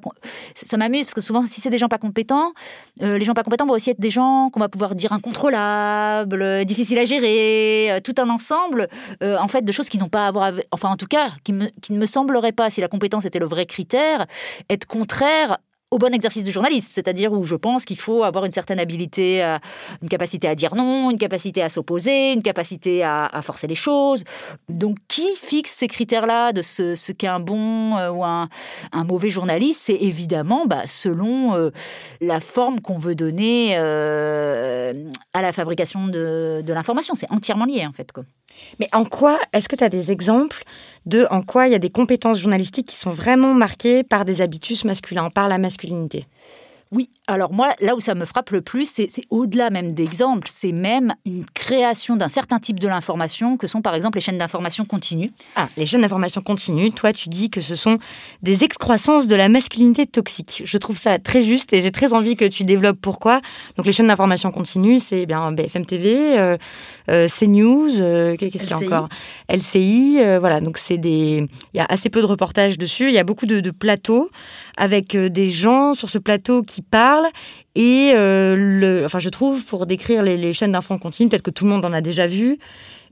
Ça 0.54 0.76
m'amuse, 0.76 1.04
parce 1.04 1.14
que 1.14 1.20
souvent, 1.20 1.42
si 1.42 1.60
c'est 1.60 1.70
des 1.70 1.78
gens 1.78 1.88
pas 1.88 1.98
compétents, 1.98 2.52
les 3.00 3.24
gens 3.24 3.34
pas 3.34 3.42
compétents 3.42 3.66
vont 3.66 3.74
aussi 3.74 3.90
être 3.90 4.00
des 4.00 4.10
gens 4.10 4.50
qu'on 4.50 4.60
va 4.60 4.68
pouvoir 4.68 4.94
dire 4.94 5.12
incontrôlables, 5.12 6.64
difficiles 6.64 6.98
à 6.98 7.04
gérer, 7.04 8.00
tout 8.02 8.14
un 8.18 8.28
ensemble, 8.30 8.88
en 9.20 9.48
fait, 9.48 9.62
de 9.62 9.72
choses 9.72 9.88
qui 9.88 9.98
n'ont 9.98 10.08
pas 10.08 10.26
à 10.26 10.32
voir 10.32 10.44
avec... 10.44 10.66
Enfin, 10.72 10.90
en 10.90 10.96
tout 10.96 11.06
cas, 11.06 11.30
qui, 11.44 11.54
qui 11.82 11.92
ne 11.92 11.98
me 11.98 12.06
sembleraient 12.06 12.52
pas, 12.52 12.70
si 12.70 12.80
la 12.80 12.88
compétence 12.88 13.24
était 13.24 13.38
le 13.38 13.46
vrai 13.46 13.66
critère, 13.66 14.26
être 14.70 14.86
contraire 14.86 15.58
au 15.90 15.98
bon 15.98 16.12
exercice 16.12 16.42
de 16.42 16.50
journaliste, 16.50 16.92
c'est-à-dire 16.92 17.32
où 17.32 17.44
je 17.44 17.54
pense 17.54 17.84
qu'il 17.84 17.98
faut 17.98 18.24
avoir 18.24 18.44
une 18.44 18.50
certaine 18.50 18.80
habilité, 18.80 19.44
euh, 19.44 19.58
une 20.02 20.08
capacité 20.08 20.48
à 20.48 20.56
dire 20.56 20.74
non, 20.74 21.10
une 21.10 21.18
capacité 21.18 21.62
à 21.62 21.68
s'opposer, 21.68 22.32
une 22.32 22.42
capacité 22.42 23.04
à, 23.04 23.40
forcer 23.42 23.68
les 23.68 23.74
choses. 23.76 24.24
Donc, 24.68 24.96
qui 25.06 25.28
fixe 25.36 25.70
ces 25.70 25.86
critères-là 25.86 26.52
de 26.52 26.62
ce, 26.62 27.12
qu'est 27.12 27.28
un 27.28 27.38
bon 27.38 27.96
euh, 27.96 28.10
ou 28.10 28.24
un, 28.24 28.48
mauvais 29.04 29.30
journaliste? 29.30 29.82
C'est 29.84 29.94
évidemment 30.00 30.66
bah, 30.66 30.86
selon 30.86 31.54
euh, 31.54 31.70
la 32.20 32.40
forme 32.40 32.80
qu'on 32.80 32.98
veut 32.98 33.14
donner 33.14 33.76
à 33.76 34.92
la 35.42 35.52
fabrication 35.52 36.08
de, 36.08 36.62
de 36.66 36.72
l'information. 36.72 37.14
C'est 37.14 37.30
entièrement 37.30 37.66
lié, 37.66 37.86
en 37.86 37.92
fait. 37.92 38.10
Quoi. 38.10 38.24
Mais 38.80 38.88
en 38.92 39.04
quoi, 39.04 39.38
est-ce 39.52 39.68
que 39.68 39.76
tu 39.76 39.84
as 39.84 39.88
des 39.88 40.10
exemples 40.10 40.64
de 41.06 41.26
en 41.30 41.42
quoi 41.42 41.68
il 41.68 41.72
y 41.72 41.76
a 41.76 41.78
des 41.78 41.90
compétences 41.90 42.40
journalistiques 42.40 42.88
qui 42.88 42.96
sont 42.96 43.10
vraiment 43.10 43.54
marquées 43.54 44.02
par 44.02 44.24
des 44.24 44.40
habitus 44.40 44.84
masculins, 44.84 45.30
par 45.30 45.48
la 45.48 45.58
masculinité 45.58 46.26
oui, 46.94 47.08
alors 47.26 47.52
moi, 47.52 47.74
là 47.80 47.96
où 47.96 48.00
ça 48.00 48.14
me 48.14 48.24
frappe 48.24 48.50
le 48.50 48.60
plus, 48.60 48.88
c'est 48.88 49.08
au-delà 49.28 49.70
même 49.70 49.92
d'exemples, 49.92 50.46
c'est 50.48 50.70
même 50.70 51.14
une 51.26 51.44
création 51.44 52.14
d'un 52.14 52.28
certain 52.28 52.60
type 52.60 52.78
de 52.78 52.86
l'information 52.86 53.56
que 53.56 53.66
sont 53.66 53.82
par 53.82 53.96
exemple 53.96 54.18
les 54.18 54.20
chaînes 54.20 54.38
d'information 54.38 54.84
continue. 54.84 55.32
Ah, 55.56 55.68
les 55.76 55.86
chaînes 55.86 56.02
d'information 56.02 56.40
continue, 56.40 56.92
toi 56.92 57.12
tu 57.12 57.28
dis 57.28 57.50
que 57.50 57.60
ce 57.60 57.74
sont 57.74 57.98
des 58.42 58.62
excroissances 58.62 59.26
de 59.26 59.34
la 59.34 59.48
masculinité 59.48 60.06
toxique. 60.06 60.62
Je 60.64 60.78
trouve 60.78 60.96
ça 60.96 61.18
très 61.18 61.42
juste 61.42 61.72
et 61.72 61.82
j'ai 61.82 61.90
très 61.90 62.12
envie 62.12 62.36
que 62.36 62.44
tu 62.44 62.62
développes 62.62 63.00
pourquoi. 63.00 63.40
Donc 63.76 63.86
les 63.86 63.92
chaînes 63.92 64.06
d'information 64.06 64.52
continue, 64.52 65.00
c'est 65.00 65.22
eh 65.22 65.26
bien 65.26 65.50
BFM 65.50 65.86
TV, 65.86 66.38
euh, 66.38 66.56
CNews, 67.08 68.00
euh, 68.00 68.36
qu'est-ce 68.36 68.56
qu'il 68.58 68.70
y 68.70 68.72
a 68.72 68.96
encore 68.96 69.08
LCI, 69.48 70.18
voilà, 70.40 70.60
donc 70.60 70.78
c'est 70.78 70.98
des... 70.98 71.46
Il 71.74 71.76
y 71.76 71.80
a 71.80 71.86
assez 71.88 72.10
peu 72.10 72.20
de 72.20 72.26
reportages 72.26 72.78
dessus, 72.78 73.08
il 73.08 73.14
y 73.14 73.18
a 73.18 73.24
beaucoup 73.24 73.46
de 73.46 73.70
plateaux 73.70 74.30
avec 74.76 75.16
des 75.16 75.50
gens 75.50 75.94
sur 75.94 76.10
ce 76.10 76.18
plateau 76.18 76.62
qui 76.62 76.82
parle. 76.82 77.26
Et 77.74 78.12
euh, 78.14 78.54
le, 78.56 79.04
enfin, 79.04 79.18
je 79.18 79.28
trouve, 79.28 79.64
pour 79.64 79.86
décrire 79.86 80.22
les, 80.22 80.52
chaînes 80.52 80.72
d'infos 80.72 80.98
continu, 80.98 81.28
peut-être 81.28 81.42
que 81.42 81.50
tout 81.50 81.64
le 81.64 81.70
monde 81.70 81.84
en 81.84 81.92
a 81.92 82.00
déjà 82.00 82.26
vu, 82.26 82.58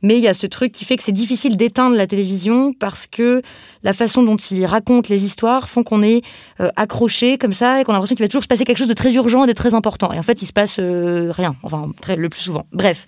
mais 0.03 0.17
il 0.17 0.21
y 0.21 0.29
a 0.29 0.35
ce 0.35 0.47
truc 0.47 0.73
qui 0.73 0.85
fait 0.85 0.97
que 0.97 1.03
c'est 1.03 1.13
difficile 1.13 1.57
d'éteindre 1.57 1.97
la 1.97 2.07
télévision 2.07 2.73
parce 2.73 3.07
que 3.07 3.43
la 3.83 3.93
façon 3.93 4.23
dont 4.23 4.37
ils 4.37 4.67
racontent 4.67 5.09
les 5.09 5.25
histoires 5.25 5.69
font 5.69 5.83
qu'on 5.83 6.03
est 6.03 6.23
euh, 6.61 6.71
accroché 6.77 7.39
comme 7.39 7.53
ça 7.53 7.81
et 7.81 7.85
qu'on 7.85 7.93
a 7.93 7.95
l'impression 7.95 8.17
qu'il 8.17 8.25
va 8.25 8.29
toujours 8.29 8.43
se 8.43 8.49
passer 8.49 8.65
quelque 8.65 8.79
chose 8.79 8.89
de 8.89 8.95
très 8.95 9.13
urgent 9.15 9.45
et 9.45 9.47
de 9.49 9.53
très 9.53 9.75
important. 9.75 10.13
Et 10.13 10.19
en 10.19 10.23
fait, 10.23 10.43
il 10.43 10.47
se 10.47 10.53
passe 10.53 10.77
euh, 10.79 11.33
rien, 11.33 11.55
enfin, 11.63 11.91
très, 12.01 12.17
le 12.17 12.29
plus 12.29 12.41
souvent. 12.41 12.67
Bref. 12.73 13.07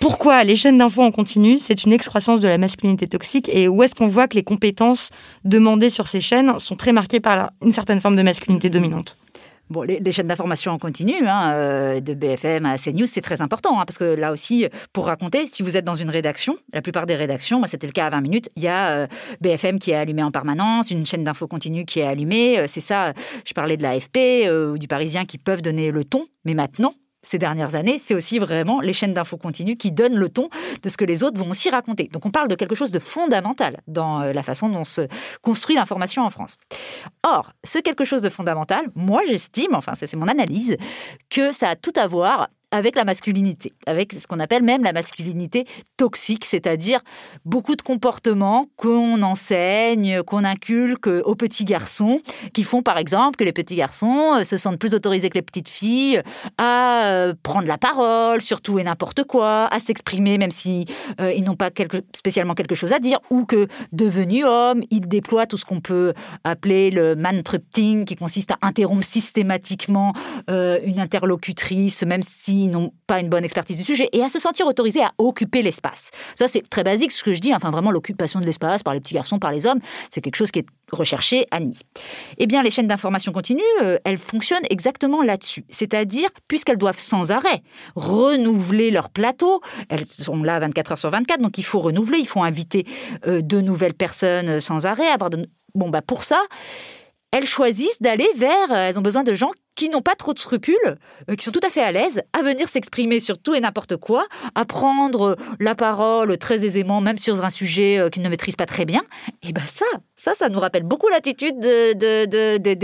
Pourquoi 0.00 0.44
les 0.44 0.56
chaînes 0.56 0.78
d'infos 0.78 1.02
en 1.02 1.10
continu, 1.10 1.58
c'est 1.58 1.84
une 1.84 1.92
excroissance 1.92 2.40
de 2.40 2.48
la 2.48 2.56
masculinité 2.56 3.06
toxique 3.06 3.50
et 3.52 3.68
où 3.68 3.82
est-ce 3.82 3.94
qu'on 3.94 4.08
voit 4.08 4.28
que 4.28 4.34
les 4.34 4.42
compétences 4.42 5.10
demandées 5.44 5.90
sur 5.90 6.08
ces 6.08 6.20
chaînes 6.20 6.58
sont 6.58 6.74
très 6.74 6.92
marquées 6.92 7.20
par 7.20 7.50
une 7.62 7.74
certaine 7.74 8.00
forme 8.00 8.16
de 8.16 8.22
masculinité 8.22 8.70
dominante 8.70 9.18
Bon, 9.68 9.82
les, 9.82 10.00
chaînes 10.10 10.26
d'information 10.26 10.72
en 10.72 10.78
continu, 10.78 11.14
hein, 11.28 11.52
euh, 11.52 12.00
de 12.00 12.14
BFM 12.14 12.66
à 12.66 12.76
CNews, 12.76 13.06
c'est 13.06 13.20
très 13.20 13.40
important, 13.40 13.78
hein, 13.78 13.84
parce 13.86 13.98
que 13.98 14.04
là 14.04 14.32
aussi, 14.32 14.66
pour 14.92 15.06
raconter, 15.06 15.46
si 15.46 15.62
vous 15.62 15.76
êtes 15.76 15.84
dans 15.84 15.94
une 15.94 16.10
rédaction, 16.10 16.56
la 16.72 16.82
plupart 16.82 17.06
des 17.06 17.14
rédactions, 17.14 17.58
moi 17.58 17.68
c'était 17.68 17.86
le 17.86 17.92
cas 17.92 18.06
à 18.06 18.10
20 18.10 18.20
minutes, 18.22 18.50
il 18.56 18.64
y 18.64 18.68
a 18.68 18.96
euh, 18.96 19.06
BFM 19.42 19.78
qui 19.78 19.92
est 19.92 19.94
allumé 19.94 20.24
en 20.24 20.32
permanence, 20.32 20.90
une 20.90 21.06
chaîne 21.06 21.22
d'info 21.22 21.46
continue 21.46 21.84
qui 21.84 22.00
est 22.00 22.06
allumée, 22.06 22.58
euh, 22.58 22.64
c'est 22.66 22.80
ça, 22.80 23.12
je 23.46 23.52
parlais 23.52 23.76
de 23.76 23.84
l'AFP 23.84 24.50
ou 24.50 24.76
du 24.76 24.88
Parisien 24.88 25.24
qui 25.24 25.38
peuvent 25.38 25.62
donner 25.62 25.92
le 25.92 26.04
ton, 26.04 26.24
mais 26.44 26.54
maintenant, 26.54 26.92
ces 27.22 27.38
dernières 27.38 27.74
années, 27.74 27.98
c'est 27.98 28.14
aussi 28.14 28.38
vraiment 28.38 28.80
les 28.80 28.92
chaînes 28.92 29.12
d'infos 29.12 29.36
continues 29.36 29.76
qui 29.76 29.92
donnent 29.92 30.16
le 30.16 30.28
ton 30.28 30.48
de 30.82 30.88
ce 30.88 30.96
que 30.96 31.04
les 31.04 31.22
autres 31.22 31.38
vont 31.38 31.50
aussi 31.50 31.70
raconter. 31.70 32.08
Donc 32.12 32.26
on 32.26 32.30
parle 32.30 32.48
de 32.48 32.54
quelque 32.54 32.74
chose 32.74 32.90
de 32.90 32.98
fondamental 32.98 33.80
dans 33.86 34.22
euh, 34.22 34.32
la 34.32 34.42
façon 34.42 34.68
dont 34.68 34.84
se 34.84 35.06
construit 35.42 35.76
l'information 35.76 36.22
en 36.22 36.30
France. 36.30 36.56
Or, 37.22 37.52
ce 37.64 37.78
quelque 37.78 38.04
chose 38.04 38.22
de 38.22 38.28
fondamental, 38.28 38.86
moi 38.94 39.22
j'estime, 39.26 39.74
enfin 39.74 39.92
c'est 39.94 40.14
mon 40.14 40.28
analyse, 40.28 40.76
que 41.28 41.52
ça 41.52 41.70
a 41.70 41.76
tout 41.76 41.92
à 41.96 42.06
voir 42.06 42.48
avec 42.72 42.94
la 42.94 43.04
masculinité, 43.04 43.72
avec 43.86 44.12
ce 44.12 44.26
qu'on 44.26 44.38
appelle 44.38 44.62
même 44.62 44.84
la 44.84 44.92
masculinité 44.92 45.66
toxique, 45.96 46.44
c'est-à-dire 46.44 47.00
beaucoup 47.44 47.74
de 47.74 47.82
comportements 47.82 48.66
qu'on 48.76 49.22
enseigne, 49.22 50.22
qu'on 50.22 50.44
inculque 50.44 51.08
aux 51.08 51.34
petits 51.34 51.64
garçons, 51.64 52.20
qui 52.52 52.62
font 52.62 52.82
par 52.82 52.98
exemple 52.98 53.36
que 53.36 53.44
les 53.44 53.52
petits 53.52 53.76
garçons 53.76 54.36
euh, 54.36 54.44
se 54.44 54.56
sentent 54.56 54.78
plus 54.78 54.94
autorisés 54.94 55.30
que 55.30 55.34
les 55.34 55.42
petites 55.42 55.68
filles 55.68 56.22
à 56.58 57.06
euh, 57.06 57.34
prendre 57.42 57.66
la 57.66 57.78
parole, 57.78 58.40
surtout 58.40 58.78
et 58.78 58.84
n'importe 58.84 59.24
quoi, 59.24 59.66
à 59.66 59.78
s'exprimer 59.80 60.38
même 60.38 60.50
si 60.50 60.86
euh, 61.20 61.32
ils 61.32 61.44
n'ont 61.44 61.56
pas 61.56 61.70
spécialement 62.14 62.54
quelque 62.54 62.74
chose 62.74 62.92
à 62.92 62.98
dire, 62.98 63.18
ou 63.30 63.46
que 63.46 63.66
devenus 63.92 64.44
hommes, 64.44 64.82
ils 64.90 65.08
déploient 65.08 65.46
tout 65.46 65.56
ce 65.56 65.64
qu'on 65.64 65.80
peut 65.80 66.14
appeler 66.44 66.90
le 66.90 67.16
man-trupting, 67.16 68.04
qui 68.04 68.14
consiste 68.14 68.52
à 68.52 68.58
interrompre 68.62 69.04
systématiquement 69.04 70.12
une 70.48 71.00
interlocutrice, 71.00 72.04
même 72.04 72.22
si 72.22 72.59
n'ont 72.68 72.92
pas 73.06 73.20
une 73.20 73.28
bonne 73.28 73.44
expertise 73.44 73.76
du 73.76 73.84
sujet, 73.84 74.08
et 74.12 74.22
à 74.22 74.28
se 74.28 74.38
sentir 74.38 74.66
autorisés 74.66 75.02
à 75.02 75.12
occuper 75.18 75.62
l'espace. 75.62 76.10
Ça, 76.34 76.48
c'est 76.48 76.68
très 76.68 76.84
basique 76.84 77.12
ce 77.12 77.22
que 77.22 77.32
je 77.32 77.40
dis, 77.40 77.54
enfin 77.54 77.70
vraiment 77.70 77.90
l'occupation 77.90 78.40
de 78.40 78.44
l'espace 78.44 78.82
par 78.82 78.94
les 78.94 79.00
petits 79.00 79.14
garçons, 79.14 79.38
par 79.38 79.52
les 79.52 79.66
hommes, 79.66 79.80
c'est 80.10 80.20
quelque 80.20 80.36
chose 80.36 80.50
qui 80.50 80.60
est 80.60 80.66
recherché, 80.92 81.46
admis. 81.50 81.80
Eh 82.38 82.46
bien, 82.46 82.62
les 82.62 82.70
chaînes 82.70 82.86
d'information 82.86 83.32
continue, 83.32 83.62
euh, 83.82 83.98
elles 84.04 84.18
fonctionnent 84.18 84.66
exactement 84.70 85.22
là-dessus. 85.22 85.64
C'est-à-dire, 85.68 86.30
puisqu'elles 86.48 86.78
doivent 86.78 86.98
sans 86.98 87.30
arrêt 87.30 87.62
renouveler 87.94 88.90
leur 88.90 89.10
plateau, 89.10 89.60
elles 89.88 90.06
sont 90.06 90.42
là 90.42 90.58
24 90.58 90.92
heures 90.92 90.98
sur 90.98 91.10
24, 91.10 91.40
donc 91.40 91.58
il 91.58 91.64
faut 91.64 91.78
renouveler, 91.78 92.18
il 92.18 92.28
faut 92.28 92.42
inviter 92.42 92.86
euh, 93.26 93.40
de 93.40 93.60
nouvelles 93.60 93.94
personnes 93.94 94.48
euh, 94.48 94.60
sans 94.60 94.86
arrêt, 94.86 95.08
avoir 95.08 95.30
de... 95.30 95.48
Bon, 95.74 95.88
bah 95.88 96.02
pour 96.02 96.24
ça, 96.24 96.40
elles 97.30 97.46
choisissent 97.46 98.02
d'aller 98.02 98.28
vers, 98.36 98.72
elles 98.72 98.98
ont 98.98 99.02
besoin 99.02 99.22
de 99.22 99.34
gens 99.34 99.52
qui 99.80 99.88
n'ont 99.88 100.02
pas 100.02 100.14
trop 100.14 100.34
de 100.34 100.38
scrupules, 100.38 100.76
euh, 101.30 101.36
qui 101.36 101.42
sont 101.42 101.52
tout 101.52 101.66
à 101.66 101.70
fait 101.70 101.80
à 101.80 101.90
l'aise 101.90 102.20
à 102.34 102.42
venir 102.42 102.68
s'exprimer 102.68 103.18
sur 103.18 103.38
tout 103.38 103.54
et 103.54 103.60
n'importe 103.60 103.96
quoi, 103.96 104.26
à 104.54 104.66
prendre 104.66 105.36
la 105.58 105.74
parole 105.74 106.36
très 106.36 106.66
aisément, 106.66 107.00
même 107.00 107.16
sur 107.16 107.42
un 107.42 107.48
sujet 107.48 107.98
euh, 107.98 108.10
qu'ils 108.10 108.22
ne 108.22 108.28
maîtrisent 108.28 108.56
pas 108.56 108.66
très 108.66 108.84
bien. 108.84 109.00
Et 109.42 109.54
bien 109.54 109.64
ça, 109.66 109.86
ça, 110.16 110.34
ça 110.34 110.50
nous 110.50 110.60
rappelle 110.60 110.82
beaucoup 110.82 111.08
l'attitude 111.08 111.58
de, 111.60 111.94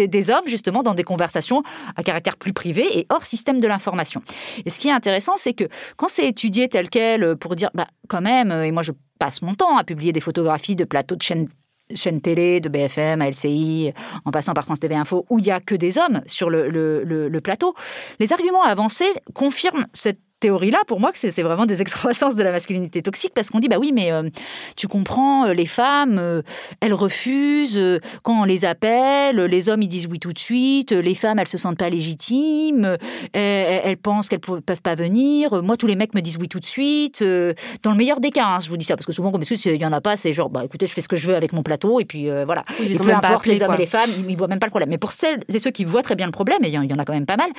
des 0.06 0.30
hommes, 0.30 0.46
justement, 0.48 0.82
dans 0.82 0.94
des 0.94 1.04
conversations 1.04 1.62
à 1.96 2.02
caractère 2.02 2.38
plus 2.38 2.54
privé 2.54 2.98
et 2.98 3.06
hors 3.11 3.26
système 3.26 3.61
de 3.61 3.68
l'information. 3.68 4.22
Et 4.64 4.70
ce 4.70 4.78
qui 4.78 4.88
est 4.88 4.92
intéressant, 4.92 5.35
c'est 5.37 5.52
que 5.52 5.64
quand 5.98 6.09
c'est 6.09 6.26
étudié 6.26 6.70
tel 6.70 6.88
quel, 6.88 7.22
euh, 7.22 7.37
pour 7.37 7.56
dire, 7.56 7.68
bah, 7.74 7.88
quand 8.09 8.22
même, 8.22 8.50
et 8.50 8.72
moi 8.72 8.82
je 8.82 8.92
passe 9.18 9.42
mon 9.42 9.52
temps 9.52 9.76
à 9.76 9.85
publier 9.85 10.12
des 10.12 10.20
photographies 10.20 10.76
de 10.76 10.85
plateaux 10.85 11.16
de 11.16 11.22
chaînes 11.22 11.48
chaîne 11.94 12.20
télé, 12.20 12.61
de 12.61 12.68
BFM 12.68 13.22
à 13.22 13.31
LCI, 13.31 13.92
en 14.25 14.31
passant 14.31 14.55
par 14.55 14.64
France 14.64 14.81
TV 14.81 14.94
Info, 14.94 15.25
où 15.31 15.38
il 15.38 15.42
n'y 15.42 15.51
a 15.51 15.61
que 15.61 15.75
des 15.75 15.99
hommes 15.99 16.20
sur 16.27 16.51
le 16.51 17.38
plateau, 17.40 17.75
les 18.18 18.33
arguments 18.33 18.64
avancés 18.64 19.12
confirment 19.35 19.87
cette 19.92 20.20
théorie-là, 20.40 20.79
pour 20.87 21.01
moi, 21.01 21.12
que 21.12 21.18
c'est 21.18 21.42
vraiment 21.42 21.66
des 21.66 21.81
excroissances 21.83 22.37
de 22.37 22.42
la 22.42 22.53
masculinité 22.53 23.03
toxique, 23.03 23.33
parce 23.35 23.51
qu'on 23.51 23.59
dit, 23.59 23.68
bah 23.68 23.79
oui, 23.79 23.92
mais 23.92 24.12
euh, 24.12 24.29
tu 24.77 24.88
comprends, 24.88 25.46
euh, 25.46 25.53
les 25.53 25.66
femmes, 25.66 26.18
euh, 26.18 26.42
elles 26.81 26.94
refusent, 26.94 28.01
quand 28.22 28.40
on 28.40 28.44
les 28.44 28.64
appelle, 28.64 29.37
les 29.37 29.68
hommes, 29.68 29.83
ils 29.83 29.88
disent 29.88 30.07
oui 30.07 30.18
tout 30.18 30.33
de 30.33 30.38
suite, 30.38 30.92
les 30.92 31.14
femmes, 31.14 31.38
elles 31.38 31.49
se 31.49 31.59
sentent 31.59 31.79
pas 31.79 31.90
légitimes, 31.90 32.96
elles, 33.33 33.96
pensent 33.96 34.29
qu'elles 34.29 34.40
peuvent 34.40 34.83
pas 34.83 34.94
venir, 34.94 35.62
moi, 35.62 35.77
tous 35.77 35.87
les 35.87 35.96
mecs 35.96 36.14
me 36.14 36.20
disent 36.20 36.37
oui 36.38 36.49
tout 36.49 36.61
de 36.61 36.64
suite, 36.64 37.22
dans 37.22 37.90
le 37.90 37.96
meilleur 37.96 38.20
des 38.20 38.31
cas, 38.31 38.46
hein, 38.46 38.61
je 38.61 38.68
vous 38.68 38.77
dis 38.77 38.85
ça, 38.85 38.96
parce 38.96 39.07
que 39.07 39.12
souvent, 39.12 39.33
comme 39.33 39.42
il 39.42 39.77
y 39.77 39.87
en 39.87 39.92
a 39.92 40.01
pas, 40.01 40.16
c'est 40.16 40.33
genre, 40.33 40.51
bah 40.51 40.64
écoutez, 40.64 40.87
je 40.87 40.92
fais 40.92 41.01
ce 41.01 41.09
que 41.09 41.16
je 41.16 41.27
veux 41.27 41.35
avec 41.35 41.53
mon 41.53 41.62
plateau, 41.62 42.01
et 42.01 42.05
puis 42.05 42.29
voilà. 42.44 42.64
Oui, 42.81 42.96
peu 42.96 43.12
importe 43.12 43.46
les 43.46 43.62
hommes 43.62 43.75
et 43.75 43.79
les 43.79 43.87
femmes, 43.87 44.11
ils, 44.18 44.31
ils 44.31 44.37
voient 44.37 44.49
même 44.49 44.59
pas 44.59 44.66
le 44.66 44.70
problème. 44.70 44.90
Mais 44.90 44.99
pour 44.99 45.12
celles 45.12 45.40
et 45.53 45.59
ceux 45.59 45.70
qui 45.70 45.85
voient 45.85 46.03
très 46.03 46.14
bien 46.14 46.27
le 46.27 46.33
problème, 46.33 46.59
et 46.64 46.68
il 46.68 46.75
y 46.75 46.79
en 46.79 46.99
a 46.99 47.05
quand 47.05 47.14
même 47.14 47.27
pas 47.27 47.37
mal, 47.37 47.51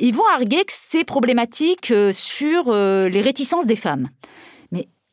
ils 0.00 0.14
vont 0.14 0.26
arguer 0.34 0.64
que 0.64 0.72
c'est 0.72 1.04
problématique 1.04 1.92
sur 2.12 2.64
euh, 2.68 3.08
les 3.08 3.20
réticences 3.20 3.66
des 3.66 3.76
femmes. 3.76 4.08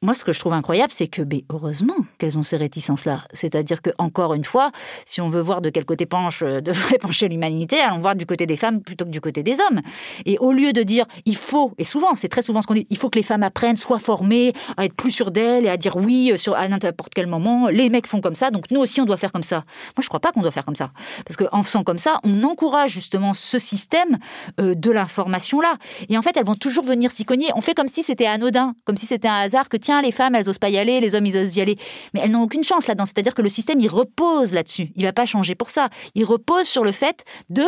Moi, 0.04 0.14
ce 0.14 0.24
que 0.24 0.32
je 0.32 0.40
trouve 0.40 0.54
incroyable, 0.54 0.92
c'est 0.94 1.08
que, 1.08 1.24
heureusement 1.52 1.96
qu'elles 2.20 2.38
ont 2.38 2.44
ces 2.44 2.56
réticences-là. 2.56 3.24
C'est-à-dire 3.34 3.82
que, 3.82 3.90
encore 3.98 4.36
une 4.36 4.44
fois, 4.44 4.72
si 5.06 5.22
on 5.22 5.30
veut 5.30 5.42
voir 5.42 5.60
de 5.60 5.72
quel 5.72 5.86
côté 5.86 6.06
penche, 6.06 6.44
euh, 6.44 6.62
devrait 6.62 6.98
pencher 7.02 7.28
l'humanité, 7.28 7.80
allons 7.80 7.98
voir 7.98 8.16
du 8.16 8.28
côté 8.28 8.46
des 8.46 8.58
femmes 8.58 8.82
plutôt 8.82 9.06
que 9.06 9.10
du 9.10 9.22
côté 9.22 9.42
des 9.42 9.60
hommes. 9.60 9.82
Et 10.28 10.38
au 10.38 10.52
lieu 10.52 10.72
de 10.72 10.84
dire, 10.84 11.08
il 11.26 11.36
faut, 11.36 11.74
et 11.80 11.84
souvent, 11.84 12.14
c'est 12.14 12.28
très 12.28 12.44
souvent 12.44 12.62
ce 12.62 12.68
qu'on 12.68 12.76
dit, 12.76 12.86
il 12.92 12.98
faut 13.00 13.10
que 13.10 13.18
les 13.18 13.24
femmes 13.24 13.42
apprennent, 13.42 13.76
soient 13.76 13.98
formées, 13.98 14.54
à 14.78 14.86
être 14.86 14.94
plus 14.94 15.10
sûres 15.10 15.32
d'elles 15.32 15.66
et 15.66 15.70
à 15.70 15.78
dire 15.78 15.96
oui 15.98 16.32
euh, 16.32 16.38
sur, 16.38 16.54
à 16.54 16.68
n'importe 16.68 17.16
quel 17.16 17.26
moment. 17.26 17.68
Les 17.70 17.90
mecs 17.90 18.06
font 18.06 18.22
comme 18.22 18.36
ça, 18.36 18.52
donc 18.52 18.70
nous 18.70 18.80
aussi, 18.80 19.02
on 19.02 19.06
doit 19.06 19.18
faire 19.18 19.32
comme 19.32 19.42
ça. 19.42 19.64
Moi, 19.96 20.04
je 20.04 20.08
crois 20.10 20.20
pas 20.20 20.32
qu'on 20.32 20.44
doit 20.44 20.52
faire 20.52 20.66
comme 20.66 20.76
ça. 20.76 20.92
Parce 21.26 21.38
qu'en 21.38 21.64
faisant 21.64 21.84
comme 21.84 21.98
ça, 21.98 22.20
on 22.24 22.44
encourage 22.44 22.92
justement 22.92 23.34
ce 23.34 23.58
système 23.58 24.20
euh, 24.60 24.76
de 24.76 24.92
l'information-là. 24.92 25.74
Et 26.10 26.20
en 26.20 26.22
fait, 26.22 26.38
elles 26.38 26.46
vont 26.46 26.54
toujours 26.54 26.86
venir 26.86 27.10
s'y 27.10 27.26
cogner. 27.26 27.48
On 27.56 27.62
fait 27.62 27.74
comme 27.74 27.88
si 27.88 28.04
c'était 28.04 28.28
anodin, 28.28 28.76
comme 28.86 28.96
si 28.96 29.08
c'était 29.08 29.28
un 29.28 29.38
hasard 29.38 29.70
que, 29.70 29.78
tiens, 29.78 29.97
les 30.02 30.12
femmes, 30.12 30.36
elles 30.36 30.50
osent 30.50 30.58
pas 30.58 30.70
y 30.70 30.78
aller, 30.78 31.00
les 31.00 31.16
hommes, 31.16 31.26
ils 31.26 31.38
osent 31.38 31.56
y 31.56 31.62
aller. 31.62 31.78
Mais 32.14 32.22
elles 32.24 32.32
n'ont 32.32 32.44
aucune 32.44 32.64
chance 32.64 32.88
là-dedans. 32.88 33.06
C'est-à-dire 33.06 33.36
que 33.36 33.42
le 33.42 33.50
système, 33.50 33.80
il 33.80 33.90
repose 33.90 34.54
là-dessus. 34.54 34.92
Il 34.96 35.04
va 35.04 35.14
pas 35.14 35.26
changer 35.26 35.56
pour 35.56 35.70
ça. 35.70 35.90
Il 36.16 36.26
repose 36.26 36.68
sur 36.68 36.84
le 36.84 36.92
fait 36.92 37.24
de 37.50 37.64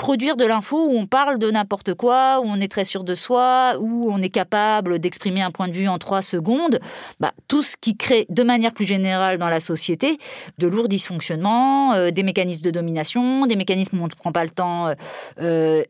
produire 0.00 0.38
de 0.38 0.46
l'info 0.46 0.86
où 0.88 0.98
on 0.98 1.04
parle 1.04 1.38
de 1.38 1.50
n'importe 1.50 1.92
quoi, 1.92 2.40
où 2.40 2.44
on 2.46 2.58
est 2.58 2.68
très 2.68 2.86
sûr 2.86 3.04
de 3.04 3.14
soi, 3.14 3.76
où 3.80 4.10
on 4.10 4.22
est 4.22 4.30
capable 4.30 4.98
d'exprimer 4.98 5.42
un 5.42 5.50
point 5.50 5.68
de 5.68 5.74
vue 5.74 5.88
en 5.88 5.98
trois 5.98 6.22
secondes, 6.22 6.80
bah, 7.20 7.34
tout 7.48 7.62
ce 7.62 7.76
qui 7.78 7.98
crée 7.98 8.24
de 8.30 8.42
manière 8.42 8.72
plus 8.72 8.86
générale 8.86 9.36
dans 9.36 9.50
la 9.50 9.60
société 9.60 10.16
de 10.56 10.66
lourds 10.68 10.88
dysfonctionnements, 10.88 11.92
euh, 11.92 12.10
des 12.10 12.22
mécanismes 12.22 12.62
de 12.62 12.70
domination, 12.70 13.44
des 13.44 13.56
mécanismes 13.56 14.00
où 14.00 14.02
on 14.02 14.06
ne 14.06 14.12
prend 14.12 14.32
pas 14.32 14.42
le 14.42 14.48
temps 14.48 14.86
euh, 14.86 14.94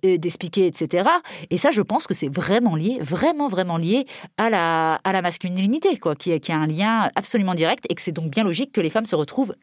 euh, 0.05 0.16
d'expliquer, 0.18 0.66
etc. 0.66 1.09
Et 1.51 1.57
ça, 1.57 1.70
je 1.70 1.81
pense 1.81 2.09
que 2.09 2.14
c'est 2.14 2.35
vraiment 2.35 2.75
lié, 2.75 2.99
vraiment, 3.01 3.46
vraiment 3.46 3.77
lié 3.77 4.07
à 4.38 4.51
la, 4.51 4.94
à 5.05 5.12
la 5.12 5.23
masculinité, 5.23 5.96
quoi, 5.99 6.16
qui, 6.16 6.38
qui 6.40 6.51
a 6.51 6.57
un 6.57 6.66
lien 6.66 7.11
absolument 7.14 7.55
direct 7.55 7.87
et 7.88 7.94
que 7.94 8.03
c'est 8.03 8.11
donc 8.11 8.29
bien 8.29 8.42
logique 8.42 8.73
que 8.73 8.81
les 8.81 8.90
femmes 8.90 9.07
se 9.07 9.14
retrouvent 9.14 9.55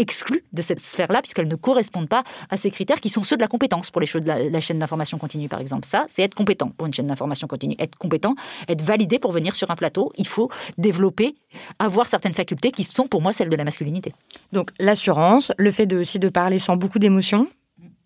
exclues 0.00 0.42
de 0.52 0.62
cette 0.62 0.80
sphère-là, 0.80 1.20
puisqu'elles 1.20 1.46
ne 1.46 1.54
correspondent 1.54 2.08
pas 2.08 2.24
à 2.48 2.56
ces 2.56 2.70
critères 2.70 3.00
qui 3.00 3.10
sont 3.10 3.22
ceux 3.22 3.36
de 3.36 3.42
la 3.42 3.48
compétence 3.48 3.90
pour 3.90 4.00
les 4.00 4.06
choses 4.06 4.22
de 4.22 4.28
la, 4.28 4.60
chaîne 4.60 4.78
d'information 4.78 5.18
continue, 5.18 5.48
par 5.48 5.60
exemple. 5.60 5.86
Ça, 5.86 6.06
c'est 6.08 6.22
être 6.22 6.34
compétent 6.34 6.70
pour 6.76 6.86
une 6.86 6.94
chaîne 6.94 7.06
d'information 7.06 7.46
continue. 7.46 7.76
Être 7.78 7.96
compétent, 7.98 8.34
être 8.68 8.82
validé 8.82 9.18
pour 9.18 9.30
venir 9.30 9.54
sur 9.54 9.70
un 9.70 9.76
plateau, 9.76 10.10
il 10.16 10.26
faut 10.26 10.50
développer, 10.78 11.36
avoir 11.78 12.06
certaines 12.06 12.32
facultés 12.32 12.72
qui 12.72 12.84
sont 12.84 13.06
pour 13.06 13.20
moi 13.20 13.32
celles 13.32 13.50
de 13.50 13.56
la 13.56 13.64
masculinité. 13.64 14.14
Donc 14.52 14.70
l'assurance, 14.78 15.52
le 15.58 15.70
fait 15.70 15.86
de, 15.86 15.98
aussi 15.98 16.18
de 16.18 16.28
parler 16.28 16.58
sans 16.58 16.76
beaucoup 16.76 16.98
d'émotion, 16.98 17.46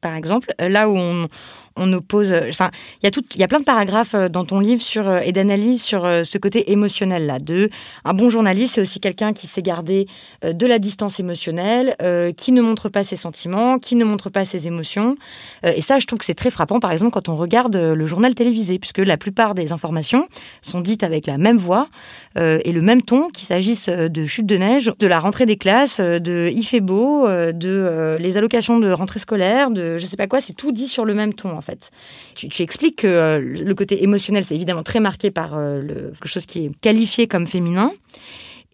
par 0.01 0.17
exemple, 0.17 0.53
là 0.59 0.89
où 0.91 0.99
on, 0.99 1.29
on 1.77 1.93
oppose. 1.93 2.33
Euh, 2.33 2.49
enfin, 2.49 2.71
il 3.03 3.07
y 3.07 3.09
a 3.09 3.11
tout, 3.11 3.23
il 3.35 3.41
y 3.41 3.45
a 3.45 3.49
plein 3.49 3.61
de 3.61 3.65
paragraphes 3.65 4.15
euh, 4.15 4.29
dans 4.29 4.45
ton 4.45 4.61
livre 4.61 4.83
sur 4.83 5.09
euh, 5.09 5.21
et 5.25 5.33
d'analyse 5.33 5.83
sur 5.83 6.05
ce 6.25 6.39
côté 6.39 6.73
émotionnel 6.73 7.27
là. 7.27 7.39
De 7.39 7.71
un 8.05 8.15
bon 8.15 8.31
journaliste, 8.31 8.75
c'est 8.75 8.81
aussi 8.81 9.01
quelqu'un 9.01 9.33
qui 9.33 9.47
sait 9.47 9.63
garder 9.63 10.07
de 10.43 10.67
la 10.67 10.79
distance 10.79 11.19
émotionnelle, 11.21 11.97
qui 12.37 12.53
ne 12.53 12.63
montre 12.63 12.89
pas 12.89 13.05
ses 13.05 13.17
sentiments, 13.17 13.79
qui 13.79 13.97
ne 13.97 14.05
montre 14.05 14.31
pas 14.31 14.45
ses 14.45 14.67
émotions. 14.67 15.17
et 15.63 15.81
ça, 15.81 15.99
je 15.99 16.07
trouve 16.07 16.19
que 16.19 16.25
c'est 16.25 16.35
très 16.35 16.51
frappant. 16.51 16.81
Par 16.81 16.93
exemple, 16.93 17.11
quand 17.13 17.29
on 17.29 17.37
regarde 17.37 17.77
le 17.77 18.07
journal 18.07 18.35
télévisé, 18.35 18.79
puisque 18.79 18.99
la 18.99 19.17
plupart 19.17 19.55
des 19.55 19.73
informations 19.73 20.29
sont 20.63 20.81
dites 20.81 21.03
avec 21.03 21.27
la 21.27 21.39
même 21.39 21.59
voix 21.59 21.89
et 22.37 22.73
le 22.73 22.83
même 22.83 23.03
ton, 23.03 23.29
qu'il 23.29 23.47
s'agisse 23.47 23.89
de 23.89 24.27
chute 24.27 24.47
de 24.47 24.57
neige, 24.57 24.93
de 24.99 25.07
la 25.07 25.19
rentrée 25.19 25.47
des 25.47 25.57
classes, 25.57 26.01
de 26.01 26.51
il 26.55 26.65
fait 26.65 26.81
beau, 26.81 27.27
de 27.27 28.17
les 28.19 28.37
allocations 28.37 28.79
de 28.79 28.91
rentrée 28.91 29.21
scolaire, 29.21 29.71
de 29.71 29.99
je 29.99 30.07
sais 30.07 30.17
pas 30.17 30.27
quoi, 30.27 30.41
c'est 30.41 30.55
tout 30.55 30.73
dit 30.73 30.89
sur 30.89 31.05
le 31.05 31.15
même 31.15 31.35
ton 31.35 31.55
fait. 31.65 31.91
Tu, 32.35 32.63
expliques 32.63 32.97
que 32.97 33.07
euh, 33.07 33.41
le 33.41 33.75
côté 33.75 34.03
émotionnel, 34.05 34.45
c'est 34.45 34.55
évidemment 34.55 34.83
très 34.83 35.01
marqué 35.01 35.31
par 35.31 35.55
euh, 35.57 36.11
quelque 36.13 36.29
chose 36.29 36.47
qui 36.47 36.67
est 36.67 36.71
qualifié 36.81 37.27
comme 37.27 37.47
féminin. 37.47 37.93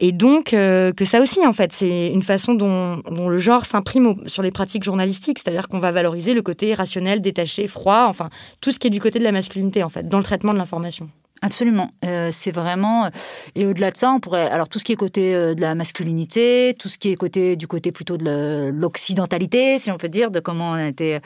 Et 0.03 0.12
donc, 0.12 0.55
euh, 0.55 0.92
que 0.92 1.05
ça 1.05 1.20
aussi, 1.20 1.46
en 1.46 1.53
fait, 1.53 1.72
c'est 1.72 2.09
une 2.09 2.22
façon 2.22 2.55
dont, 2.55 3.03
le 3.07 3.38
genre 3.38 3.66
s'imprime 3.66 4.26
sur 4.26 4.42
les 4.42 4.50
pratiques 4.50 4.83
journalistiques. 4.83 5.38
C'est-à-dire 5.38 5.68
qu'on 5.68 5.79
va 5.79 5.92
valoriser 5.92 6.33
le 6.33 6.40
côté 6.40 6.72
rationnel, 6.72 7.20
détaché, 7.20 7.66
froid, 7.66 8.07
enfin, 8.09 8.31
tout 8.62 8.72
ce 8.72 8.79
qui 8.79 8.87
est 8.87 8.90
du 8.90 9.00
côté 9.00 9.18
de 9.18 9.24
la 9.24 9.33
masculinité, 9.33 9.83
en 9.83 9.90
fait, 9.90 10.09
dans 10.09 10.18
le 10.18 10.24
traitement 10.24 10.53
de 10.53 10.59
l'information. 10.59 11.11
Absolument. 11.42 11.90
Euh, 12.05 12.29
c'est 12.33 12.50
vraiment. 12.50 13.07
Euh, 13.07 13.11
et 13.55 13.64
au-delà 13.64 13.90
de 13.90 13.96
ça, 13.96 14.12
on 14.12 14.20
pourrait. 14.20 14.50
Alors, 14.50 14.68
tout 14.68 14.79
ce 14.79 14.85
qui 14.85 14.92
est 14.92 14.96
côté 14.96 15.35
euh, 15.35 15.55
de 15.55 15.62
la 15.62 15.74
masculinité, 15.74 16.76
tout 16.79 16.90
ce 16.90 16.98
qui 16.98 17.11
est 17.11 17.16
côté 17.16 17.57
du 17.57 17.66
côté 17.66 17.92
plutôt 17.92 18.18
de 18.18 18.70
l'occidentalité, 18.74 19.79
si 19.79 19.90
on 19.90 19.96
peut 19.96 20.11
dire, 20.11 20.31
de 20.31 20.40
comment 20.40 20.72
on 20.72 20.74
a 20.74 20.88
été 20.88 21.18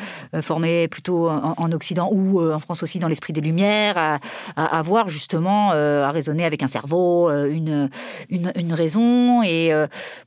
formé 0.43 0.87
plutôt 0.89 1.29
en, 1.29 1.73
Occident 1.73 2.09
ou 2.13 2.41
en 2.41 2.59
France 2.59 2.83
aussi 2.83 2.99
dans 2.99 3.09
l'esprit 3.09 3.33
des 3.33 3.41
Lumières, 3.41 3.99
à, 3.99 4.21
à, 4.57 4.83
voir 4.83 5.09
justement, 5.09 5.71
à 5.71 6.11
raisonner 6.11 6.45
avec 6.45 6.63
un 6.63 6.69
cerveau, 6.69 7.31
une, 7.31 7.89
une, 8.31 8.73
raison. 8.73 9.43
Et 9.43 9.73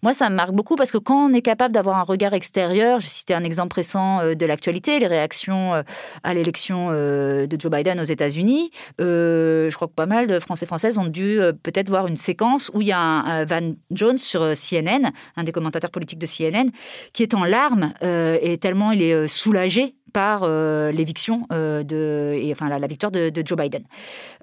moi, 0.04 0.14
ça 0.14 0.30
me 0.30 0.36
marque 0.36 0.52
beaucoup 0.52 0.76
parce 0.76 0.92
que 0.92 0.98
quand 0.98 1.30
on 1.30 1.34
est 1.34 1.42
capable 1.42 1.74
d'avoir 1.74 1.98
un 1.98 2.04
regard 2.04 2.34
extérieur, 2.34 3.00
je 3.00 3.08
citais 3.08 3.34
un 3.34 3.44
exemple 3.44 3.76
récent 3.76 4.20
de 4.34 4.46
l'actualité, 4.46 5.00
les 5.00 5.08
réactions 5.08 5.84
à 6.24 6.34
l'élection 6.34 6.92
de 6.92 7.58
Joe 7.58 7.72
Biden 7.72 8.00
aux 8.00 8.04
États-Unis. 8.04 8.72
Je 9.00 9.77
crois 9.78 9.88
que 9.88 9.94
pas 9.94 10.06
mal 10.06 10.28
de 10.28 10.40
Français 10.40 10.66
Françaises 10.66 10.98
ont 10.98 11.06
dû 11.06 11.40
euh, 11.40 11.54
peut-être 11.54 11.90
voir 11.90 12.08
une 12.08 12.18
séquence 12.18 12.70
où 12.74 12.82
il 12.82 12.88
y 12.88 12.92
a 12.92 13.00
un, 13.00 13.46
Van 13.46 13.74
Jones 13.92 14.18
sur 14.18 14.42
euh, 14.42 14.54
CNN, 14.54 15.12
un 15.36 15.44
des 15.44 15.52
commentateurs 15.52 15.92
politiques 15.92 16.20
de 16.20 16.26
CNN, 16.26 16.70
qui 17.14 17.24
est 17.24 17.34
en 17.34 17.46
larmes 17.46 17.94
euh, 18.04 18.38
et 18.42 18.58
tellement 18.58 18.92
il 18.92 19.02
est 19.02 19.28
soulagé 19.28 19.96
par 20.14 20.50
l'éviction 20.50 21.46
de, 21.52 22.34
et, 22.36 22.52
enfin 22.52 22.70
la, 22.70 22.88
victoire 22.88 23.12
de, 23.12 23.32
Joe 23.46 23.56
Biden. 23.56 23.84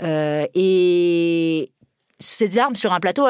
et 0.01 1.73
ces 2.21 2.49
larmes 2.49 2.77
sur 2.77 2.93
un 2.93 3.01
plateau, 3.01 3.27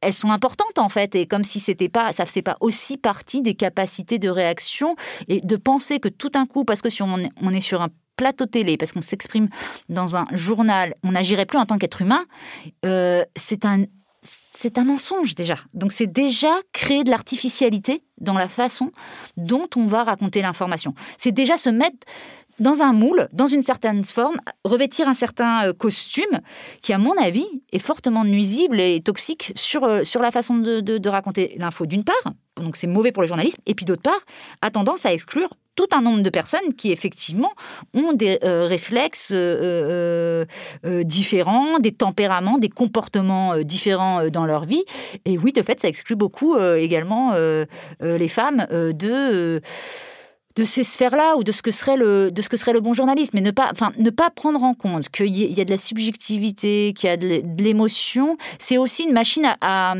elles, 0.00 0.12
sont 0.12 0.32
importantes 0.32 0.78
en 0.78 0.88
fait, 0.88 1.14
et 1.14 1.26
comme 1.26 1.44
si 1.44 1.60
c'était 1.60 1.88
pas, 1.88 2.12
ça 2.12 2.26
faisait 2.26 2.42
pas 2.42 2.56
aussi 2.60 2.96
partie 2.96 3.42
des 3.42 3.54
capacités 3.54 4.18
de 4.18 4.28
réaction 4.28 4.96
et 5.28 5.40
de 5.40 5.56
penser 5.56 6.00
que 6.00 6.08
tout 6.08 6.32
un 6.34 6.46
coup, 6.46 6.64
parce 6.64 6.82
que 6.82 6.88
si 6.88 7.02
on 7.02 7.18
est 7.20 7.60
sur 7.60 7.80
un 7.80 7.90
plateau 8.16 8.46
télé, 8.46 8.76
parce 8.76 8.92
qu'on 8.92 9.02
s'exprime 9.02 9.48
dans 9.88 10.16
un 10.16 10.26
journal, 10.32 10.94
on 11.02 11.12
n'agirait 11.12 11.46
plus 11.46 11.58
en 11.58 11.66
tant 11.66 11.78
qu'être 11.78 12.02
humain, 12.02 12.24
euh, 12.84 13.24
c'est 13.36 13.64
un 13.64 13.84
un 14.76 14.84
mensonge 14.84 15.34
déjà. 15.34 15.56
Donc 15.74 15.92
c'est 15.92 16.06
déjà 16.06 16.54
créer 16.72 17.04
de 17.04 17.10
l'artificialité 17.10 18.02
dans 18.18 18.34
la 18.34 18.48
façon 18.48 18.92
dont 19.36 19.68
on 19.76 19.84
va 19.84 20.04
raconter 20.04 20.40
l'information. 20.40 20.94
C'est 21.18 21.32
déjà 21.32 21.58
se 21.58 21.68
mettre 21.68 21.98
dans 22.60 22.82
un 22.82 22.92
moule, 22.92 23.28
dans 23.32 23.46
une 23.46 23.62
certaine 23.62 24.04
forme, 24.04 24.36
revêtir 24.64 25.08
un 25.08 25.14
certain 25.14 25.66
euh, 25.66 25.72
costume 25.72 26.40
qui, 26.82 26.92
à 26.92 26.98
mon 26.98 27.16
avis, 27.20 27.46
est 27.72 27.78
fortement 27.78 28.24
nuisible 28.24 28.80
et 28.80 29.00
toxique 29.00 29.52
sur, 29.56 29.84
euh, 29.84 30.04
sur 30.04 30.22
la 30.22 30.30
façon 30.30 30.56
de, 30.56 30.80
de, 30.80 31.08
raconter 31.08 31.56
l'info 31.58 31.86
d'une 31.86 32.04
part, 32.04 32.32
donc 32.60 32.76
c'est 32.76 32.86
mauvais 32.86 33.12
pour 33.12 33.22
le 33.22 33.28
journalisme, 33.28 33.60
et 33.66 33.74
puis 33.74 33.84
d'autre 33.84 34.02
part, 34.02 34.20
a 34.62 34.70
tendance 34.70 35.06
à 35.06 35.12
exclure 35.12 35.50
tout 35.76 35.88
un 35.92 36.02
nombre 36.02 36.22
de 36.22 36.30
personnes 36.30 36.72
qui 36.78 36.92
effectivement 36.92 37.50
ont 37.94 38.12
des 38.12 38.38
euh, 38.44 38.66
réflexes 38.66 39.32
différents, 41.04 41.78
des 41.80 41.92
tempéraments, 41.92 42.58
des 42.58 42.68
comportements 42.68 43.58
différents 43.58 44.28
dans 44.28 44.46
leur 44.46 44.66
vie. 44.66 44.84
Et 45.24 45.36
oui, 45.36 45.52
de 45.52 45.62
fait, 45.62 45.80
ça 45.80 45.88
exclut 45.88 46.14
beaucoup 46.14 46.56
également 46.56 47.34
les 48.00 48.28
femmes 48.28 48.66
de 48.70 49.60
de 50.56 50.64
ces 50.64 50.84
sphères-là 50.84 51.36
ou 51.36 51.44
de 51.44 51.52
ce 51.52 51.62
que 51.62 51.70
serait 51.70 51.96
le 51.96 52.30
de 52.30 52.42
ce 52.42 52.48
que 52.48 52.56
serait 52.56 52.72
le 52.72 52.80
bon 52.80 52.92
journalisme, 52.92 53.30
mais 53.34 53.40
ne 53.40 53.50
pas 53.50 53.70
enfin 53.72 53.92
ne 53.98 54.10
pas 54.10 54.30
prendre 54.30 54.62
en 54.62 54.74
compte 54.74 55.08
qu'il 55.08 55.34
y, 55.34 55.60
a 55.60 55.64
de 55.64 55.70
la 55.70 55.76
subjectivité, 55.76 56.92
qu'il 56.96 57.08
y 57.08 57.12
a 57.12 57.16
de 57.16 57.62
l'émotion, 57.62 58.36
c'est 58.58 58.78
aussi 58.78 59.04
une 59.04 59.12
machine 59.12 59.46
à, 59.60 59.94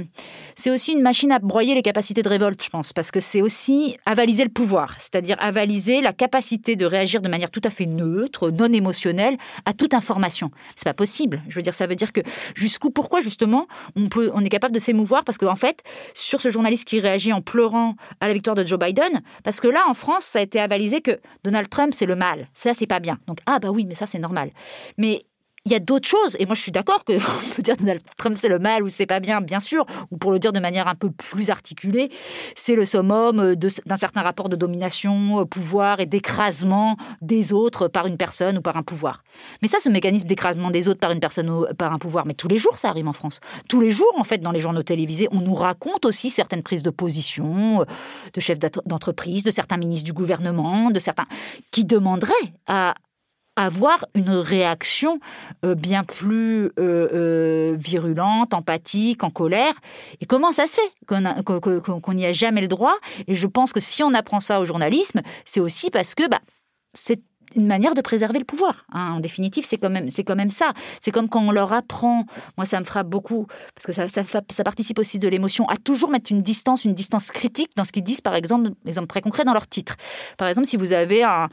c'est 0.55 0.71
aussi 0.71 0.93
une 0.93 1.03
machine 1.03 1.33
à 1.33 1.41
broyer 1.41 1.75
les 1.75 1.83
capacités 1.83 2.23
de 2.23 2.29
révolte, 2.29 2.63
je 2.63 2.71
pense, 2.71 2.93
parce 2.93 3.11
que 3.11 3.21
c'est 3.21 3.43
aussi 3.43 3.97
avaliser 4.07 4.45
le 4.45 4.51
pouvoir, 4.51 4.95
c'est-à-dire 4.99 5.37
avaliser 5.41 6.01
la 6.01 6.13
capacité 6.13 6.77
de 6.77 6.87
réagir 6.87 7.21
de 7.23 7.29
manière 7.29 7.51
tout 7.51 7.63
à 7.65 7.71
fait 7.71 7.87
neutre, 7.87 8.51
non 8.51 8.73
émotionnelle 8.73 9.37
à 9.65 9.73
toute 9.73 9.95
information. 9.95 10.51
C'est 10.77 10.85
pas 10.85 10.95
possible. 10.95 11.43
Je 11.49 11.57
veux 11.57 11.63
dire, 11.63 11.75
ça 11.75 11.87
veut 11.87 11.97
dire 11.97 12.13
que 12.13 12.21
jusqu'où, 12.55 12.91
pourquoi 12.91 13.21
justement 13.21 13.67
on 13.97 14.09
peut, 14.09 14.31
on 14.35 14.45
est 14.45 14.49
capable 14.49 14.75
de 14.75 14.79
s'émouvoir 14.79 15.25
parce 15.25 15.39
qu'en 15.39 15.57
fait, 15.57 15.83
sur 16.15 16.41
ce 16.41 16.51
journaliste 16.51 16.87
qui 16.87 17.01
réagit 17.01 17.33
en 17.33 17.41
pleurant 17.41 17.97
à 18.21 18.29
la 18.29 18.35
victoire 18.35 18.55
de 18.55 18.65
Joe 18.65 18.79
Biden, 18.79 19.23
parce 19.43 19.61
que 19.61 19.69
là 19.69 19.83
en 19.89 19.95
France, 19.95 20.25
ça 20.25 20.41
été 20.45 20.61
avalisé 20.61 21.01
que 21.01 21.21
Donald 21.43 21.69
Trump, 21.69 21.93
c'est 21.95 22.07
le 22.07 22.17
mal. 22.17 22.49
Ça, 22.55 22.75
c'est 22.75 22.87
pas 22.87 23.01
bien. 23.01 23.19
Donc, 23.27 23.39
ah 23.47 23.59
bah 23.59 23.71
oui, 23.71 23.85
mais 23.85 23.95
ça, 23.95 24.07
c'est 24.07 24.19
normal. 24.19 24.51
Mais 24.99 25.27
il 25.67 25.73
y 25.73 25.75
a 25.75 25.81
d'autres 25.81 26.07
choses, 26.07 26.37
et 26.39 26.45
moi 26.45 26.55
je 26.55 26.61
suis 26.61 26.73
d'accord 26.73 27.07
que 27.07 27.13
on 27.51 27.55
peut 27.55 27.63
dire 27.63 27.79
Donald 27.79 28.03
Trump 28.19 28.37
c'est 28.39 28.51
le 28.51 28.59
mal 28.59 28.83
ou 28.83 28.91
c'est 28.91 29.07
pas 29.07 29.19
bien, 29.19 29.41
bien 29.41 29.61
sûr, 29.61 29.87
ou 30.11 30.19
pour 30.19 30.31
le 30.31 30.39
dire 30.39 30.53
de 30.53 30.61
manière 30.61 30.89
un 30.89 30.95
peu 30.95 31.11
plus 31.11 31.49
articulée, 31.49 32.11
c'est 32.55 32.75
le 32.75 32.85
summum 32.85 33.55
d'un 33.57 33.97
certain 33.97 34.21
rapport 34.21 34.51
de 34.51 34.57
domination, 34.57 35.41
euh, 35.41 35.45
pouvoir 35.47 36.01
et 36.01 36.07
d'écrasement 36.07 36.99
des 37.23 37.55
autres 37.55 37.89
par 37.89 38.07
une 38.07 38.19
personne 38.19 38.59
ou 38.59 38.61
par 38.61 38.77
un 38.77 38.83
pouvoir. 38.83 39.25
Mais 39.63 39.69
ça, 39.69 39.79
ce 39.81 39.89
mécanisme 39.89 40.27
d'écrasement 40.27 40.71
des 40.71 40.87
autres 40.87 41.01
par 41.01 41.13
une 41.13 41.21
personne 41.21 41.49
ou 41.49 41.65
par 41.79 41.95
un 41.95 41.99
pouvoir, 41.99 42.27
mais 42.27 42.35
tous 42.35 42.49
les 42.49 42.59
jours 42.59 42.77
ça 42.77 42.91
arrive 42.91 43.09
en 43.09 43.15
France. 43.15 43.41
Tous 43.67 43.81
les 43.81 43.91
jours, 43.91 44.13
en 44.19 44.25
fait, 44.25 44.39
dans 44.39 44.53
les 44.53 44.61
journaux 44.61 44.83
télévisés, 44.83 45.29
on 45.33 45.41
nous 45.41 45.55
raconte 45.55 46.05
aussi 46.05 46.29
certaines 46.29 46.63
prises 46.63 46.83
de 46.83 46.91
position 46.91 47.81
euh, 47.81 47.85
de 48.35 48.41
chefs 48.43 48.59
d'entreprise, 48.85 49.45
de 49.45 49.51
certains 49.51 49.79
ministres 49.79 50.05
du 50.05 50.13
gouvernement, 50.13 50.91
de 50.91 50.99
certains 50.99 51.27
qui 51.71 51.87
demanderaient 51.87 52.35
à 52.67 52.95
avoir 53.57 54.07
une 54.15 54.31
réaction 54.31 55.21
euh, 55.65 55.75
bien 55.75 56.05
plus 56.05 56.67
euh, 56.67 56.71
euh, 56.79 57.77
virulente, 57.79 58.55
empathique, 58.55 59.23
en 59.23 59.31
colère. 59.31 59.75
Et 60.21 60.27
comment 60.27 60.53
ça 60.53 60.67
se 60.67 60.81
fait 60.81 61.05
qu'on 61.07 62.13
n'y 62.15 62.27
a 62.27 62.33
jamais 62.33 62.61
le 62.61 62.69
droit? 62.69 62.97
Et 63.27 63.35
je 63.35 63.47
pense 63.47 63.73
que 63.73 63.81
si 63.81 64.03
on 64.03 64.15
apprend 64.15 64.41
ça 64.41 64.61
au 64.61 64.65
journalisme, 64.65 65.21
c'est 65.45 65.61
aussi 65.61 65.91
parce 65.91 66.15
que 66.15 66.29
bah, 66.29 66.41
c'est 66.95 67.23
une 67.55 67.67
manière 67.67 67.95
de 67.95 68.01
préserver 68.01 68.39
le 68.39 68.45
pouvoir. 68.45 68.85
Hein. 68.93 69.13
En 69.15 69.21
définitive, 69.21 69.65
c'est 69.65 69.79
quand 69.79 69.91
même, 69.91 70.09
quand 70.11 70.37
même 70.37 70.51
ça. 70.51 70.73
C'est 71.01 71.11
comme 71.11 71.29
quand 71.29 71.41
on 71.41 71.53
leur 71.53 71.73
apprend. 71.73 72.25
Moi, 72.57 72.67
ça 72.67 72.81
me 72.81 72.85
frappe 72.85 73.09
beaucoup 73.09 73.47
parce 73.75 73.87
que 73.87 73.93
ça, 73.93 74.09
ça, 74.09 74.65
participe 74.65 74.99
aussi 74.99 75.19
de 75.19 75.29
l'émotion 75.29 75.69
à 75.69 75.77
toujours 75.77 76.11
mettre 76.11 76.33
une 76.33 76.43
distance, 76.43 76.85
une 76.85 76.95
distance 76.95 77.31
critique 77.31 77.71
dans 77.77 77.85
ce 77.85 77.93
qu'ils 77.93 78.03
disent. 78.03 78.21
Par 78.21 78.35
exemple, 78.35 78.71
exemple 78.87 79.07
très 79.07 79.21
concret 79.21 79.45
dans 79.45 79.53
leur 79.53 79.69
titre. 79.69 79.97
Par 80.37 80.49
exemple, 80.49 80.67
si 80.67 80.77
vous 80.77 80.93
avez 80.93 81.23
un 81.23 81.49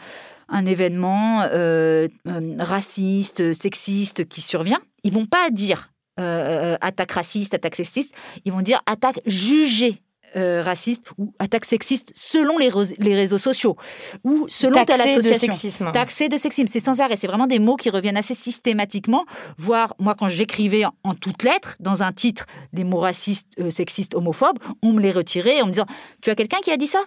un 0.52 0.66
événement 0.66 1.42
euh, 1.44 2.08
euh, 2.28 2.56
raciste, 2.60 3.54
sexiste 3.54 4.28
qui 4.28 4.42
survient, 4.42 4.80
ils 5.04 5.14
vont 5.14 5.26
pas 5.26 5.50
dire 5.50 5.88
attaque 6.18 7.14
raciste, 7.14 7.56
attaque 7.56 7.76
sexiste, 7.76 8.14
ils 8.46 8.52
vont 8.52 8.62
dire 8.62 8.80
attaque 8.86 9.22
jugée 9.26 10.04
euh, 10.38 10.62
raciste 10.62 11.04
ou 11.18 11.34
attaque 11.40 11.66
sexiste 11.66 12.14
selon 12.16 12.58
les, 12.58 12.72
les 13.00 13.16
réseaux 13.16 13.38
sociaux 13.38 13.76
ou 14.24 14.46
selon 14.48 14.86
telle 14.86 15.02
association. 15.02 15.48
De 15.48 15.52
sexisme. 15.52 15.92
Taxé 15.92 16.30
de 16.30 16.38
sexisme. 16.38 16.68
C'est 16.68 16.80
sans 16.80 17.02
arrêt. 17.02 17.18
C'est 17.18 17.28
vraiment 17.28 17.48
des 17.48 17.60
mots 17.60 17.76
qui 17.76 17.90
reviennent 17.90 18.16
assez 18.16 18.34
systématiquement. 18.34 19.26
Voire, 19.58 19.94
moi, 20.00 20.16
quand 20.16 20.30
j'écrivais 20.30 20.84
en, 20.86 21.16
toutes 21.16 21.44
lettres, 21.44 21.76
dans 21.82 22.02
un 22.02 22.14
titre, 22.14 22.46
des 22.72 22.86
mots 22.86 23.00
racistes, 23.00 23.50
euh, 23.60 23.70
sexistes, 23.70 24.16
homophobes, 24.16 24.60
on 24.82 24.94
me 24.94 25.02
les 25.02 25.12
retirait 25.12 25.62
en 25.62 25.66
me 25.66 25.72
disant 25.72 25.88
Tu 26.22 26.30
as 26.30 26.36
quelqu'un 26.36 26.60
qui 26.64 26.72
a 26.72 26.78
dit 26.78 26.88
ça? 26.88 27.04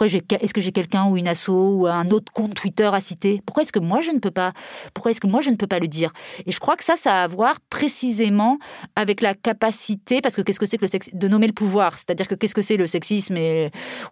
Pourquoi 0.00 0.18
est-ce 0.40 0.54
que 0.54 0.62
j'ai 0.62 0.72
quelqu'un 0.72 1.08
ou 1.08 1.18
une 1.18 1.28
asso 1.28 1.50
ou 1.50 1.86
un 1.86 2.08
autre 2.08 2.32
compte 2.32 2.54
Twitter 2.54 2.88
à 2.90 3.02
citer? 3.02 3.42
Pourquoi 3.44 3.64
est-ce 3.64 3.72
que 3.72 3.78
moi 3.78 4.00
je 4.00 4.12
ne 4.12 4.18
peux 4.18 4.30
pas? 4.30 4.54
Pourquoi 4.94 5.10
est-ce 5.10 5.20
que 5.20 5.26
moi 5.26 5.42
je 5.42 5.50
ne 5.50 5.56
peux 5.56 5.66
pas 5.66 5.78
le 5.78 5.88
dire? 5.88 6.10
Et 6.46 6.52
je 6.52 6.58
crois 6.58 6.76
que 6.76 6.84
ça, 6.84 6.96
ça 6.96 7.20
a 7.20 7.24
à 7.24 7.28
voir 7.28 7.60
précisément 7.68 8.56
avec 8.96 9.20
la 9.20 9.34
capacité, 9.34 10.22
parce 10.22 10.36
que 10.36 10.40
qu'est-ce 10.40 10.58
que 10.58 10.64
c'est 10.64 10.78
que 10.78 10.84
le 10.84 10.88
sexe, 10.88 11.10
de 11.12 11.28
nommer 11.28 11.48
le 11.48 11.52
pouvoir? 11.52 11.98
C'est-à-dire 11.98 12.28
que 12.28 12.34
qu'est-ce 12.34 12.54
que 12.54 12.62
c'est 12.62 12.78
le 12.78 12.86
sexisme 12.86 13.36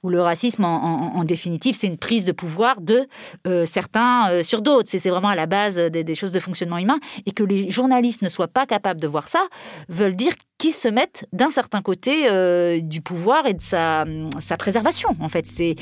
ou 0.03 0.11
le 0.11 0.21
racisme 0.21 0.67
en, 0.67 1.25
définitive? 1.25 1.75
C'est 1.75 1.87
une 1.87 1.97
prise 1.97 2.27
de 2.27 2.33
pouvoir 2.33 2.83
de 2.83 3.09
euh, 3.47 3.65
certains 3.65 4.31
euh, 4.31 4.43
sur 4.43 4.61
d'autres. 4.61 4.91
C'est 4.91 5.09
vraiment 5.09 5.29
à 5.29 5.37
la 5.37 5.47
base 5.47 5.77
des, 5.77 6.05
des, 6.05 6.15
choses 6.15 6.33
de 6.33 6.41
fonctionnement 6.41 6.77
humain. 6.77 6.99
Et 7.25 7.31
que 7.31 7.43
les 7.43 7.71
journalistes 7.71 8.21
ne 8.21 8.29
soient 8.29 8.49
pas 8.49 8.67
capables 8.67 9.01
de 9.01 9.09
voir 9.09 9.27
ça, 9.27 9.41
veulent 9.89 10.17
dire 10.17 10.35
qui 10.59 10.73
se 10.73 10.89
mettent 10.89 11.27
d'un 11.33 11.51
certain 11.51 11.81
côté 11.83 12.29
euh, 12.29 12.81
du 12.81 13.01
pouvoir 13.01 13.47
et 13.47 13.55
de 13.55 13.63
sa, 13.63 14.05
sa 14.41 14.57
préservation. 14.57 15.11
En 15.21 15.29
fait, 15.29 15.47
c'est 15.47 15.77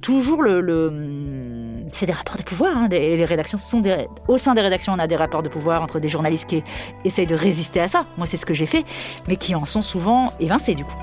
toujours 0.00 0.42
le, 0.42 1.84
c'est 1.90 2.06
des 2.06 2.12
rapports 2.12 2.36
de 2.36 2.42
pouvoir. 2.42 2.76
Hein. 2.76 2.88
Les 2.90 3.24
rédactions 3.24 3.56
sont 3.56 3.80
des, 3.80 4.08
au 4.26 4.36
sein 4.36 4.54
des 4.54 4.62
rédactions, 4.62 4.92
on 4.92 4.98
a 4.98 5.06
des 5.06 5.16
rapports 5.16 5.44
de 5.44 5.48
pouvoir 5.48 5.80
entre 5.82 6.00
des 6.00 6.08
journalistes 6.08 6.46
qui 6.46 6.64
essayent 7.04 7.26
de 7.26 7.36
résister 7.36 7.80
à 7.80 7.86
ça. 7.86 8.06
Moi, 8.16 8.26
c'est 8.26 8.36
ce 8.36 8.44
que 8.44 8.54
j'ai 8.54 8.66
fait, 8.66 8.84
mais 9.28 9.36
qui 9.36 9.54
en 9.54 9.64
sont 9.64 9.82
souvent 9.82 10.32
évincés 10.40 10.74
du 10.74 10.84
coup. 10.84 10.96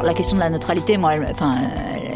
La 0.00 0.14
question 0.14 0.36
de 0.36 0.40
la 0.40 0.48
neutralité, 0.48 0.96
moi, 0.96 1.14
enfin, 1.28 1.58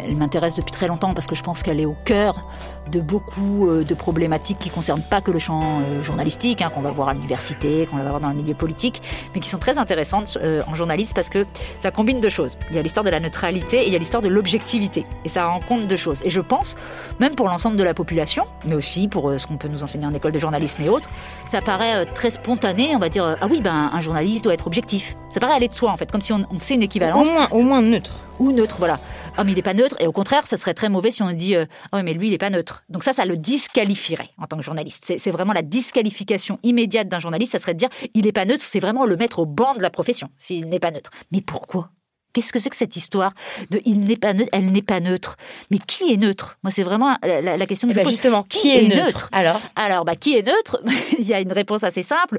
elle 0.05 0.17
m'intéresse 0.17 0.55
depuis 0.55 0.73
très 0.73 0.88
longtemps 0.88 1.15
parce 1.15 1.27
que 1.27 1.35
je 1.35 1.43
pense 1.43 1.62
qu'elle 1.62 1.81
est 1.81 1.87
au 1.87 1.97
cœur 2.05 2.47
de 2.91 3.01
beaucoup 3.01 3.69
euh, 3.69 3.85
de 3.85 3.95
problématiques 3.95 4.59
qui 4.59 4.71
concernent 4.71 5.03
pas 5.03 5.21
que 5.21 5.31
le 5.31 5.38
champ 5.38 5.81
euh, 5.81 6.03
journalistique, 6.03 6.62
hein, 6.62 6.71
qu'on 6.71 6.81
va 6.81 6.91
voir 6.91 7.09
à 7.09 7.15
l'université, 7.15 7.87
qu'on 7.87 7.97
va 7.97 8.05
voir 8.05 8.21
dans 8.21 8.29
le 8.29 8.35
milieu 8.35 8.55
politique, 8.55 9.03
mais 9.35 9.41
qui 9.41 9.49
sont 9.49 9.59
très 9.59 9.79
intéressantes 9.79 10.37
euh, 10.43 10.62
en 10.67 10.75
journalisme 10.75 11.12
parce 11.15 11.29
que 11.29 11.47
ça 11.81 11.91
combine 11.91 12.21
deux 12.21 12.29
choses. 12.29 12.57
Il 12.71 12.77
y 12.77 12.79
a 12.79 12.83
l'histoire 12.83 13.05
de 13.05 13.11
la 13.11 13.21
neutralité 13.21 13.83
et 13.83 13.87
il 13.87 13.93
y 13.93 13.97
a 13.97 13.99
l'histoire 13.99 14.23
de 14.23 14.29
l'objectivité. 14.29 15.07
Et 15.25 15.29
ça 15.29 15.47
rencontre 15.47 15.87
deux 15.87 15.97
choses. 15.97 16.23
Et 16.25 16.31
je 16.31 16.41
pense, 16.41 16.75
même 17.21 17.35
pour 17.35 17.49
l'ensemble 17.49 17.77
de 17.77 17.85
la 17.85 17.95
population, 17.95 18.45
mais 18.65 18.75
aussi 18.75 19.09
pour 19.09 19.33
ce 19.38 19.47
qu'on 19.47 19.57
peut 19.57 19.69
nous 19.69 19.83
enseigner 19.85 20.07
en 20.07 20.15
école 20.15 20.33
de 20.33 20.38
journalisme 20.38 20.83
et 20.83 20.88
autres, 20.88 21.11
ça 21.47 21.62
paraît 21.62 22.07
très 22.07 22.31
spontané. 22.31 22.95
On 22.97 22.99
va 22.99 23.09
dire, 23.09 23.37
ah 23.41 23.47
oui, 23.49 23.61
ben, 23.61 23.91
un 23.93 24.01
journaliste 24.01 24.45
doit 24.45 24.55
être 24.55 24.67
objectif. 24.67 25.17
Ça 25.31 25.41
paraît 25.41 25.55
aller 25.55 25.69
de 25.69 25.73
soi, 25.73 25.91
en 25.91 25.97
fait, 25.97 26.11
comme 26.11 26.21
si 26.21 26.33
on, 26.33 26.45
on 26.51 26.59
sait 26.61 26.75
une 26.75 26.83
équivalence. 26.83 27.29
Au 27.29 27.33
moins, 27.33 27.49
au 27.51 27.62
moins 27.62 27.83
neutre. 27.83 28.12
Ou 28.38 28.53
neutre, 28.53 28.77
voilà 28.79 28.99
oh 29.38 29.45
mais 29.45 29.53
il 29.53 29.55
n'est 29.55 29.62
pas 29.62 29.75
neutre. 29.75 29.97
Et 30.01 30.07
au 30.07 30.12
contraire, 30.12 30.47
ça 30.47 30.57
serait 30.57 30.75
très 30.75 30.88
mauvais 30.88 31.11
si 31.11 31.23
on 31.23 31.33
dit 31.33 31.57
euh, 31.57 31.66
oh 31.92 31.99
mais 32.05 32.14
lui 32.14 32.29
il 32.29 32.31
n'est 32.31 32.38
pas 32.38 32.51
neutre. 32.51 32.85
Donc 32.88 33.05
ça, 33.05 33.12
ça 33.12 33.25
le 33.25 33.37
disqualifierait 33.37 34.31
en 34.38 34.47
tant 34.47 34.57
que 34.57 34.62
journaliste. 34.62 35.14
C'est 35.16 35.31
vraiment 35.31 35.53
la 35.53 35.62
disqualification 35.62 36.59
immédiate 36.62 37.09
d'un 37.09 37.18
journaliste. 37.18 37.53
Ça 37.53 37.59
serait 37.59 37.75
de 37.75 37.79
dire 37.79 37.90
il 38.14 38.25
n'est 38.25 38.33
pas 38.33 38.45
neutre. 38.45 38.62
C'est 38.62 38.81
vraiment 38.81 39.07
le 39.07 39.16
mettre 39.16 39.38
au 39.38 39.47
banc 39.47 39.75
de 39.75 39.83
la 39.83 39.90
profession 39.90 40.31
s'il 40.38 40.68
n'est 40.68 40.81
pas 40.81 40.90
neutre. 40.90 41.11
Mais 41.31 41.40
pourquoi? 41.40 41.90
Qu'est-ce 42.33 42.53
que 42.53 42.59
c'est 42.59 42.71
que 42.71 42.77
cette 42.77 42.97
histoire 42.97 43.33
de 43.71 43.81
il 43.85 44.01
n'est 44.01 44.16
pas 44.16 44.33
neutre, 44.33 44.51
elle 44.53 44.73
n'est 44.73 44.83
pas 44.83 45.01
neutre? 45.01 45.37
Mais 45.71 45.79
qui 45.79 46.12
est 46.12 46.16
neutre? 46.16 46.59
Moi, 46.62 46.71
c'est 46.71 46.83
vraiment 46.83 47.16
la, 47.23 47.66
question 47.66 47.88
que 47.88 47.92
eh 47.92 48.03
ben, 48.03 48.09
Justement, 48.09 48.45
qui, 48.49 48.71
est, 48.71 48.88
neutre, 48.88 49.29
Alors, 49.33 49.61
alors, 49.77 50.05
bah, 50.05 50.16
qui 50.16 50.37
est 50.37 50.47
neutre? 50.47 50.83
Il 51.18 51.27
y 51.27 51.35
a 51.35 51.40
une 51.40 51.53
réponse 51.53 51.85
assez 51.85 52.03
simple. 52.03 52.38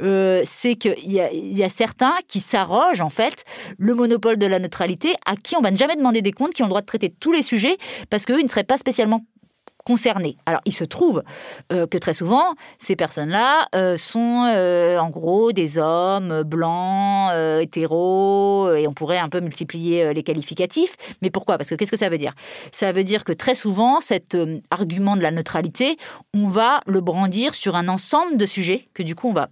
Euh, 0.00 0.42
c'est 0.44 0.76
qu'il 0.76 0.94
y, 0.98 1.16
y, 1.16 1.62
a 1.62 1.68
certains 1.68 2.14
qui 2.26 2.40
s'arrogent 2.40 3.00
en 3.00 3.10
fait 3.10 3.44
le 3.78 3.94
monopole 3.94 4.38
de 4.38 4.46
la 4.46 4.58
neutralité, 4.58 5.14
à 5.26 5.36
qui 5.36 5.56
on 5.56 5.60
va 5.60 5.70
ne 5.70 5.76
jamais 5.76 5.96
demander 5.96 6.22
des 6.22 6.32
comptes, 6.32 6.54
qui 6.54 6.62
ont 6.62 6.66
le 6.66 6.70
droit 6.70 6.80
de 6.80 6.86
traiter 6.86 7.10
tous 7.10 7.32
les 7.32 7.42
sujets, 7.42 7.76
parce 8.10 8.24
qu'eux, 8.24 8.40
ils 8.40 8.44
ne 8.44 8.48
seraient 8.48 8.64
pas 8.64 8.78
spécialement 8.78 9.22
concernés. 9.84 10.36
Alors, 10.46 10.60
il 10.64 10.72
se 10.72 10.84
trouve 10.84 11.22
euh, 11.72 11.86
que 11.86 11.98
très 11.98 12.14
souvent, 12.14 12.54
ces 12.78 12.96
personnes-là 12.96 13.66
euh, 13.74 13.96
sont 13.96 14.44
euh, 14.46 14.98
en 14.98 15.10
gros 15.10 15.52
des 15.52 15.78
hommes 15.78 16.42
blancs, 16.42 17.30
hétéros, 17.60 18.72
et 18.74 18.86
on 18.86 18.94
pourrait 18.94 19.18
un 19.18 19.28
peu 19.28 19.40
multiplier 19.40 20.12
les 20.14 20.22
qualificatifs. 20.22 20.96
Mais 21.22 21.30
pourquoi? 21.30 21.58
Parce 21.58 21.70
que 21.70 21.74
qu'est-ce 21.74 21.90
que 21.90 21.96
ça 21.96 22.08
veut 22.08 22.18
dire? 22.18 22.34
Ça 22.72 22.92
veut 22.92 23.04
dire 23.04 23.24
que 23.24 23.32
très 23.32 23.54
souvent, 23.54 24.00
cet 24.00 24.36
argument 24.70 25.16
de 25.16 25.22
la 25.22 25.30
neutralité, 25.30 25.96
on 26.32 26.48
va 26.48 26.80
le 26.86 27.00
brandir 27.00 27.54
sur 27.54 27.76
un 27.76 27.88
ensemble 27.88 28.36
de 28.36 28.46
sujets 28.46 28.88
que 28.94 29.02
du 29.02 29.14
coup, 29.14 29.28
on 29.28 29.32
va 29.32 29.48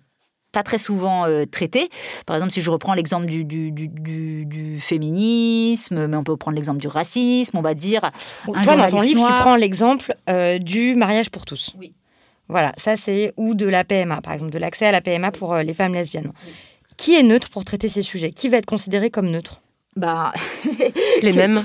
pas 0.52 0.62
très 0.62 0.78
souvent 0.78 1.26
euh, 1.26 1.44
traité. 1.44 1.88
Par 2.26 2.36
exemple, 2.36 2.52
si 2.52 2.60
je 2.60 2.70
reprends 2.70 2.94
l'exemple 2.94 3.26
du, 3.26 3.44
du, 3.44 4.78
féminisme, 4.78 6.06
mais 6.06 6.16
on 6.16 6.24
peut 6.24 6.36
prendre 6.36 6.54
l'exemple 6.54 6.80
du 6.80 6.88
racisme, 6.88 7.56
on 7.56 7.62
va 7.62 7.74
dire. 7.74 8.10
Un 8.52 8.62
Toi, 8.62 8.76
dans 8.76 8.88
ton 8.90 9.00
livre, 9.00 9.26
tu 9.26 9.34
prends 9.40 9.56
l'exemple 9.56 10.14
euh, 10.28 10.58
du 10.58 10.94
mariage 10.94 11.30
pour 11.30 11.44
tous. 11.44 11.72
Oui. 11.78 11.94
Voilà, 12.48 12.72
ça 12.76 12.96
c'est 12.96 13.32
ou 13.36 13.54
de 13.54 13.66
la 13.66 13.82
PMA, 13.82 14.20
par 14.20 14.34
exemple, 14.34 14.52
de 14.52 14.58
l'accès 14.58 14.86
à 14.86 14.92
la 14.92 15.00
PMA 15.00 15.32
pour 15.32 15.54
euh, 15.54 15.62
les 15.62 15.72
femmes 15.72 15.94
lesbiennes. 15.94 16.32
Qui 16.98 17.14
est 17.14 17.22
neutre 17.22 17.48
pour 17.48 17.64
traiter 17.64 17.88
ces 17.88 18.02
sujets? 18.02 18.30
Qui 18.30 18.48
va 18.48 18.58
être 18.58 18.66
considéré 18.66 19.10
comme 19.10 19.30
neutre? 19.30 19.60
Bah, 19.94 20.32
les 21.22 21.32
mêmes. 21.32 21.62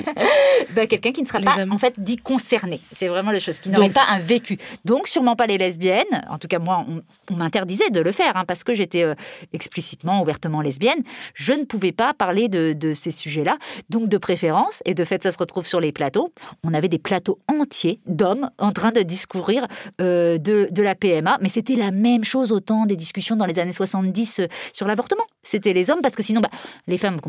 bah, 0.74 0.86
quelqu'un 0.86 1.12
qui 1.12 1.22
ne 1.22 1.26
sera 1.26 1.40
pas 1.40 1.56
en 1.70 1.78
fait 1.78 1.98
dit 1.98 2.18
concerné. 2.18 2.80
C'est 2.92 3.08
vraiment 3.08 3.30
les 3.30 3.40
choses 3.40 3.60
qui 3.60 3.70
n'aurait 3.70 3.88
pas 3.88 4.04
un 4.10 4.18
vécu. 4.18 4.58
Donc 4.84 5.08
sûrement 5.08 5.36
pas 5.36 5.46
les 5.46 5.56
lesbiennes. 5.56 6.04
En 6.28 6.36
tout 6.36 6.48
cas 6.48 6.58
moi, 6.58 6.84
on, 6.86 7.34
m'interdisait 7.34 7.90
de 7.90 8.00
le 8.00 8.12
faire 8.12 8.36
hein, 8.36 8.44
parce 8.46 8.62
que 8.62 8.74
j'étais 8.74 9.04
euh, 9.04 9.14
explicitement, 9.54 10.20
ouvertement 10.20 10.60
lesbienne. 10.60 11.02
Je 11.34 11.54
ne 11.54 11.64
pouvais 11.64 11.92
pas 11.92 12.12
parler 12.12 12.48
de, 12.48 12.92
ces 12.92 13.10
sujets-là. 13.10 13.56
Donc 13.88 14.08
de 14.08 14.18
préférence 14.18 14.82
et 14.84 14.94
de 14.94 15.04
fait 15.04 15.22
ça 15.22 15.32
se 15.32 15.38
retrouve 15.38 15.66
sur 15.66 15.80
les 15.80 15.92
plateaux. 15.92 16.32
On 16.62 16.74
avait 16.74 16.88
des 16.88 16.98
plateaux 16.98 17.38
entiers 17.48 18.00
d'hommes 18.06 18.50
en 18.58 18.72
train 18.72 18.92
de 18.92 19.00
discourir 19.00 19.66
euh, 20.00 20.36
de, 20.36 20.68
de 20.70 20.82
la 20.82 20.94
PMA, 20.94 21.38
mais 21.40 21.48
c'était 21.48 21.74
la 21.74 21.90
même 21.90 22.24
chose 22.24 22.52
autant 22.52 22.84
des 22.84 22.96
discussions 22.96 23.36
dans 23.36 23.46
les 23.46 23.58
années 23.58 23.72
70 23.72 24.40
euh, 24.40 24.46
sur 24.74 24.86
l'avortement. 24.86 25.24
C'était 25.42 25.72
les 25.72 25.90
hommes 25.90 26.02
parce 26.02 26.14
que 26.14 26.22
sinon, 26.22 26.40
bah, 26.40 26.50
les 26.86 26.98
femmes, 26.98 27.14
vous 27.14 27.20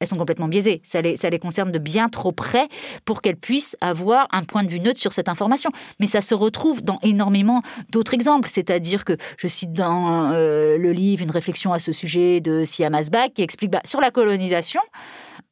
elles 0.00 0.06
sont 0.06 0.16
complètement 0.16 0.48
biaisées. 0.48 0.80
Ça 0.84 1.00
les, 1.00 1.16
ça 1.16 1.30
les 1.30 1.38
concerne 1.38 1.72
de 1.72 1.78
bien 1.78 2.08
trop 2.08 2.32
près 2.32 2.68
pour 3.04 3.20
qu'elles 3.20 3.36
puissent 3.36 3.76
avoir 3.80 4.28
un 4.30 4.44
point 4.44 4.62
de 4.62 4.68
vue 4.68 4.80
neutre 4.80 5.00
sur 5.00 5.12
cette 5.12 5.28
information. 5.28 5.70
Mais 6.00 6.06
ça 6.06 6.20
se 6.20 6.34
retrouve 6.34 6.82
dans 6.82 6.98
énormément 7.02 7.62
d'autres 7.90 8.14
exemples. 8.14 8.48
C'est-à-dire 8.48 9.04
que 9.04 9.16
je 9.36 9.46
cite 9.46 9.72
dans 9.72 10.32
euh, 10.32 10.78
le 10.78 10.92
livre 10.92 11.22
une 11.22 11.30
réflexion 11.30 11.72
à 11.72 11.78
ce 11.78 11.92
sujet 11.92 12.40
de 12.40 12.64
Siam 12.64 12.94
Asbak 12.94 13.34
qui 13.34 13.42
explique 13.42 13.72
bah, 13.72 13.80
sur 13.84 14.00
la 14.00 14.10
colonisation. 14.10 14.80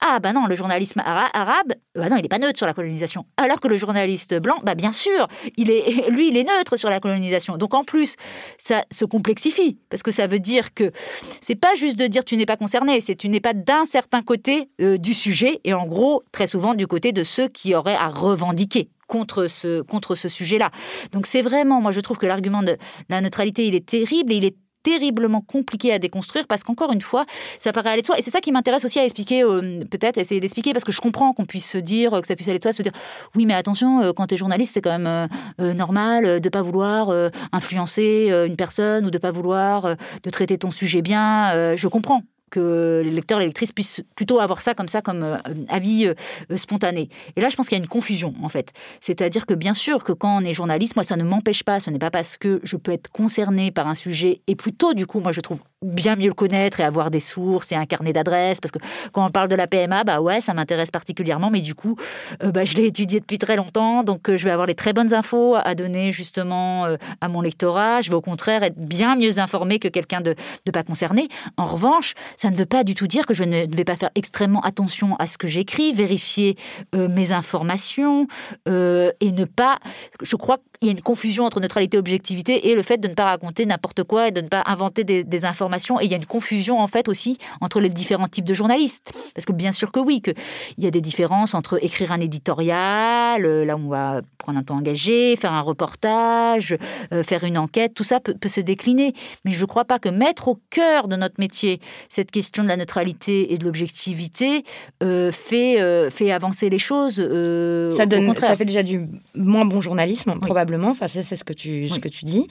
Ah 0.01 0.21
bah 0.21 0.33
non, 0.33 0.47
le 0.47 0.55
journalisme 0.55 1.01
arabe, 1.05 1.73
bah 1.95 2.09
non, 2.09 2.17
il 2.17 2.23
n'est 2.23 2.29
pas 2.29 2.39
neutre 2.39 2.59
sur 2.59 2.67
la 2.67 2.75
colonisation. 2.75 3.25
Alors 3.37 3.61
que 3.61 3.69
le 3.69 3.79
journaliste 3.79 4.35
blanc, 4.39 4.57
bah 4.63 4.75
bien 4.75 4.93
sûr, 4.93 5.27
il 5.57 5.71
est, 5.71 6.11
lui, 6.11 6.29
il 6.29 6.37
est 6.37 6.45
neutre 6.45 6.77
sur 6.77 6.91
la 6.91 7.01
colonisation. 7.01 7.57
Donc 7.57 7.75
en 7.75 7.83
plus, 7.83 8.17
ça 8.59 8.85
se 8.91 9.05
complexifie 9.05 9.79
parce 9.89 10.03
que 10.03 10.13
ça 10.13 10.27
veut 10.27 10.39
dire 10.39 10.75
que 10.75 10.93
c'est 11.41 11.57
pas 11.57 11.75
juste 11.77 11.99
de 11.99 12.07
dire 12.07 12.25
tu 12.25 12.37
n'es 12.37 12.47
pas 12.47 12.57
concerné, 12.57 13.01
c'est 13.01 13.17
tu 13.17 13.29
n'es 13.29 13.41
pas 13.41 13.55
d'un 13.55 13.85
certain 13.85 14.23
côté 14.23 14.69
euh, 14.81 14.99
du 14.99 15.15
sujet 15.15 15.61
et 15.65 15.73
en 15.73 15.87
gros 15.87 16.23
très 16.31 16.47
souvent 16.47 16.75
du 16.75 16.87
côté 16.87 17.13
de 17.13 17.23
ceux 17.23 17.49
qui 17.49 17.75
auraient 17.75 17.95
à 17.95 18.09
revendiquer 18.09 18.91
contre 19.07 19.47
ce, 19.47 19.83
contre 19.83 20.15
ce 20.15 20.29
sujet-là. 20.29 20.71
Donc 21.13 21.27
c'est 21.27 21.43
vraiment, 21.43 21.81
moi 21.81 21.93
je 21.93 22.01
trouve 22.01 22.19
que 22.19 22.27
l'argument 22.27 22.63
de 22.63 22.77
la 23.09 23.21
neutralité, 23.21 23.67
il 23.67 23.75
est 23.75 23.87
terrible 23.87 24.33
et 24.33 24.37
il 24.37 24.45
est 24.45 24.57
terriblement 24.87 25.41
compliqué 25.41 25.93
à 25.93 25.99
déconstruire 25.99 26.47
parce 26.47 26.63
qu'encore 26.63 26.93
une 26.93 27.03
fois, 27.03 27.27
ça 27.59 27.73
paraît 27.73 27.91
aller 27.91 28.03
de 28.03 28.07
soi. 28.07 28.17
Et 28.19 28.23
c'est 28.23 28.31
ça 28.31 28.41
qui 28.41 28.53
m'intéresse 28.53 28.85
aussi 28.85 29.01
à 29.01 29.05
expliquer, 29.05 29.43
euh, 29.43 29.81
peut-être 29.91 30.17
essayer 30.17 30.41
d'expliquer, 30.41 30.73
parce 30.73 30.85
que 30.85 30.93
je 30.93 31.01
comprends 31.01 31.33
qu'on 31.33 31.45
puisse 31.45 31.69
se 31.69 31.79
dire, 31.79 32.13
que 32.21 32.27
ça 32.29 32.37
puisse 32.37 32.49
aller 32.49 32.59
de 32.59 32.63
soi, 32.63 32.73
se 32.73 32.83
dire, 32.83 32.93
oui, 33.35 33.47
mais 33.47 33.55
attention, 33.55 34.01
euh, 34.01 34.13
quand 34.13 34.29
tu 34.29 34.37
es 34.37 34.39
journaliste, 34.39 34.75
c'est 34.75 34.83
quand 34.83 34.97
même 34.97 35.29
euh, 35.61 35.75
normal 35.75 36.41
de 36.41 36.49
pas 36.49 36.63
vouloir 36.63 37.13
influencer 37.53 38.31
une 38.47 38.57
personne 38.57 39.07
ou 39.07 39.11
de 39.11 39.19
pas 39.19 39.33
vouloir 39.33 39.97
de 40.23 40.31
traiter 40.31 40.57
ton 40.59 40.71
sujet 40.71 41.03
bien. 41.03 41.75
je 41.77 41.89
comprends 41.89 42.23
que 42.51 43.03
les 43.05 43.11
lecteurs 43.11 43.39
et 43.39 43.43
les 43.43 43.49
lectrices 43.49 43.73
puissent 43.73 44.03
plutôt 44.15 44.41
avoir 44.41 44.61
ça 44.61 44.75
comme 44.75 44.89
ça, 44.89 45.03
comme 45.03 45.23
euh, 45.23 45.37
avis 45.69 46.07
euh, 46.07 46.15
euh, 46.51 46.57
spontané. 46.57 47.09
Et 47.37 47.41
là, 47.41 47.49
je 47.49 47.57
pense 47.57 47.69
qu'il 47.69 47.77
y 47.77 47.81
a 47.81 47.83
une 47.83 47.89
confusion, 47.89 48.35
en 48.43 48.49
fait. 48.49 48.73
C'est-à-dire 49.01 49.47
que 49.47 49.55
bien 49.55 49.75
sûr 49.75 50.05
que 50.05 50.13
quand 50.13 50.41
on 50.41 50.45
est 50.45 50.55
journaliste, 50.55 50.97
moi, 50.97 51.05
ça 51.05 51.17
ne 51.17 51.25
m'empêche 51.25 51.65
pas, 51.65 51.81
ce 51.81 51.91
n'est 51.91 51.99
pas 51.99 52.11
parce 52.11 52.37
que 52.37 52.61
je 52.63 52.77
peux 52.77 52.93
être 52.93 53.11
concerné 53.11 53.71
par 53.71 53.89
un 53.89 53.95
sujet, 53.95 54.43
et 54.47 54.57
plutôt, 54.57 54.95
du 54.95 55.07
coup, 55.07 55.21
moi, 55.21 55.33
je 55.33 55.41
trouve 55.41 55.61
bien 55.87 56.17
mieux 56.17 56.29
le 56.29 56.35
connaître 56.35 56.81
et 56.81 56.83
avoir 56.83 57.11
des 57.11 57.21
sources 57.21 57.73
et 57.73 57.75
un 57.75 57.87
carnet 57.87 58.13
d'adresses. 58.13 58.61
Parce 58.61 58.73
que 58.73 58.79
quand 59.13 59.25
on 59.25 59.31
parle 59.31 59.49
de 59.49 59.55
la 59.55 59.67
PMA, 59.67 60.05
bah 60.05 60.21
ouais, 60.21 60.41
ça 60.41 60.55
m'intéresse 60.55 60.91
particulièrement, 60.91 61.51
mais 61.51 61.61
du 61.61 61.75
coup, 61.75 61.97
euh, 62.43 62.51
bah, 62.51 62.65
je 62.65 62.77
l'ai 62.77 62.87
étudié 62.87 63.21
depuis 63.21 63.39
très 63.39 63.57
longtemps, 63.57 64.03
donc 64.03 64.29
euh, 64.29 64.37
je 64.37 64.45
vais 64.45 64.51
avoir 64.51 64.67
les 64.67 64.75
très 64.75 64.93
bonnes 64.93 65.15
infos 65.15 65.55
à 65.55 65.75
donner 65.75 66.13
justement 66.13 66.87
euh, 66.87 66.97
à 67.21 67.29
mon 67.29 67.41
lectorat. 67.41 68.01
Je 68.01 68.11
vais 68.11 68.17
au 68.17 68.21
contraire 68.21 68.63
être 68.63 68.79
bien 68.79 69.17
mieux 69.17 69.39
informé 69.39 69.79
que 69.79 69.89
quelqu'un 69.89 70.21
de, 70.21 70.35
de 70.65 70.71
pas 70.71 70.83
concerné. 70.83 71.29
En 71.57 71.67
revanche, 71.67 72.15
ça 72.37 72.51
ne 72.51 72.57
veut 72.57 72.67
pas 72.67 72.85
du 72.85 72.95
tout 72.95 73.07
dire 73.07 73.27
que 73.27 73.35
je 73.35 73.45
ne 73.45 73.67
vais 73.75 73.85
pas 73.85 73.97
faire 73.97 74.11
extrêmement 74.15 74.61
attention 74.61 75.17
à 75.17 75.27
ce 75.27 75.39
que 75.39 75.49
j'écris, 75.49 75.93
vérifier 75.93 76.57
mes 76.95 77.33
informations 77.33 78.27
et 78.67 79.33
ne 79.33 79.45
pas. 79.45 79.79
Je 80.23 80.37
crois 80.37 80.59
qu'il 80.79 80.89
y 80.89 80.91
a 80.91 80.93
une 80.93 81.03
confusion 81.03 81.45
entre 81.45 81.61
neutralité 81.61 81.97
et 81.97 82.01
objectivité 82.01 82.69
et 82.69 82.75
le 82.75 82.83
fait 82.83 82.99
de 82.99 83.09
ne 83.09 83.15
pas 83.15 83.25
raconter 83.25 83.67
n'importe 83.67 84.03
quoi 84.05 84.29
et 84.29 84.31
de 84.31 84.41
ne 84.41 84.49
pas 84.49 84.63
inventer 84.67 85.05
des, 85.05 85.45
informations. 85.45 86.01
Et 86.01 86.07
il 86.07 86.11
y 86.11 86.15
a 86.15 86.17
une 86.17 86.27
confusion 86.27 86.81
en 86.81 86.87
fait 86.87 87.09
aussi 87.09 87.37
entre 87.61 87.81
les 87.81 87.89
différents 87.89 88.29
types 88.29 88.45
de 88.45 88.55
journalistes. 88.55 89.13
Parce 89.35 89.45
que 89.45 89.53
bien 89.53 89.73
sûr 89.73 89.93
que 89.93 90.01
oui, 90.01 90.23
qu'il 90.23 90.35
y 90.79 90.87
a 90.87 90.91
des 90.91 91.01
différences 91.01 91.55
entre 91.55 91.83
écrire 91.85 92.13
un 92.13 92.21
éditorial, 92.21 93.45
euh, 93.45 93.65
là 93.65 93.77
où 93.77 93.81
on 93.81 93.89
va 93.89 94.23
prendre 94.39 94.59
un 94.59 94.63
temps 94.63 94.77
engagé, 94.77 95.37
faire 95.37 95.53
un 95.53 95.61
reportage, 95.61 96.77
euh, 97.13 97.23
faire 97.23 97.45
une 97.45 97.59
enquête, 97.59 97.95
tout 97.95 98.05
ça 98.05 98.21
peut, 98.21 98.35
se 98.49 98.61
décliner. 98.61 99.13
Mais 99.45 99.53
je 99.53 99.61
ne 99.61 99.67
crois 99.67 99.85
pas 99.85 99.99
que 99.99 100.09
mettre 100.09 100.49
au 100.49 100.59
cœur 100.71 101.09
de 101.09 101.17
notre 101.17 101.37
métier 101.39 101.81
cette 102.09 102.31
question 102.31 102.63
de 102.63 102.69
la 102.69 102.77
neutralité 102.77 103.53
et 103.53 103.59
de 103.59 103.65
l'objectivité 103.65 104.65
euh, 105.03 105.33
fait, 105.33 106.11
fait 106.11 106.33
avancer 106.33 106.71
les 106.71 106.79
choses. 106.79 107.17
ça, 107.17 108.07
donne, 108.07 108.35
ça 108.37 108.57
fait 108.57 108.65
déjà 108.65 108.83
du 108.83 109.09
moins 109.35 109.65
bon 109.65 109.81
journalisme, 109.81 110.35
probablement 110.41 110.66
Enfin, 110.75 111.07
c'est 111.07 111.23
ce 111.23 111.45
que 111.45 111.53
tu, 111.53 111.89
ce 111.89 111.99
que 111.99 112.09
tu 112.09 112.25
dis. 112.25 112.47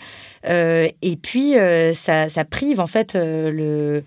Euh, 0.47 0.87
et 1.01 1.15
puis, 1.15 1.57
euh, 1.57 1.93
ça, 1.93 2.29
ça, 2.29 2.45
prive 2.45 2.79
en 2.79 2.87
fait 2.87 3.15
euh, 3.15 3.51
le 3.51 4.03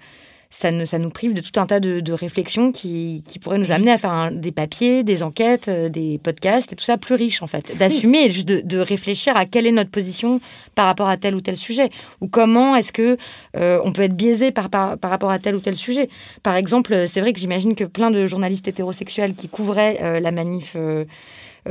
ça, 0.51 0.71
ne, 0.71 0.87
ça 0.87 0.99
nous 0.99 1.11
prive 1.11 1.35
de 1.35 1.43
tout 1.43 1.61
un 1.61 1.67
tas 1.67 1.79
de, 1.79 2.13
réflexions 2.13 2.73
qui, 2.73 3.23
qui, 3.29 3.39
pourraient 3.39 3.59
nous 3.59 3.71
amener 3.71 3.91
à 3.91 3.99
faire 3.99 4.31
des 4.33 4.51
papiers, 4.51 5.03
des 5.03 5.23
enquêtes, 5.23 5.69
des 5.69 6.19
podcasts 6.23 6.73
et 6.73 6.77
tout 6.77 6.87
ça 6.87 6.97
plus 6.97 7.17
riche 7.17 7.43
en 7.43 7.47
fait. 7.47 7.77
D'assumer 7.77 8.25
et 8.25 8.31
juste 8.31 8.49
de, 8.49 8.63
de, 8.63 8.79
réfléchir 8.79 9.37
à 9.37 9.45
quelle 9.45 9.67
est 9.67 9.73
notre 9.73 9.91
position 9.91 10.41
par 10.75 10.87
rapport 10.87 11.11
à 11.11 11.19
tel 11.19 11.35
ou 11.35 11.43
tel 11.43 11.59
sujet 11.59 11.91
ou 12.23 12.29
comment 12.29 12.75
est-ce 12.77 12.93
que 12.93 13.19
on 13.53 13.93
peut 13.93 14.01
être 14.01 14.17
biaisé 14.17 14.51
par, 14.51 14.71
par, 14.71 14.97
par, 14.97 15.11
rapport 15.11 15.31
à 15.31 15.39
tel 15.39 15.55
ou 15.55 15.61
tel 15.61 15.77
sujet. 15.77 16.09
Par 16.43 16.57
exemple, 16.57 17.05
c'est 17.09 17.21
vrai 17.21 17.35
que 17.35 17.41
j'imagine 17.41 17.75
que 17.75 17.85
plein 17.85 18.11
de 18.11 18.27
journalistes 18.27 18.67
hétérosexuels 18.67 19.35
qui 19.35 19.51
couvraient 19.51 20.19
la 20.19 20.31
manif 20.31 20.79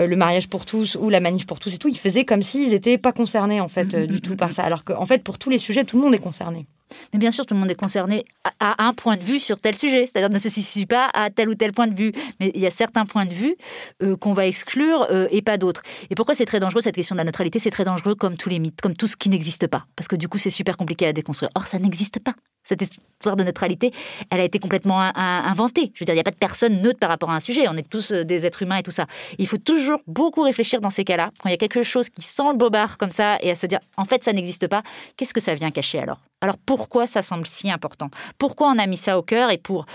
le 0.05 0.15
mariage 0.15 0.47
pour 0.47 0.65
tous 0.65 0.95
ou 0.99 1.09
la 1.09 1.19
manif 1.19 1.45
pour 1.47 1.59
tous 1.59 1.73
et 1.73 1.77
tout, 1.77 1.87
ils 1.87 1.97
faisaient 1.97 2.25
comme 2.25 2.43
s'ils 2.43 2.69
n'étaient 2.69 2.97
pas 2.97 3.11
concernés 3.11 3.61
en 3.61 3.67
fait 3.67 3.93
euh, 3.93 4.05
du 4.05 4.21
tout 4.21 4.35
par 4.35 4.51
ça. 4.51 4.63
Alors 4.63 4.83
qu'en 4.83 5.05
fait, 5.05 5.23
pour 5.23 5.37
tous 5.37 5.49
les 5.49 5.57
sujets, 5.57 5.85
tout 5.85 5.97
le 5.97 6.03
monde 6.03 6.13
est 6.13 6.19
concerné. 6.19 6.67
Mais 7.13 7.19
bien 7.19 7.31
sûr, 7.31 7.45
tout 7.45 7.53
le 7.53 7.59
monde 7.59 7.71
est 7.71 7.75
concerné 7.75 8.23
à 8.59 8.85
un 8.87 8.93
point 8.93 9.17
de 9.17 9.21
vue 9.21 9.39
sur 9.39 9.59
tel 9.59 9.77
sujet, 9.77 10.05
c'est-à-dire 10.05 10.29
ne 10.29 10.39
se 10.39 10.49
situe 10.49 10.85
pas 10.87 11.09
à 11.13 11.29
tel 11.29 11.49
ou 11.49 11.55
tel 11.55 11.73
point 11.73 11.87
de 11.87 11.95
vue. 11.95 12.11
Mais 12.39 12.51
il 12.55 12.61
y 12.61 12.65
a 12.65 12.71
certains 12.71 13.05
points 13.05 13.25
de 13.25 13.33
vue 13.33 13.55
euh, 14.01 14.15
qu'on 14.15 14.33
va 14.33 14.45
exclure 14.45 15.07
et 15.31 15.41
pas 15.41 15.57
d'autres. 15.57 15.81
Et 16.09 16.15
pourquoi 16.15 16.35
c'est 16.35 16.45
très 16.45 16.59
dangereux 16.59 16.81
cette 16.81 16.95
question 16.95 17.15
de 17.15 17.17
la 17.17 17.25
neutralité? 17.25 17.59
C'est 17.59 17.71
très 17.71 17.85
dangereux 17.85 18.15
comme 18.15 18.37
tous 18.37 18.49
les 18.49 18.59
mythes, 18.59 18.81
comme 18.81 18.95
tout 18.95 19.07
ce 19.07 19.17
qui 19.17 19.29
n'existe 19.29 19.67
pas. 19.67 19.85
Parce 19.95 20.07
que 20.07 20.15
du 20.15 20.27
coup, 20.27 20.37
c'est 20.37 20.49
super 20.49 20.77
compliqué 20.77 21.07
à 21.07 21.13
déconstruire. 21.13 21.49
Or, 21.55 21.65
ça 21.65 21.79
n'existe 21.79 22.19
pas 22.19 22.33
cette 22.67 22.81
histoire 22.81 23.35
de 23.35 23.43
neutralité, 23.43 23.91
elle 24.29 24.41
a 24.41 24.43
été 24.43 24.59
complètement 24.59 24.99
inventée. 24.99 25.91
Je 25.93 26.01
veux 26.01 26.05
dire, 26.05 26.13
il 26.13 26.17
n'y 26.17 26.21
a 26.21 26.23
pas 26.23 26.31
de 26.31 26.37
personne 26.37 26.81
neutre 26.81 26.99
par 26.99 27.09
rapport 27.09 27.29
à 27.31 27.35
un 27.35 27.39
sujet. 27.39 27.67
On 27.67 27.77
est 27.77 27.89
tous 27.89 28.11
euh, 28.11 28.23
des 28.23 28.45
êtres 28.45 28.61
humains 28.63 28.77
et 28.77 28.83
tout 28.83 28.91
ça. 28.91 29.07
Il 29.37 29.47
faut 29.47 29.57
toujours 29.57 29.99
beaucoup 30.07 30.41
réfléchir 30.41 30.81
dans 30.81 30.89
ces 30.89 31.03
cas-là. 31.03 31.31
Quand 31.39 31.49
il 31.49 31.53
y 31.53 31.55
a 31.55 31.57
quelque 31.57 31.83
chose 31.83 32.09
qui 32.09 32.21
sent 32.21 32.51
le 32.51 32.57
bobard 32.57 32.97
comme 32.97 33.11
ça 33.11 33.37
et 33.41 33.51
à 33.51 33.55
se 33.55 33.65
dire, 33.65 33.79
en 33.95 34.05
fait, 34.05 34.23
ça 34.23 34.33
n'existe 34.33 34.67
pas, 34.67 34.83
qu'est-ce 35.15 35.33
que 35.33 35.39
ça 35.39 35.55
vient 35.55 35.71
cacher 35.71 35.99
alors? 35.99 36.19
Alors 36.41 36.57
pourquoi 36.57 37.07
ça 37.07 37.23
semble 37.23 37.47
si 37.47 37.71
important? 37.71 38.09
Pourquoi 38.37 38.67
on 38.67 38.77
a 38.77 38.87
mis 38.87 38.97
ça 38.97 39.17
au 39.17 39.23
cœur? 39.23 39.51
Et 39.51 39.57
pour... 39.57 39.85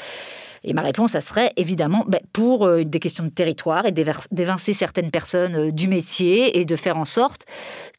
Et 0.64 0.74
ma 0.74 0.82
réponse, 0.82 1.12
ça 1.12 1.20
serait 1.20 1.52
évidemment 1.56 2.04
ben, 2.06 2.20
pour 2.32 2.66
euh, 2.66 2.84
des 2.84 3.00
questions 3.00 3.24
de 3.24 3.30
territoire 3.30 3.84
et 3.84 3.90
d'évincer 3.90 4.72
certaines 4.72 5.10
personnes 5.10 5.56
euh, 5.56 5.70
du 5.72 5.88
métier 5.88 6.58
et 6.58 6.64
de 6.64 6.76
faire 6.76 6.96
en 6.96 7.04
sorte 7.04 7.46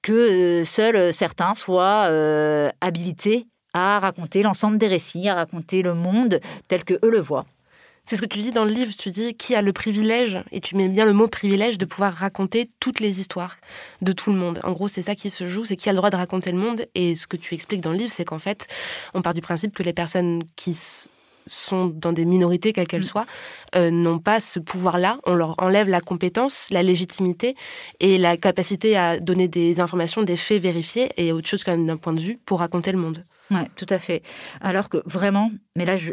que 0.02 0.64
seuls 0.66 1.14
certains 1.14 1.56
soient 1.56 2.10
habilités 2.82 3.48
à 3.74 4.00
raconter 4.00 4.44
l'ensemble 4.44 4.78
des 4.78 4.88
récits, 4.88 5.28
à 5.28 5.36
raconter 5.36 5.82
le 5.82 5.94
monde 5.94 6.40
tel 6.68 6.84
que 6.84 6.94
eux 7.04 7.10
le 7.10 7.20
voient. 7.20 7.46
C'est 8.06 8.18
ce 8.18 8.22
que 8.22 8.28
tu 8.28 8.40
dis 8.40 8.52
dans 8.52 8.66
le 8.66 8.72
livre, 8.72 8.92
tu 8.98 9.12
dis 9.12 9.34
qui 9.34 9.56
a 9.56 9.62
le 9.62 9.72
privilège, 9.72 10.38
et 10.52 10.60
tu 10.60 10.76
mets 10.76 10.90
bien 10.90 11.06
le 11.06 11.14
mot 11.14 11.30
privilège, 11.30 11.78
de 11.78 11.86
pouvoir 11.86 12.14
raconter 12.14 12.70
toutes 12.82 13.00
les 13.00 13.22
histoires 13.22 13.56
de 14.02 14.12
tout 14.12 14.30
le 14.32 14.38
monde. 14.38 14.60
En 14.64 14.74
gros, 14.74 14.90
c'est 14.90 15.02
ça 15.02 15.16
qui 15.16 15.30
se 15.30 15.48
joue, 15.48 15.64
c'est 15.64 15.78
qui 15.78 15.88
a 15.88 15.94
le 15.94 15.98
droit 15.98 16.10
de 16.10 16.18
raconter 16.18 16.52
le 16.52 16.58
monde. 16.58 16.86
Et 16.96 17.16
ce 17.16 17.28
que 17.28 17.38
tu 17.38 17.54
expliques 17.54 17.80
dans 17.82 17.92
le 17.92 17.98
livre, 17.98 18.12
c'est 18.12 18.26
qu'en 18.26 18.40
fait, 18.40 18.68
on 19.14 19.22
part 19.22 19.34
du 19.34 19.40
principe 19.40 19.74
que 19.74 19.84
les 19.84 19.94
personnes 19.94 20.44
qui 20.58 20.78
sont 21.48 21.88
dans 21.88 22.12
des 22.12 22.26
minorités, 22.26 22.74
quelles 22.74 22.88
qu'elles 22.88 23.02
mm. 23.02 23.06
soient, 23.06 23.26
euh, 23.76 23.90
n'ont 23.90 24.20
pas 24.20 24.42
ce 24.42 24.60
pouvoir-là. 24.60 25.20
On 25.26 25.34
leur 25.34 25.56
enlève 25.62 25.88
la 25.88 26.02
compétence, 26.02 26.70
la 26.72 26.84
légitimité 26.84 27.56
et 28.02 28.18
la 28.18 28.36
capacité 28.36 28.98
à 28.98 29.20
donner 29.20 29.48
des 29.48 29.80
informations, 29.80 30.24
des 30.24 30.38
faits 30.38 30.62
vérifiés 30.62 31.12
et 31.18 31.32
autre 31.32 31.48
chose 31.48 31.64
qu'un 31.64 31.98
point 31.98 32.14
de 32.14 32.22
vue 32.22 32.40
pour 32.46 32.60
raconter 32.60 32.92
le 32.92 32.98
monde. 32.98 33.26
Oui, 33.52 33.62
tout 33.76 33.88
à 33.90 34.00
fait. 34.00 34.24
Alors 34.62 34.90
que 34.90 34.98
vraiment, 35.06 35.52
mais 35.76 35.86
là, 35.86 35.96
je, 35.96 36.12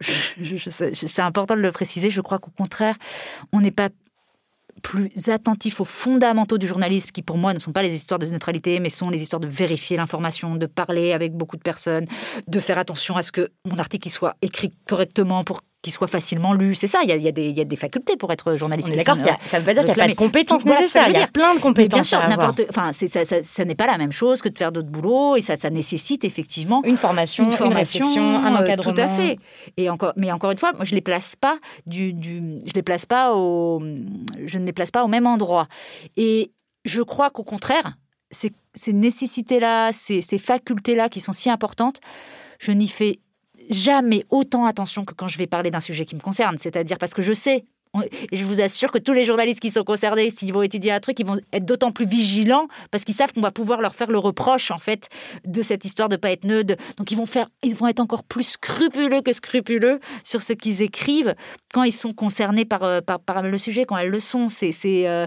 c'est 0.00 1.22
important 1.22 1.56
de 1.56 1.60
le 1.60 1.72
préciser, 1.72 2.10
je 2.10 2.20
crois 2.20 2.38
qu'au 2.38 2.50
contraire, 2.50 2.96
on 3.52 3.60
n'est 3.60 3.70
pas 3.70 3.88
plus 4.82 5.10
attentif 5.28 5.80
aux 5.80 5.84
fondamentaux 5.84 6.58
du 6.58 6.66
journalisme, 6.66 7.10
qui 7.10 7.22
pour 7.22 7.38
moi 7.38 7.54
ne 7.54 7.58
sont 7.58 7.72
pas 7.72 7.82
les 7.82 7.94
histoires 7.94 8.18
de 8.18 8.26
neutralité, 8.26 8.80
mais 8.80 8.90
sont 8.90 9.08
les 9.08 9.22
histoires 9.22 9.40
de 9.40 9.48
vérifier 9.48 9.96
l'information, 9.96 10.56
de 10.56 10.66
parler 10.66 11.12
avec 11.12 11.32
beaucoup 11.34 11.56
de 11.56 11.62
personnes, 11.62 12.06
de 12.46 12.60
faire 12.60 12.78
attention 12.78 13.16
à 13.16 13.22
ce 13.22 13.32
que 13.32 13.50
mon 13.64 13.78
article 13.78 14.10
soit 14.10 14.36
écrit 14.42 14.72
correctement 14.86 15.42
pour 15.42 15.62
qui 15.84 15.90
soit 15.90 16.08
facilement 16.08 16.54
lu. 16.54 16.74
C'est 16.74 16.86
ça, 16.86 17.00
il 17.02 17.10
y, 17.10 17.12
a, 17.12 17.16
il, 17.16 17.22
y 17.22 17.60
a 17.60 17.64
des, 17.64 17.76
facultés 17.76 18.16
pour 18.16 18.32
être 18.32 18.56
journaliste. 18.56 18.90
D'accord, 18.90 19.18
ça 19.44 19.58
ne 19.58 19.62
veut 19.62 19.66
pas 19.66 19.74
dire 19.74 19.84
qu'il 19.84 19.92
n'y 19.92 20.00
a 20.00 20.04
pas 20.06 20.08
de 20.08 20.16
compétences 20.16 20.64
nécessaires. 20.64 21.10
Il 21.10 21.14
y 21.14 21.18
a 21.18 21.26
plein 21.26 21.54
de 21.54 21.60
compétences. 21.60 21.94
bien 21.94 22.02
sûr, 22.02 22.26
n'importe. 22.26 22.62
Enfin, 22.70 22.92
ça, 22.92 23.24
ça, 23.24 23.64
n'est 23.66 23.74
pas 23.74 23.86
la 23.86 23.98
même 23.98 24.10
chose 24.10 24.40
que 24.40 24.48
de 24.48 24.56
faire 24.56 24.72
d'autres 24.72 24.88
boulots 24.88 25.36
et 25.36 25.42
ça, 25.42 25.58
ça 25.58 25.68
nécessite 25.68 26.24
effectivement 26.24 26.80
une 26.84 26.96
formation, 26.96 27.44
une, 27.44 27.50
formation, 27.50 28.06
un 28.06 28.54
encadrement. 28.54 28.94
tout 28.94 29.00
à 29.00 29.08
fait. 29.08 29.36
Et 29.76 29.90
encore, 29.90 30.14
mais 30.16 30.32
encore 30.32 30.52
une 30.52 30.56
fois, 30.56 30.72
moi, 30.72 30.86
je 30.86 30.94
les 30.94 31.02
place 31.02 31.36
pas 31.36 31.58
du, 31.86 32.14
du, 32.14 32.58
je 32.64 32.72
les 32.74 32.82
place 32.82 33.04
pas 33.04 33.34
au, 33.34 33.82
je 34.46 34.58
ne 34.58 34.64
les 34.64 34.72
place 34.72 34.90
pas 34.90 35.04
au 35.04 35.08
même 35.08 35.26
endroit. 35.26 35.68
Et 36.16 36.50
je 36.86 37.02
crois 37.02 37.28
qu'au 37.28 37.44
contraire, 37.44 37.98
ces, 38.30 38.52
ces 38.72 38.94
nécessités-là, 38.94 39.92
ces, 39.92 40.22
ces 40.22 40.38
facultés-là 40.38 41.10
qui 41.10 41.20
sont 41.20 41.34
si 41.34 41.50
importantes, 41.50 42.00
je 42.58 42.72
n'y 42.72 42.88
fais 42.88 43.20
jamais 43.70 44.24
autant 44.30 44.66
attention 44.66 45.04
que 45.04 45.14
quand 45.14 45.28
je 45.28 45.38
vais 45.38 45.46
parler 45.46 45.70
d'un 45.70 45.80
sujet 45.80 46.04
qui 46.04 46.14
me 46.14 46.20
concerne. 46.20 46.58
C'est-à-dire 46.58 46.98
parce 46.98 47.14
que 47.14 47.22
je 47.22 47.32
sais, 47.32 47.64
et 48.32 48.36
je 48.36 48.44
vous 48.44 48.60
assure 48.60 48.90
que 48.90 48.98
tous 48.98 49.12
les 49.12 49.24
journalistes 49.24 49.60
qui 49.60 49.70
sont 49.70 49.84
concernés, 49.84 50.30
s'ils 50.30 50.52
vont 50.52 50.62
étudier 50.62 50.90
un 50.90 51.00
truc, 51.00 51.18
ils 51.20 51.26
vont 51.26 51.38
être 51.52 51.64
d'autant 51.64 51.92
plus 51.92 52.06
vigilants 52.06 52.66
parce 52.90 53.04
qu'ils 53.04 53.14
savent 53.14 53.32
qu'on 53.32 53.40
va 53.40 53.52
pouvoir 53.52 53.80
leur 53.80 53.94
faire 53.94 54.10
le 54.10 54.18
reproche 54.18 54.70
en 54.70 54.78
fait 54.78 55.08
de 55.44 55.62
cette 55.62 55.84
histoire 55.84 56.08
de 56.08 56.16
pas 56.16 56.32
être 56.32 56.44
neutre. 56.44 56.74
Donc 56.96 57.10
ils 57.12 57.16
vont 57.16 57.26
faire, 57.26 57.48
ils 57.62 57.74
vont 57.74 57.86
être 57.86 58.00
encore 58.00 58.24
plus 58.24 58.44
scrupuleux 58.44 59.22
que 59.22 59.32
scrupuleux 59.32 60.00
sur 60.24 60.42
ce 60.42 60.52
qu'ils 60.52 60.82
écrivent 60.82 61.34
quand 61.72 61.84
ils 61.84 61.92
sont 61.92 62.12
concernés 62.12 62.64
par, 62.64 62.82
euh, 62.82 63.00
par, 63.00 63.20
par 63.20 63.42
le 63.42 63.58
sujet, 63.58 63.84
quand 63.84 63.96
elles 63.96 64.10
le 64.10 64.20
sont. 64.20 64.48
C'est 64.48 64.72
euh, 65.06 65.26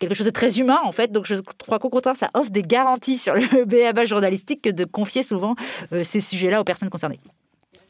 quelque 0.00 0.14
chose 0.14 0.26
de 0.26 0.32
très 0.32 0.58
humain 0.58 0.78
en 0.84 0.92
fait. 0.92 1.12
Donc 1.12 1.26
je 1.26 1.36
crois 1.58 1.78
qu'au 1.78 1.90
contraire, 1.90 2.16
ça 2.16 2.30
offre 2.34 2.50
des 2.50 2.62
garanties 2.62 3.18
sur 3.18 3.34
le 3.34 3.64
BABA 3.66 4.04
journalistique 4.04 4.62
que 4.62 4.70
de 4.70 4.84
confier 4.84 5.22
souvent 5.22 5.54
euh, 5.92 6.02
ces 6.02 6.20
sujets-là 6.20 6.60
aux 6.60 6.64
personnes 6.64 6.90
concernées. 6.90 7.20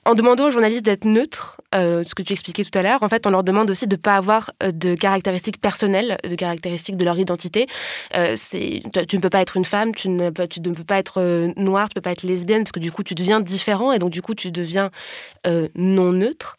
En 0.09 0.15
demandant 0.15 0.47
aux 0.47 0.51
journalistes 0.51 0.87
d'être 0.87 1.05
neutres, 1.05 1.61
euh, 1.75 2.03
ce 2.03 2.15
que 2.15 2.23
tu 2.23 2.33
expliquais 2.33 2.65
tout 2.65 2.79
à 2.79 2.81
l'heure, 2.81 3.03
en 3.03 3.11
fait, 3.11 3.27
on 3.27 3.31
leur 3.31 3.45
demande 3.45 3.69
aussi 3.69 3.87
de 3.87 3.95
ne 3.95 4.01
pas 4.01 4.17
avoir 4.17 4.53
euh, 4.63 4.73
de 4.73 4.95
caractéristiques 4.95 5.61
personnelles, 5.61 6.17
de 6.25 6.35
caractéristiques 6.35 6.97
de 6.97 7.05
leur 7.05 7.19
identité. 7.19 7.67
Euh, 8.17 8.35
tu 8.41 9.17
ne 9.17 9.21
peux 9.21 9.29
pas 9.29 9.43
être 9.43 9.59
une 9.59 9.67
femme, 9.67 9.95
tu 9.95 10.09
ne, 10.09 10.31
peux 10.31 10.85
pas 10.87 10.97
être 10.97 11.53
noire, 11.59 11.91
tu 11.91 11.93
ne 11.93 11.95
peux 11.97 12.01
pas 12.01 12.13
être 12.13 12.23
lesbienne, 12.23 12.63
parce 12.63 12.73
que 12.73 12.81
du 12.81 12.91
coup, 12.91 13.03
tu 13.03 13.15
deviens 13.15 13.43
différent 13.43 13.93
et 13.93 13.99
donc 13.99 14.09
du 14.09 14.23
coup, 14.23 14.35
tu 14.35 14.51
deviens 14.51 14.91
non 15.75 16.13
neutre. 16.13 16.57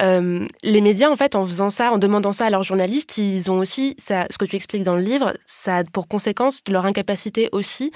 les 0.00 0.80
médias, 0.80 1.10
en 1.10 1.16
fait, 1.16 1.34
en 1.34 1.44
faisant 1.44 1.68
ça, 1.68 1.92
en 1.92 1.98
demandant 1.98 2.32
ça 2.32 2.46
à 2.46 2.50
leurs 2.50 2.62
journalistes, 2.62 3.18
ils 3.18 3.50
ont 3.50 3.58
aussi, 3.58 3.94
ce 3.98 4.38
que 4.38 4.46
tu 4.46 4.56
expliques 4.56 4.84
dans 4.84 4.96
le 4.96 5.02
livre, 5.02 5.34
ça 5.44 5.78
a 5.78 5.84
pour 5.84 6.08
conséquence 6.08 6.62
leur 6.66 6.86
incapacité 6.86 7.50
aussi 7.52 7.92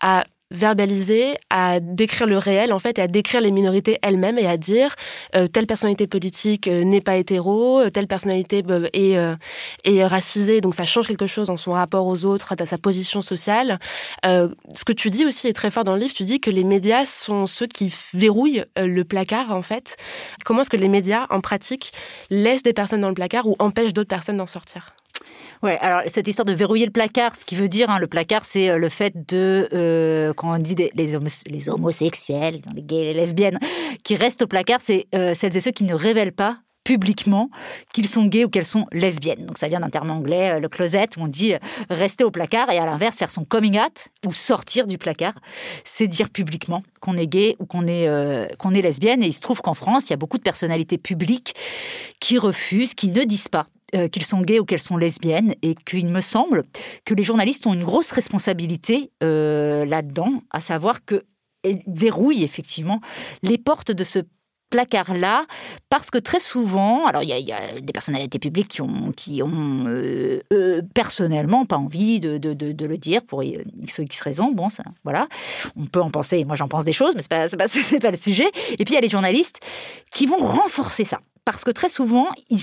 à 0.00 0.24
verbaliser, 0.50 1.36
à 1.48 1.78
décrire 1.80 2.26
le 2.26 2.38
réel 2.38 2.72
en 2.72 2.78
fait 2.78 2.98
et 2.98 3.02
à 3.02 3.06
décrire 3.06 3.40
les 3.40 3.50
minorités 3.52 3.98
elles-mêmes 4.02 4.38
et 4.38 4.46
à 4.46 4.56
dire 4.56 4.96
euh, 5.36 5.46
telle 5.46 5.66
personnalité 5.66 6.06
politique 6.06 6.66
euh, 6.66 6.82
n'est 6.82 7.00
pas 7.00 7.16
hétéro, 7.16 7.80
euh, 7.80 7.90
telle 7.90 8.08
personnalité 8.08 8.64
est, 8.92 9.16
est 9.84 10.06
racisée, 10.06 10.60
donc 10.60 10.74
ça 10.74 10.84
change 10.84 11.06
quelque 11.06 11.26
chose 11.26 11.46
dans 11.46 11.56
son 11.56 11.72
rapport 11.72 12.06
aux 12.06 12.24
autres, 12.24 12.54
à 12.58 12.66
sa 12.66 12.78
position 12.78 13.22
sociale. 13.22 13.78
ce 14.24 14.84
que 14.84 14.92
tu 14.92 15.10
dis 15.10 15.24
aussi 15.24 15.48
est 15.48 15.52
très 15.52 15.70
fort 15.70 15.84
dans 15.84 15.94
le 15.94 16.00
livre, 16.00 16.14
tu 16.14 16.24
dis 16.24 16.40
que 16.40 16.50
les 16.50 16.64
médias 16.64 17.04
sont 17.04 17.46
ceux 17.46 17.66
qui 17.66 17.92
verrouillent 18.12 18.64
le 18.76 19.02
placard 19.04 19.52
en 19.52 19.62
fait. 19.62 19.96
Comment 20.44 20.62
est-ce 20.62 20.70
que 20.70 20.76
les 20.76 20.88
médias 20.88 21.26
en 21.30 21.40
pratique 21.40 21.92
laissent 22.30 22.62
des 22.62 22.72
personnes 22.72 23.00
dans 23.00 23.08
le 23.08 23.14
placard 23.14 23.46
ou 23.46 23.56
empêchent 23.58 23.94
d'autres 23.94 24.08
personnes 24.08 24.36
d'en 24.36 24.46
sortir? 24.46 24.94
Ouais, 25.62 25.76
alors 25.80 26.00
cette 26.06 26.26
histoire 26.26 26.46
de 26.46 26.54
verrouiller 26.54 26.86
le 26.86 26.90
placard, 26.90 27.36
ce 27.36 27.44
qui 27.44 27.54
veut 27.54 27.68
dire, 27.68 27.90
hein, 27.90 27.98
le 27.98 28.06
placard, 28.06 28.46
c'est 28.46 28.70
euh, 28.70 28.78
le 28.78 28.88
fait 28.88 29.12
de, 29.28 29.68
euh, 29.74 30.32
quand 30.32 30.54
on 30.54 30.58
dit 30.58 30.74
les, 30.74 31.16
homosexuels, 31.68 32.62
les 32.74 32.82
gays, 32.82 33.04
les 33.04 33.12
lesbiennes, 33.12 33.58
qui 34.02 34.16
restent 34.16 34.40
au 34.40 34.46
placard, 34.46 34.78
c'est 34.80 35.06
euh, 35.14 35.34
celles 35.34 35.54
et 35.54 35.60
ceux 35.60 35.70
qui 35.70 35.84
ne 35.84 35.92
révèlent 35.92 36.32
pas 36.32 36.56
publiquement 36.82 37.50
qu'ils 37.92 38.08
sont 38.08 38.24
gays 38.24 38.46
ou 38.46 38.48
qu'elles 38.48 38.64
sont 38.64 38.86
lesbiennes. 38.90 39.44
Donc 39.44 39.58
ça 39.58 39.68
vient 39.68 39.80
d'un 39.80 39.90
terme 39.90 40.10
anglais, 40.10 40.58
le 40.58 40.68
closet, 40.70 41.08
où 41.18 41.24
on 41.24 41.28
dit 41.28 41.52
rester 41.90 42.24
au 42.24 42.30
placard 42.30 42.70
et 42.70 42.78
à 42.78 42.86
l'inverse 42.86 43.18
faire 43.18 43.30
son 43.30 43.44
coming 43.44 43.78
out 43.78 44.08
ou 44.26 44.32
sortir 44.32 44.86
du 44.86 44.96
placard, 44.96 45.34
c'est 45.84 46.08
dire 46.08 46.30
publiquement 46.30 46.82
qu'on 47.00 47.18
est 47.18 47.26
gay 47.26 47.54
ou 47.58 47.66
qu'on 47.66 47.86
est, 47.86 48.08
qu'on 48.56 48.72
est 48.72 48.80
lesbienne. 48.80 49.22
Et 49.22 49.26
il 49.26 49.34
se 49.34 49.42
trouve 49.42 49.60
qu'en 49.60 49.74
France, 49.74 50.06
il 50.06 50.10
y 50.10 50.14
a 50.14 50.16
beaucoup 50.16 50.38
de 50.38 50.42
personnalités 50.42 50.96
publiques 50.96 51.54
qui 52.18 52.38
refusent, 52.38 52.94
qui 52.94 53.08
ne 53.08 53.24
disent 53.24 53.48
pas 53.48 53.66
euh, 53.94 54.08
qu'ils 54.08 54.24
sont 54.24 54.40
gays 54.40 54.60
ou 54.60 54.64
qu'elles 54.64 54.78
sont 54.78 54.96
lesbiennes, 54.96 55.54
et 55.62 55.74
qu'il 55.74 56.08
me 56.08 56.20
semble 56.20 56.64
que 57.04 57.14
les 57.14 57.22
journalistes 57.22 57.66
ont 57.66 57.74
une 57.74 57.84
grosse 57.84 58.12
responsabilité 58.12 59.10
euh, 59.22 59.84
là-dedans, 59.84 60.42
à 60.50 60.60
savoir 60.60 61.04
qu'elles 61.04 61.82
verrouillent 61.86 62.44
effectivement 62.44 63.00
les 63.42 63.58
portes 63.58 63.92
de 63.92 64.04
ce 64.04 64.20
placard-là, 64.70 65.46
parce 65.88 66.10
que 66.10 66.18
très 66.18 66.38
souvent, 66.38 67.06
alors 67.06 67.24
il 67.24 67.28
y, 67.28 67.52
a 67.52 67.80
des 67.80 67.92
personnalités 67.92 68.38
publiques 68.38 68.80
qui 69.16 69.42
ont, 69.42 69.84
euh, 69.88 70.82
personnellement 70.94 71.66
pas 71.66 71.76
envie 71.76 72.20
de, 72.20 72.38
le 72.86 72.96
dire 72.96 73.24
pour 73.24 73.42
x 73.42 73.98
ou 73.98 74.02
x 74.02 74.20
raisons, 74.20 74.52
bon, 74.52 74.68
ça, 74.68 74.84
voilà, 75.02 75.28
on 75.76 75.86
peut 75.86 76.00
en 76.00 76.10
penser, 76.10 76.44
moi 76.44 76.54
j'en 76.54 76.68
pense 76.68 76.84
des 76.84 76.92
choses, 76.92 77.14
mais 77.16 77.22
c'est 77.22 77.28
pas, 77.28 77.48
pas, 77.48 77.66
pas 78.00 78.10
le 78.12 78.16
sujet, 78.16 78.48
et 78.78 78.84
puis 78.84 78.92
il 78.92 78.94
y 78.94 78.98
a 78.98 79.00
les 79.00 79.08
journalistes 79.08 79.58
qui 80.12 80.26
vont 80.26 80.38
renforcer 80.38 81.04
ça 81.04 81.20
parce 81.44 81.64
que 81.64 81.70
très 81.70 81.88
souvent, 81.88 82.28
ils, 82.48 82.60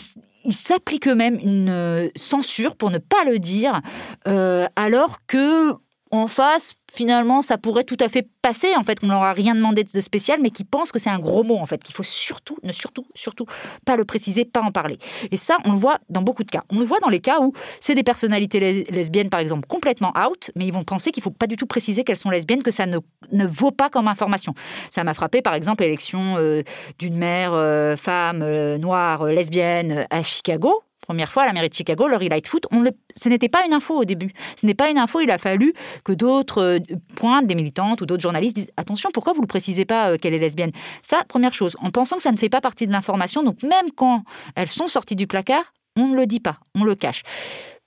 s'appliquent 0.53 1.07
eux-mêmes 1.07 1.39
une 1.39 1.69
euh, 1.69 2.09
censure 2.15 2.75
pour 2.75 2.89
ne 2.89 2.99
pas 2.99 3.23
le 3.25 3.39
dire, 3.39 3.81
euh, 4.27 4.67
alors 4.75 5.19
que 5.27 5.73
en 6.11 6.27
face, 6.27 6.75
finalement, 6.97 7.41
ça 7.41 7.57
pourrait 7.57 7.83
tout 7.83 7.97
à 7.99 8.09
fait 8.09 8.27
passer, 8.41 8.75
en 8.75 8.83
fait, 8.83 8.99
qu'on 8.99 9.07
leur 9.07 9.21
a 9.21 9.33
rien 9.33 9.53
demandé 9.53 9.83
de 9.83 10.01
spécial, 10.01 10.39
mais 10.41 10.49
qui 10.49 10.63
pensent 10.63 10.91
que 10.91 10.99
c'est 10.99 11.11
un 11.11 11.19
gros 11.19 11.43
mot, 11.43 11.57
en 11.57 11.65
fait, 11.67 11.83
qu'il 11.83 11.93
faut 11.93 12.03
surtout, 12.03 12.57
ne 12.63 12.71
surtout, 12.71 13.05
surtout 13.13 13.45
pas 13.85 13.95
le 13.95 14.03
préciser, 14.03 14.45
pas 14.45 14.61
en 14.61 14.71
parler. 14.71 14.97
Et 15.31 15.37
ça, 15.37 15.57
on 15.65 15.73
le 15.73 15.77
voit 15.77 15.99
dans 16.09 16.23
beaucoup 16.23 16.43
de 16.43 16.49
cas. 16.49 16.63
On 16.71 16.79
le 16.79 16.85
voit 16.85 16.99
dans 16.99 17.09
les 17.09 17.19
cas 17.19 17.39
où 17.39 17.53
c'est 17.79 17.93
des 17.93 18.03
personnalités 18.03 18.83
lesbiennes, 18.89 19.29
par 19.29 19.39
exemple, 19.39 19.67
complètement 19.67 20.11
out, 20.17 20.49
mais 20.55 20.65
ils 20.65 20.73
vont 20.73 20.83
penser 20.83 21.11
qu'il 21.11 21.21
faut 21.21 21.29
pas 21.29 21.47
du 21.47 21.55
tout 21.55 21.67
préciser 21.67 22.03
qu'elles 22.03 22.17
sont 22.17 22.31
lesbiennes, 22.31 22.63
que 22.63 22.71
ça 22.71 22.87
ne, 22.87 22.97
ne 23.31 23.45
vaut 23.45 23.71
pas 23.71 23.89
comme 23.89 24.07
information. 24.07 24.55
Ça 24.89 25.03
m'a 25.03 25.13
frappé, 25.13 25.43
par 25.43 25.53
exemple, 25.53 25.83
l'élection 25.83 26.37
euh, 26.37 26.63
d'une 26.97 27.17
mère 27.17 27.53
euh, 27.53 27.95
femme 27.95 28.41
euh, 28.41 28.77
noire 28.79 29.25
lesbienne 29.25 30.07
à 30.09 30.23
Chicago 30.23 30.83
première 31.07 31.31
fois 31.31 31.45
la 31.45 31.53
mairie 31.53 31.69
de 31.69 31.73
Chicago, 31.73 32.07
le 32.09 32.17
Relight 32.17 32.47
Foot, 32.47 32.65
on 32.71 32.83
ce 33.15 33.29
n'était 33.29 33.47
pas 33.47 33.65
une 33.65 33.73
info 33.73 33.95
au 33.95 34.03
début. 34.03 34.31
Ce 34.59 34.65
n'est 34.65 34.73
pas 34.73 34.89
une 34.89 34.97
info, 34.97 35.21
il 35.21 35.31
a 35.31 35.37
fallu 35.37 35.73
que 36.03 36.11
d'autres 36.11 36.61
euh, 36.61 36.79
pointent, 37.15 37.47
des 37.47 37.55
militantes 37.55 38.01
ou 38.01 38.05
d'autres 38.05 38.21
journalistes 38.21 38.57
disent 38.57 38.71
attention, 38.75 39.09
pourquoi 39.13 39.31
vous 39.31 39.39
ne 39.39 39.45
le 39.45 39.47
précisez 39.47 39.85
pas 39.85 40.11
euh, 40.11 40.17
qu'elle 40.17 40.33
est 40.33 40.39
lesbienne? 40.39 40.71
Ça, 41.01 41.21
première 41.29 41.53
chose, 41.53 41.77
en 41.79 41.91
pensant 41.91 42.17
que 42.17 42.23
ça 42.23 42.31
ne 42.33 42.37
fait 42.37 42.49
pas 42.49 42.59
partie 42.59 42.87
de 42.87 42.91
l'information, 42.91 43.41
donc 43.41 43.63
même 43.63 43.89
quand 43.95 44.23
elles 44.55 44.67
sont 44.67 44.89
sorties 44.89 45.15
du 45.15 45.27
placard, 45.27 45.71
on 45.95 46.07
ne 46.09 46.15
le 46.15 46.27
dit 46.27 46.41
pas, 46.41 46.59
on 46.75 46.83
le 46.83 46.95
cache 46.95 47.23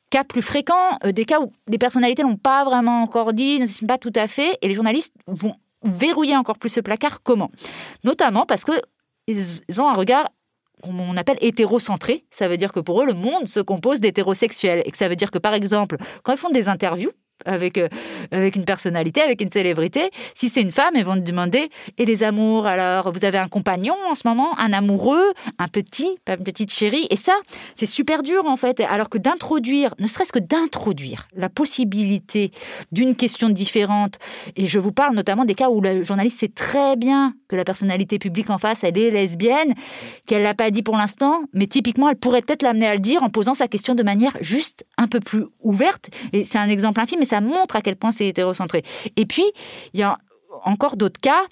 cas 0.09 0.25
plus 0.25 0.43
fréquents, 0.43 0.99
euh, 1.05 1.13
des 1.13 1.25
cas 1.25 1.41
où 1.41 1.53
les 1.69 1.79
personnalités 1.79 2.23
n'ont 2.23 2.37
pas 2.37 2.65
vraiment 2.65 3.03
encore 3.03 3.33
dit, 3.33 3.61
ne 3.61 3.87
pas 3.87 3.99
tout 3.99 4.13
à 4.17 4.27
fait, 4.27 4.59
et 4.61 4.67
les 4.67 4.75
journalistes 4.75 5.15
vont 5.29 5.55
verrouiller 5.85 6.37
encore 6.37 6.59
plus 6.59 6.71
ce 6.71 6.81
placard. 6.81 7.23
Comment? 7.23 7.51
Notamment 8.03 8.45
parce 8.45 8.65
que 8.65 8.73
ils 9.29 9.81
ont 9.81 9.89
un 9.89 9.95
regard 9.95 10.31
on 10.85 11.17
appelle 11.17 11.39
hétérocentré. 11.41 12.25
Ça 12.31 12.49
veut 12.49 12.57
dire 12.57 12.73
que 12.73 12.81
pour 12.81 13.03
eux, 13.03 13.07
le 13.07 13.15
monde 13.15 13.47
se 13.47 13.61
compose 13.61 14.01
d'hétérosexuels. 14.01 14.83
Et 14.85 14.91
que 14.91 14.97
ça 14.99 15.09
veut 15.09 15.17
dire 15.17 15.31
que, 15.31 15.39
par 15.39 15.55
exemple, 15.55 15.97
quand 16.23 16.33
ils 16.33 16.39
font 16.39 16.51
des 16.51 16.69
interviews, 16.69 17.13
avec, 17.45 17.79
euh, 17.79 17.89
avec 18.31 18.57
une 18.57 18.65
personnalité, 18.65 19.21
avec 19.21 19.41
une 19.41 19.51
célébrité. 19.51 20.11
Si 20.35 20.49
c'est 20.49 20.63
une 20.63 20.73
femme, 20.73 20.95
ils 20.95 21.05
vont 21.05 21.15
te 21.15 21.21
demander 21.21 21.71
Et 21.99 22.05
les 22.05 22.23
amours 22.23 22.67
Alors, 22.67 23.13
vous 23.13 23.25
avez 23.25 23.39
un 23.39 23.49
compagnon 23.49 23.95
en 24.09 24.15
ce 24.15 24.27
moment, 24.27 24.59
un 24.59 24.73
amoureux, 24.73 25.33
un 25.59 25.69
petit, 25.69 26.19
une 26.27 26.45
petite 26.45 26.73
chérie? 26.73 27.07
Et 27.11 27.17
ça, 27.17 27.35
c'est 27.75 27.87
super 27.87 28.23
dur 28.23 28.47
en 28.47 28.57
fait. 28.57 28.81
Alors 28.81 29.09
que 29.09 29.19
d'introduire, 29.19 29.95
ne 29.99 30.07
serait-ce 30.07 30.33
que 30.33 30.39
d'introduire 30.39 31.29
la 31.35 31.49
possibilité 31.49 32.51
d'une 32.93 33.15
question 33.15 33.49
différente, 33.49 34.19
et 34.57 34.67
je 34.67 34.79
vous 34.79 34.93
parle 34.93 35.15
notamment 35.15 35.45
des 35.45 35.55
cas 35.55 35.71
où 35.71 35.81
le 35.81 36.03
journaliste 36.03 36.41
sait 36.41 36.49
très 36.49 36.97
bien 36.97 37.35
que 37.49 37.57
la 37.57 37.65
personnalité 37.65 38.19
publique 38.19 38.51
en 38.51 38.59
face, 38.59 38.85
elle 38.85 38.99
est 38.99 39.11
lesbienne, 39.11 39.75
qu'elle 40.27 40.43
l'a 40.43 40.55
pas 40.55 40.71
dit 40.71 40.83
pour 40.83 40.97
l'instant, 40.97 41.43
mais 41.53 41.67
typiquement, 41.67 42.09
elle 42.09 42.17
pourrait 42.17 42.43
peut-être 42.43 42.63
l'amener 42.63 42.87
à 42.87 42.95
le 42.95 43.01
dire 43.01 43.23
en 43.23 43.29
posant 43.29 43.55
sa 43.55 43.69
question 43.69 43.95
de 43.95 44.03
manière 44.03 44.37
juste 44.41 44.85
un 44.97 45.07
peu 45.07 45.21
plus 45.21 45.45
ouverte. 45.61 46.11
Et 46.33 46.45
c'est 46.45 46.59
un 46.59 46.69
exemple 46.69 47.01
infime, 47.01 47.19
mais 47.19 47.25
ça 47.31 47.41
montre 47.41 47.77
à 47.77 47.81
quel 47.81 47.97
point 47.97 48.11
c'est 48.11 48.27
hétérocentré. 48.27 48.83
Et 49.17 49.25
puis, 49.25 49.45
il 49.95 50.01
y 50.01 50.03
a 50.03 50.19
encore 50.65 50.97
d'autres 50.97 51.21
cas 51.21 51.43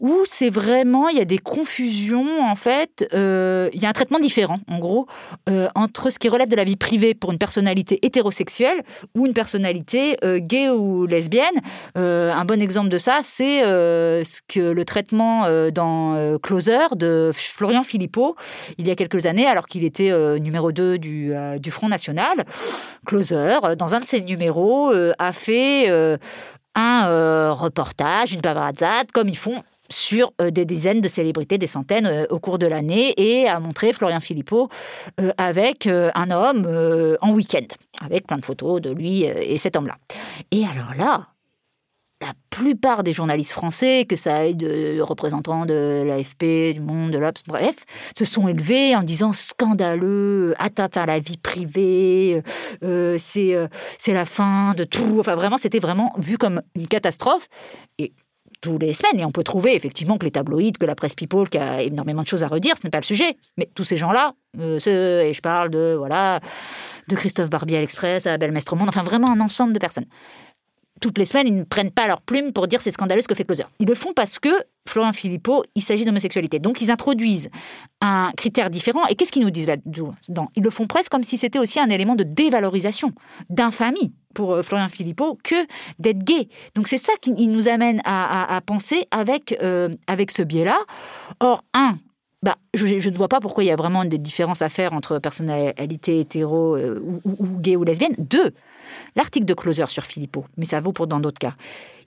où 0.00 0.22
c'est 0.24 0.50
vraiment, 0.50 1.08
il 1.08 1.18
y 1.18 1.20
a 1.20 1.24
des 1.24 1.38
confusions, 1.38 2.42
en 2.42 2.54
fait, 2.54 3.06
euh, 3.12 3.68
il 3.72 3.82
y 3.82 3.86
a 3.86 3.88
un 3.88 3.92
traitement 3.92 4.18
différent, 4.20 4.58
en 4.68 4.78
gros, 4.78 5.06
euh, 5.48 5.68
entre 5.74 6.10
ce 6.10 6.18
qui 6.18 6.28
relève 6.28 6.48
de 6.48 6.56
la 6.56 6.64
vie 6.64 6.76
privée 6.76 7.14
pour 7.14 7.32
une 7.32 7.38
personnalité 7.38 7.98
hétérosexuelle 8.02 8.82
ou 9.16 9.26
une 9.26 9.34
personnalité 9.34 10.16
euh, 10.24 10.38
gay 10.38 10.68
ou 10.70 11.06
lesbienne. 11.06 11.46
un 11.96 12.44
bon 12.44 12.62
exemple 12.62 12.88
de 12.88 12.98
ça, 12.98 13.20
c'est 13.22 13.60
ce 13.62 14.40
que 14.46 14.60
le 14.60 14.84
traitement 14.84 15.48
dans 15.70 16.38
Closer 16.38 16.94
de 16.96 17.30
Florian 17.34 17.82
Philippot, 17.82 18.36
il 18.78 18.86
y 18.86 18.90
a 18.90 18.94
quelques 18.94 19.26
années, 19.26 19.46
alors 19.46 19.66
qu'il 19.66 19.84
était 19.84 20.10
numéro 20.38 20.72
2 20.72 20.98
du, 20.98 21.32
du 21.58 21.70
Front 21.70 21.88
National. 21.88 22.44
Closer, 23.06 23.58
dans 23.76 23.94
un 23.94 24.00
de 24.00 24.04
ses 24.04 24.20
numéros, 24.20 24.92
a 25.18 25.32
fait 25.32 26.18
un 26.74 27.06
euh, 27.08 27.52
reportage, 27.52 28.32
une 28.32 28.40
paparazzade, 28.40 29.10
comme 29.12 29.28
ils 29.28 29.36
font 29.36 29.62
sur 29.90 30.32
euh, 30.40 30.50
des 30.50 30.64
dizaines 30.64 31.00
de 31.00 31.08
célébrités, 31.08 31.58
des 31.58 31.66
centaines 31.66 32.06
euh, 32.06 32.26
au 32.30 32.38
cours 32.38 32.58
de 32.58 32.66
l'année, 32.66 33.14
et 33.16 33.48
a 33.48 33.58
montré 33.60 33.92
Florian 33.92 34.20
Philippot 34.20 34.68
avec 35.36 35.86
un 35.86 36.30
homme 36.30 36.66
en 37.20 37.32
week-end, 37.32 37.66
avec 38.04 38.26
plein 38.26 38.36
de 38.36 38.44
photos 38.44 38.80
de 38.80 38.90
lui 38.90 39.22
et 39.24 39.56
cet 39.56 39.76
homme-là. 39.76 39.96
Et 40.50 40.64
alors 40.64 40.94
là, 40.96 41.28
la 42.20 42.32
plupart 42.50 43.04
des 43.04 43.12
journalistes 43.12 43.52
français, 43.52 44.04
que 44.08 44.16
ça 44.16 44.36
aille 44.36 44.54
de 44.54 45.00
représentants 45.00 45.66
de 45.66 46.02
l'AFP, 46.04 46.74
du 46.74 46.80
Monde, 46.80 47.12
de 47.12 47.18
l'Obs, 47.18 47.42
bref, 47.46 47.76
se 48.16 48.24
sont 48.24 48.48
élevés 48.48 48.96
en 48.96 49.02
disant 49.02 49.32
scandaleux, 49.32 50.54
atteinte 50.58 50.96
à 50.96 51.06
la 51.06 51.20
vie 51.20 51.36
privée, 51.36 52.42
euh, 52.82 53.16
c'est 53.18 53.54
euh, 53.54 53.68
c'est 53.98 54.14
la 54.14 54.24
fin 54.24 54.74
de 54.74 54.84
tout. 54.84 55.18
Enfin, 55.20 55.36
vraiment, 55.36 55.58
c'était 55.58 55.78
vraiment 55.78 56.12
vu 56.18 56.38
comme 56.38 56.62
une 56.74 56.88
catastrophe. 56.88 57.48
Et 57.98 58.12
tous 58.60 58.78
les 58.78 58.92
semaines, 58.92 59.20
et 59.20 59.24
on 59.24 59.30
peut 59.30 59.44
trouver 59.44 59.76
effectivement 59.76 60.18
que 60.18 60.24
les 60.24 60.32
tabloïds, 60.32 60.72
que 60.72 60.86
la 60.86 60.96
presse 60.96 61.14
people, 61.14 61.48
qui 61.48 61.58
a 61.58 61.82
énormément 61.82 62.22
de 62.22 62.26
choses 62.26 62.42
à 62.42 62.48
redire, 62.48 62.76
ce 62.76 62.84
n'est 62.84 62.90
pas 62.90 62.98
le 62.98 63.04
sujet. 63.04 63.36
Mais 63.56 63.68
tous 63.72 63.84
ces 63.84 63.96
gens-là, 63.96 64.34
euh, 64.58 65.20
et 65.20 65.32
je 65.32 65.40
parle 65.40 65.70
de 65.70 65.94
voilà, 65.96 66.40
de 67.06 67.14
Christophe 67.14 67.50
Barbier 67.50 67.76
à 67.78 67.80
l'Express, 67.80 68.26
à 68.26 68.36
Belle 68.36 68.50
Mestre 68.50 68.74
Monde, 68.74 68.88
enfin 68.88 69.04
vraiment 69.04 69.30
un 69.30 69.38
ensemble 69.38 69.72
de 69.72 69.78
personnes 69.78 70.06
toutes 71.00 71.18
les 71.18 71.24
semaines, 71.24 71.46
ils 71.46 71.56
ne 71.56 71.64
prennent 71.64 71.90
pas 71.90 72.06
leur 72.06 72.22
plume 72.22 72.52
pour 72.52 72.68
dire 72.68 72.80
c'est 72.80 72.90
scandaleux 72.90 73.22
ce 73.22 73.28
que 73.28 73.34
fait 73.34 73.44
Closer. 73.44 73.64
Ils 73.78 73.88
le 73.88 73.94
font 73.94 74.12
parce 74.12 74.38
que 74.38 74.50
Florent 74.88 75.12
Philippot, 75.12 75.64
il 75.74 75.82
s'agit 75.82 76.04
d'homosexualité. 76.04 76.58
Donc 76.58 76.80
ils 76.80 76.90
introduisent 76.90 77.50
un 78.00 78.30
critère 78.36 78.70
différent. 78.70 79.06
Et 79.06 79.14
qu'est-ce 79.14 79.30
qu'ils 79.30 79.42
nous 79.42 79.50
disent 79.50 79.66
là-dedans? 79.66 80.48
Ils 80.56 80.62
le 80.62 80.70
font 80.70 80.86
presque 80.86 81.10
comme 81.10 81.24
si 81.24 81.36
c'était 81.36 81.58
aussi 81.58 81.78
un 81.78 81.90
élément 81.90 82.16
de 82.16 82.24
dévalorisation, 82.24 83.12
d'infamie 83.50 84.12
pour 84.34 84.54
euh, 84.54 84.62
Florian 84.62 84.88
Philippot 84.88 85.38
que 85.42 85.56
d'être 85.98 86.24
gay. 86.24 86.48
Donc 86.74 86.88
c'est 86.88 86.98
ça 86.98 87.12
qui 87.20 87.32
nous 87.32 87.68
amène 87.68 88.00
à, 88.04 88.60
penser 88.64 89.06
avec, 89.10 89.56
euh, 89.62 89.94
avec 90.06 90.30
ce 90.30 90.42
biais-là. 90.42 90.78
Or, 91.40 91.64
un, 91.74 91.94
bah, 92.42 92.56
je, 92.74 93.08
ne 93.08 93.16
vois 93.16 93.28
pas 93.28 93.40
pourquoi 93.40 93.64
il 93.64 93.66
y 93.66 93.72
a 93.72 93.76
vraiment 93.76 94.04
des 94.04 94.18
différences 94.18 94.62
à 94.62 94.68
faire 94.68 94.92
entre 94.92 95.18
personnalité 95.18 96.20
hétéro 96.20 96.76
euh, 96.76 97.02
ou, 97.04 97.20
ou, 97.24 97.58
gay 97.58 97.76
ou 97.76 97.84
lesbienne. 97.84 98.14
Deux, 98.18 98.52
l'article 99.16 99.46
de 99.46 99.54
Closer 99.54 99.86
sur 99.88 100.04
Philippot, 100.04 100.44
mais 100.56 100.64
ça 100.64 100.80
vaut 100.80 100.92
pour 100.92 101.06
dans 101.06 101.20
d'autres 101.20 101.38
cas 101.38 101.54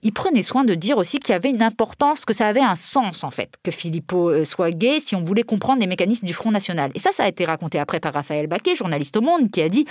il 0.03 0.13
prenait 0.13 0.43
soin 0.43 0.63
de 0.63 0.73
dire 0.73 0.97
aussi 0.97 1.19
qu'il 1.19 1.31
y 1.31 1.35
avait 1.35 1.49
une 1.49 1.61
importance, 1.61 2.25
que 2.25 2.33
ça 2.33 2.47
avait 2.47 2.61
un 2.61 2.75
sens 2.75 3.23
en 3.23 3.29
fait, 3.29 3.55
que 3.63 3.71
Philippot 3.71 4.29
euh, 4.29 4.45
soit 4.45 4.71
gay 4.71 4.99
si 4.99 5.15
on 5.15 5.23
voulait 5.23 5.43
comprendre 5.43 5.79
les 5.79 5.87
mécanismes 5.87 6.25
du 6.25 6.33
Front 6.33 6.51
National. 6.51 6.91
Et 6.95 6.99
ça, 6.99 7.11
ça 7.11 7.23
a 7.23 7.27
été 7.27 7.45
raconté 7.45 7.79
après 7.79 7.99
par 7.99 8.13
Raphaël 8.13 8.47
Baquet, 8.47 8.75
journaliste 8.75 9.17
au 9.17 9.21
Monde, 9.21 9.51
qui 9.51 9.61
a 9.61 9.69
dit 9.69 9.85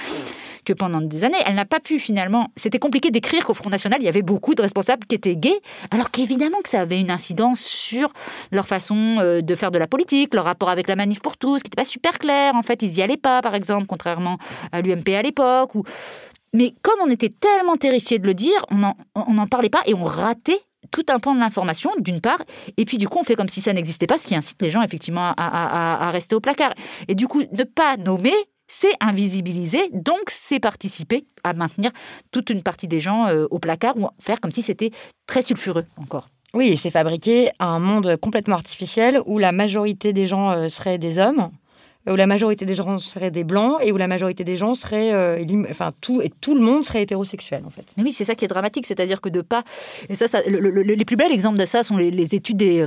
que 0.64 0.72
pendant 0.72 1.00
des 1.00 1.24
années, 1.24 1.38
elle 1.46 1.54
n'a 1.54 1.64
pas 1.64 1.80
pu 1.80 1.98
finalement. 1.98 2.48
C'était 2.56 2.78
compliqué 2.78 3.11
d'écrire 3.11 3.44
qu'au 3.44 3.54
Front 3.54 3.70
National, 3.70 4.00
il 4.00 4.04
y 4.04 4.08
avait 4.08 4.22
beaucoup 4.22 4.54
de 4.54 4.62
responsables 4.62 5.06
qui 5.06 5.14
étaient 5.14 5.36
gays, 5.36 5.61
alors 5.90 6.11
qu'évidemment 6.11 6.58
que 6.62 6.68
ça 6.68 6.80
avait 6.80 7.00
une 7.00 7.11
incidence 7.11 7.61
sur 7.61 8.12
leur 8.50 8.66
façon 8.66 9.16
euh, 9.20 9.40
de 9.42 9.54
faire 9.54 9.70
de 9.70 9.78
la 9.78 9.86
politique, 9.86 10.34
leur 10.34 10.44
rapport 10.44 10.70
avec 10.70 10.88
la 10.88 10.96
manif 10.96 11.20
pour 11.20 11.36
tous, 11.36 11.62
qui 11.62 11.68
n'était 11.68 11.80
pas 11.80 11.84
super 11.84 12.18
clair. 12.18 12.54
En 12.56 12.62
fait, 12.62 12.82
ils 12.82 12.90
n'y 12.90 13.02
allaient 13.02 13.16
pas, 13.16 13.42
par 13.42 13.54
exemple, 13.54 13.86
contrairement 13.86 14.38
à 14.72 14.80
l'UMP 14.80 15.08
à 15.14 15.22
l'époque, 15.22 15.74
ou 15.76 15.84
mais 16.53 16.74
comme 16.82 17.01
on 17.03 17.11
était 17.11 17.28
tellement 17.28 17.76
terrifiés 17.76 18.18
de 18.18 18.26
le 18.26 18.34
dire, 18.34 18.64
on 18.70 19.32
n'en 19.32 19.46
parlait 19.46 19.70
pas 19.70 19.82
et 19.86 19.94
on 19.94 20.05
ratait 20.05 20.61
tout 20.90 21.05
un 21.09 21.20
pan 21.20 21.34
de 21.34 21.40
l'information, 21.40 21.90
d'une 21.98 22.20
part, 22.20 22.42
et 22.76 22.84
puis 22.84 22.98
du 22.98 23.09
coup, 23.09 23.18
on 23.20 23.24
fait 23.24 23.36
comme 23.36 23.48
si 23.48 23.61
ça 23.61 23.72
n'existait 23.72 24.07
pas, 24.07 24.18
ce 24.18 24.26
qui 24.26 24.34
incite 24.34 24.61
les 24.62 24.70
gens 24.70 24.82
effectivement 24.82 25.34
à, 25.36 26.11
rester 26.11 26.34
au 26.34 26.40
placard. 26.40 26.74
Et 27.09 27.14
du 27.14 27.28
coup, 27.28 27.42
ne 27.53 27.64
pas 27.64 27.96
nommer, 27.96 28.34
c'est 28.66 28.92
invisibiliser, 29.01 29.88
donc 29.92 30.22
c'est 30.28 30.61
participer 30.61 31.26
à 31.44 31.53
maintenir 31.53 31.90
toute 32.32 32.51
une 32.51 32.62
partie 32.62 32.88
des 32.88 33.01
gens 33.01 33.28
au 33.51 33.59
placard 33.59 33.96
ou 33.96 34.09
faire 34.18 34.40
comme 34.40 34.53
si 34.53 34.62
c'était 34.62 34.90
très 35.26 35.42
sulfureux 35.42 35.84
encore. 35.96 36.28
Oui, 36.53 36.76
c'est 36.76 36.90
fabriquer 36.90 37.51
un 37.61 37.78
monde 37.78 38.16
complètement 38.16 38.57
artificiel 38.57 39.20
où 39.26 39.38
la 39.38 39.53
majorité 39.53 40.12
des 40.12 40.26
gens 40.26 40.68
seraient 40.68 40.98
des 40.98 41.18
hommes 41.18 41.51
où 42.09 42.16
la 42.16 42.26
majorité 42.26 42.64
des 42.64 42.74
gens 42.74 42.98
seraient 42.98 43.30
des 43.30 43.44
blancs 43.44 43.78
et 43.82 43.92
où 43.92 43.96
la 43.96 44.07
majorité 44.07 44.42
des 44.42 44.57
gens 44.57 44.74
seraient, 44.74 45.12
euh, 45.12 45.44
enfin 45.70 45.92
tout 46.01 46.22
et 46.22 46.30
tout 46.40 46.55
le 46.55 46.61
monde 46.61 46.84
serait 46.84 47.03
hétérosexuel 47.03 47.62
en 47.66 47.70
fait. 47.70 47.84
Mais 47.96 48.03
oui, 48.03 48.12
c'est 48.12 48.24
ça 48.24 48.34
qui 48.34 48.44
est 48.44 48.48
dramatique, 48.48 48.86
c'est-à-dire 48.86 49.20
que 49.20 49.28
de 49.28 49.42
pas 49.42 49.64
et 50.09 50.14
ça, 50.14 50.26
ça 50.26 50.40
les 50.46 51.05
plus 51.05 51.16
bels 51.16 51.32
exemples 51.32 51.59
de 51.59 51.66
ça 51.66 51.82
sont 51.82 51.96
les, 51.96 52.34
études 52.34 52.57
des, 52.57 52.86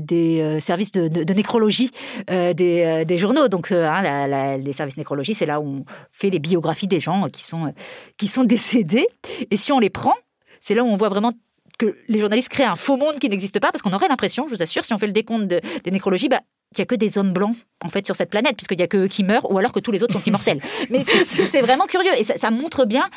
des, 0.00 0.40
euh, 0.40 0.60
services 0.60 0.92
de, 0.92 1.34
nécrologie 1.34 1.90
euh, 2.30 2.52
des, 2.54 3.18
journaux. 3.18 3.48
Donc 3.48 3.70
hein, 3.72 4.56
les 4.56 4.72
services 4.72 4.96
nécrologie, 4.96 5.34
c'est 5.34 5.46
là 5.46 5.60
où 5.60 5.66
on 5.66 5.84
fait 6.10 6.30
les 6.30 6.38
biographies 6.38 6.86
des 6.88 7.00
gens 7.00 7.28
qui 7.28 7.42
sont 7.42 7.74
qui 8.16 8.26
sont 8.26 8.44
décédés. 8.56 9.06
Et 9.50 9.56
si 9.56 9.72
on 9.72 9.78
les 9.78 9.90
prend, 9.90 10.14
c'est 10.60 10.74
là 10.74 10.82
où 10.82 10.86
on 10.86 10.96
voit 10.96 11.08
vraiment 11.10 11.32
que 11.78 11.94
les 12.08 12.20
journalistes 12.20 12.48
créent 12.48 12.64
un 12.64 12.76
faux 12.76 12.96
monde 12.96 13.18
qui 13.18 13.28
n'existe 13.28 13.60
pas, 13.60 13.70
parce 13.70 13.82
qu'on 13.82 13.92
aurait 13.92 14.08
l'impression, 14.08 14.46
je 14.48 14.54
vous 14.54 14.62
assure, 14.62 14.84
si 14.84 14.94
on 14.94 14.98
fait 14.98 15.06
le 15.06 15.12
décompte 15.12 15.46
des 15.46 15.90
nécrologies, 15.90 16.28
bah, 16.28 16.40
qu'il 16.74 16.82
n'y 16.82 16.86
a 16.86 16.86
que 16.86 16.94
des 16.94 17.18
hommes 17.18 17.32
blancs 17.32 17.56
en 17.84 17.88
fait 17.88 18.04
sur 18.06 18.16
cette 18.16 18.30
planète, 18.30 18.56
puisqu'il 18.56 18.78
n'y 18.78 18.82
a 18.82 18.88
que 18.88 18.96
eux 18.96 19.08
qui 19.08 19.22
meurent, 19.22 19.50
ou 19.50 19.58
alors 19.58 19.72
que 19.72 19.80
tous 19.80 19.92
les 19.92 20.02
autres 20.02 20.12
sont 20.12 20.24
immortels. 20.24 20.60
Mais 20.90 21.02
c'est 21.02 21.60
vraiment 21.60 21.86
curieux 21.86 22.12
et 22.16 22.22
ça, 22.22 22.50
montre 22.50 22.84
bien 22.84 23.08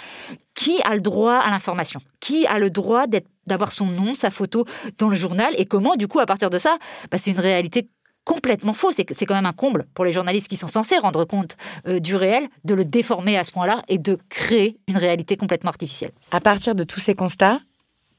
qui 0.54 0.82
a 0.84 0.96
le 0.96 1.02
droit 1.02 1.36
à 1.36 1.50
l'information, 1.50 2.00
qui 2.20 2.46
a 2.46 2.60
le 2.60 2.70
droit 2.70 3.06
d'avoir 3.48 3.72
son 3.72 3.86
nom, 3.86 4.14
sa 4.14 4.30
photo 4.30 4.66
dans 4.98 5.10
le 5.10 5.16
journal, 5.16 5.54
et 5.58 5.66
comment 5.66 5.96
du 5.96 6.08
coup 6.08 6.20
à 6.20 6.26
partir 6.26 6.50
de 6.50 6.58
ça, 6.58 6.78
bah, 7.12 7.18
c'est 7.18 7.32
une 7.32 7.40
réalité 7.40 7.90
complètement 8.26 8.74
fausse. 8.74 8.96
C'est 8.96 9.26
quand 9.26 9.34
même 9.34 9.46
un 9.46 9.54
comble 9.54 9.88
pour 9.96 10.06
les 10.06 10.12
journalistes 10.12 10.48
qui 10.48 10.56
sont 10.56 10.68
censés 10.68 10.98
rendre 10.98 11.26
compte 11.26 11.58
euh, 11.88 12.00
du 12.00 12.16
réel, 12.16 12.48
de 12.64 12.76
le 12.76 12.86
déformer 12.86 13.38
à 13.38 13.44
ce 13.44 13.52
point-là 13.52 13.82
et 13.88 13.98
de 13.98 14.20
créer 14.30 14.78
une 14.88 14.98
réalité 14.98 15.36
complètement 15.36 15.70
artificielle. 15.70 16.12
À 16.32 16.40
partir 16.40 16.76
de 16.76 16.84
tous 16.84 17.00
ces 17.00 17.16
constats, 17.16 17.60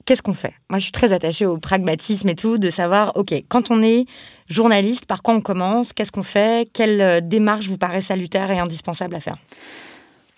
qu'est-ce 0.05 0.23
qu'on 0.23 0.35
fait? 0.35 0.55
Moi, 0.69 0.79
je 0.79 0.85
suis 0.85 0.93
très 0.93 1.13
attachée 1.13 1.47
au 1.47 1.59
pragmatisme 1.59 2.29
et 2.29 2.35
tout, 2.35 2.59
de 2.59 2.71
savoir, 2.71 3.17
OK, 3.17 3.33
quand 3.49 3.71
on 3.71 3.83
est 3.83 4.07
journaliste, 4.49 5.07
par 5.07 5.23
quoi 5.23 5.35
on 5.35 5.41
commence? 5.41 5.93
Qu'est-ce 5.93 6.13
qu'on 6.13 6.23
fait? 6.23 6.69
Quelle 6.73 7.01
euh, 7.01 7.21
démarche 7.21 7.67
vous 7.67 7.79
paraît 7.79 8.01
salutaire 8.01 8.51
et 8.51 8.59
indispensable 8.59 9.15
à 9.15 9.21
faire? 9.21 9.37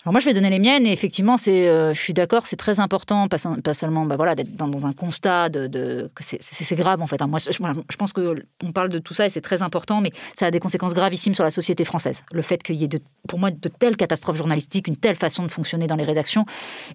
Alors 0.05 0.13
moi, 0.13 0.21
je 0.21 0.25
vais 0.25 0.35
donner 0.35 0.51
les 0.51 0.59
miennes 0.59 0.85
et 0.85 0.93
effectivement, 0.93 1.37
c'est, 1.37 1.69
euh, 1.69 1.95
je 1.95 2.01
suis 2.01 2.13
d'accord, 2.13 2.49
c'est 2.49 2.57
très 2.57 2.81
important, 2.81 3.29
pas, 3.29 3.39
seulement 3.39 4.05
bah 4.05 4.17
voilà, 4.17 4.35
d'être 4.35 4.57
dans, 4.57 4.85
un 4.85 4.93
constat 4.93 5.49
de, 5.49 6.11
que 6.17 6.25
c'est, 6.25 6.75
grave 6.75 7.01
en 7.01 7.07
fait. 7.07 7.23
Hein. 7.23 7.29
Moi, 7.29 7.39
je, 7.39 7.97
pense 7.97 8.13
qu'on 8.13 8.73
parle 8.73 8.89
de 8.89 8.99
tout 8.99 9.15
ça 9.15 9.27
et 9.27 9.31
c'est 9.31 9.41
très 9.41 9.63
important, 9.63 10.01
mais 10.01 10.11
ça 10.35 10.47
a 10.47 10.51
des 10.51 10.59
conséquences 10.59 10.93
gravissimes 10.93 11.35
sur 11.35 11.45
la 11.45 11.53
société 11.53 11.85
française. 11.85 12.25
Le 12.33 12.43
fait 12.43 12.65
qu'il 12.65 12.75
y 12.77 12.85
ait, 12.85 12.89
pour 13.29 13.39
moi, 13.39 13.53
de 13.53 13.69
telles 13.69 13.97
catastrophes 13.97 14.39
journalistiques, 14.39 14.89
une 14.89 14.97
telle 14.97 15.15
façon 15.15 15.45
de 15.45 15.49
fonctionner 15.49 15.87
dans 15.87 15.97
les 15.97 16.05
rédactions, 16.05 16.47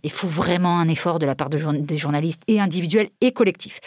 il 0.04 0.12
faut 0.12 0.28
vraiment 0.28 0.78
un 0.78 0.90
effort 0.90 1.20
de 1.20 1.26
la 1.26 1.36
part 1.36 1.50
de, 1.50 1.60
des 1.78 1.98
journalistes 1.98 2.44
et 2.48 2.60
individuels 2.60 3.10
et 3.22 3.32
collectifs. 3.32 3.80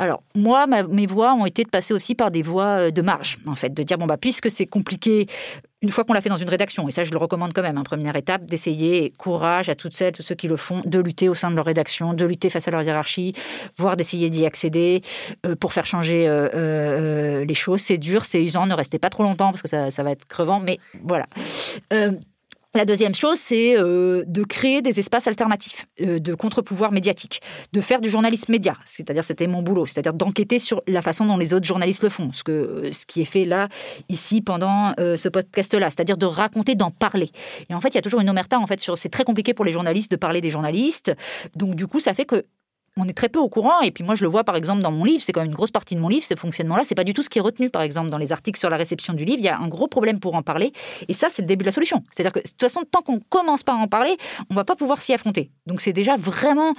Alors 0.00 0.24
moi, 0.34 0.66
mes 0.66 1.06
voix 1.06 1.34
ont 1.34 1.46
été 1.46 1.62
de 1.62 1.70
passer 1.70 1.94
aussi 1.94 2.16
par 2.16 2.32
des 2.32 2.42
voies 2.42 2.88
euh, 2.88 2.90
de 2.90 3.02
marge, 3.02 3.38
en 3.46 3.54
fait, 3.54 3.72
de 3.72 3.82
dire 3.84 3.98
bon 3.98 4.06
bah 4.06 4.16
puisque 4.16 4.50
c'est 4.50 4.66
compliqué 4.66 5.28
une 5.84 5.90
fois 5.90 6.04
qu'on 6.04 6.14
l'a 6.14 6.22
fait 6.22 6.30
dans 6.30 6.38
une 6.38 6.48
rédaction, 6.48 6.88
et 6.88 6.90
ça 6.90 7.04
je 7.04 7.10
le 7.10 7.18
recommande 7.18 7.52
quand 7.52 7.60
même, 7.60 7.76
hein, 7.76 7.82
première 7.82 8.16
étape, 8.16 8.46
d'essayer, 8.46 9.12
courage 9.18 9.68
à 9.68 9.74
toutes 9.74 9.92
celles, 9.92 10.12
tous 10.12 10.22
ceux 10.22 10.34
qui 10.34 10.48
le 10.48 10.56
font, 10.56 10.80
de 10.86 10.98
lutter 10.98 11.28
au 11.28 11.34
sein 11.34 11.50
de 11.50 11.56
leur 11.56 11.66
rédaction, 11.66 12.14
de 12.14 12.24
lutter 12.24 12.48
face 12.48 12.66
à 12.68 12.70
leur 12.70 12.80
hiérarchie, 12.80 13.34
voire 13.76 13.94
d'essayer 13.94 14.30
d'y 14.30 14.46
accéder 14.46 15.02
euh, 15.44 15.54
pour 15.56 15.74
faire 15.74 15.84
changer 15.84 16.26
euh, 16.26 16.48
euh, 16.54 17.44
les 17.44 17.54
choses. 17.54 17.82
C'est 17.82 17.98
dur, 17.98 18.24
c'est 18.24 18.42
usant, 18.42 18.64
ne 18.64 18.72
restez 18.74 18.98
pas 18.98 19.10
trop 19.10 19.24
longtemps 19.24 19.50
parce 19.50 19.60
que 19.60 19.68
ça 19.68 20.02
va 20.02 20.10
être 20.10 20.24
crevant, 20.24 20.58
mais 20.58 20.78
voilà. 21.02 21.26
La 22.76 22.84
deuxième 22.84 23.14
chose, 23.14 23.38
c'est 23.38 23.78
euh, 23.78 24.24
de 24.26 24.42
créer 24.42 24.82
des 24.82 24.98
espaces 24.98 25.28
alternatifs 25.28 25.86
euh, 26.00 26.18
de 26.18 26.34
contre-pouvoir 26.34 26.90
médiatique, 26.90 27.40
de 27.72 27.80
faire 27.80 28.00
du 28.00 28.10
journalisme 28.10 28.50
média, 28.50 28.76
c'est-à-dire 28.84 29.22
c'était 29.22 29.46
mon 29.46 29.62
boulot, 29.62 29.86
c'est-à-dire 29.86 30.12
d'enquêter 30.12 30.58
sur 30.58 30.82
la 30.88 31.00
façon 31.00 31.24
dont 31.24 31.36
les 31.36 31.54
autres 31.54 31.66
journalistes 31.66 32.02
le 32.02 32.08
font, 32.08 32.32
ce, 32.32 32.42
que, 32.42 32.50
euh, 32.50 32.92
ce 32.92 33.06
qui 33.06 33.20
est 33.20 33.26
fait 33.26 33.44
là, 33.44 33.68
ici, 34.08 34.42
pendant 34.42 34.92
ce 34.98 35.28
podcast-là, 35.28 35.88
c'est-à-dire 35.88 36.16
de 36.16 36.26
raconter, 36.26 36.74
d'en 36.74 36.90
parler. 36.90 37.30
Et 37.70 37.74
en 37.74 37.80
fait, 37.80 37.90
il 37.90 37.94
y 37.94 37.98
a 37.98 38.02
toujours 38.02 38.20
une 38.20 38.30
omerta, 38.30 38.58
en 38.58 38.66
fait, 38.66 38.80
sur 38.80 38.98
c'est 38.98 39.08
très 39.08 39.22
compliqué 39.22 39.54
pour 39.54 39.64
les 39.64 39.72
journalistes 39.72 40.10
de 40.10 40.16
parler 40.16 40.40
des 40.40 40.50
journalistes, 40.50 41.14
donc 41.54 41.76
du 41.76 41.86
coup, 41.86 42.00
ça 42.00 42.12
fait 42.12 42.24
que 42.24 42.42
on 42.96 43.08
est 43.08 43.12
très 43.12 43.28
peu 43.28 43.38
au 43.38 43.48
courant. 43.48 43.80
Et 43.80 43.90
puis 43.90 44.04
moi, 44.04 44.14
je 44.14 44.22
le 44.22 44.30
vois 44.30 44.44
par 44.44 44.56
exemple 44.56 44.82
dans 44.82 44.92
mon 44.92 45.04
livre, 45.04 45.22
c'est 45.22 45.32
quand 45.32 45.40
même 45.40 45.50
une 45.50 45.54
grosse 45.54 45.70
partie 45.70 45.94
de 45.94 46.00
mon 46.00 46.08
livre, 46.08 46.24
ce 46.24 46.34
fonctionnement-là. 46.36 46.84
C'est 46.84 46.94
pas 46.94 47.04
du 47.04 47.14
tout 47.14 47.22
ce 47.22 47.30
qui 47.30 47.38
est 47.38 47.42
retenu, 47.42 47.70
par 47.70 47.82
exemple, 47.82 48.10
dans 48.10 48.18
les 48.18 48.32
articles 48.32 48.58
sur 48.58 48.70
la 48.70 48.76
réception 48.76 49.14
du 49.14 49.24
livre. 49.24 49.38
Il 49.38 49.44
y 49.44 49.48
a 49.48 49.58
un 49.58 49.68
gros 49.68 49.88
problème 49.88 50.20
pour 50.20 50.34
en 50.34 50.42
parler. 50.42 50.72
Et 51.08 51.12
ça, 51.12 51.28
c'est 51.30 51.42
le 51.42 51.48
début 51.48 51.64
de 51.64 51.68
la 51.68 51.72
solution. 51.72 52.02
C'est-à-dire 52.10 52.32
que 52.32 52.40
de 52.40 52.44
toute 52.48 52.60
façon, 52.60 52.82
tant 52.90 53.02
qu'on 53.02 53.20
commence 53.20 53.62
pas 53.62 53.72
à 53.72 53.76
en 53.76 53.88
parler, 53.88 54.16
on 54.50 54.54
va 54.54 54.64
pas 54.64 54.76
pouvoir 54.76 55.02
s'y 55.02 55.12
affronter. 55.12 55.50
Donc 55.66 55.80
c'est 55.80 55.92
déjà 55.92 56.16
vraiment 56.16 56.74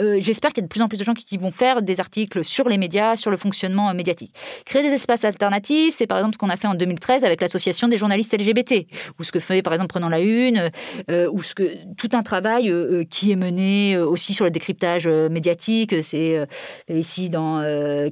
euh, 0.00 0.18
j'espère 0.20 0.52
qu'il 0.52 0.62
y 0.62 0.64
a 0.64 0.66
de 0.66 0.72
plus 0.72 0.82
en 0.82 0.88
plus 0.88 0.98
de 0.98 1.04
gens 1.04 1.14
qui, 1.14 1.36
vont 1.38 1.52
faire 1.52 1.82
des 1.82 2.00
articles 2.00 2.44
sur 2.44 2.68
les 2.68 2.78
médias, 2.78 3.14
sur 3.14 3.30
le 3.30 3.36
fonctionnement 3.36 3.90
euh, 3.90 3.94
médiatique. 3.94 4.34
Créer 4.64 4.82
des 4.82 4.92
espaces 4.92 5.24
alternatifs, 5.24 5.94
c'est 5.94 6.08
par 6.08 6.18
exemple 6.18 6.34
ce 6.34 6.38
qu'on 6.38 6.48
a 6.48 6.56
fait 6.56 6.66
en 6.66 6.74
2013 6.74 7.24
avec 7.24 7.40
l'association 7.40 7.86
des 7.86 7.96
journalistes 7.96 8.36
LGBT, 8.36 8.86
ou 9.18 9.24
ce 9.24 9.30
que 9.30 9.38
fait 9.38 9.62
par 9.62 9.72
exemple 9.72 9.90
Prenons 9.94 10.08
la 10.08 10.18
Une, 10.18 10.70
euh, 11.10 11.30
ou 11.30 11.42
ce 11.42 11.54
que 11.54 11.76
tout 11.96 12.08
un 12.14 12.22
travail 12.22 12.72
qui 13.10 13.30
est 13.30 13.36
mené 13.36 13.96
aussi 13.96 14.34
sur 14.34 14.44
le 14.44 14.50
décryptage 14.50 15.06
médiatique. 15.06 15.94
C'est 16.02 16.44
ici 16.88 17.30
dans 17.30 17.62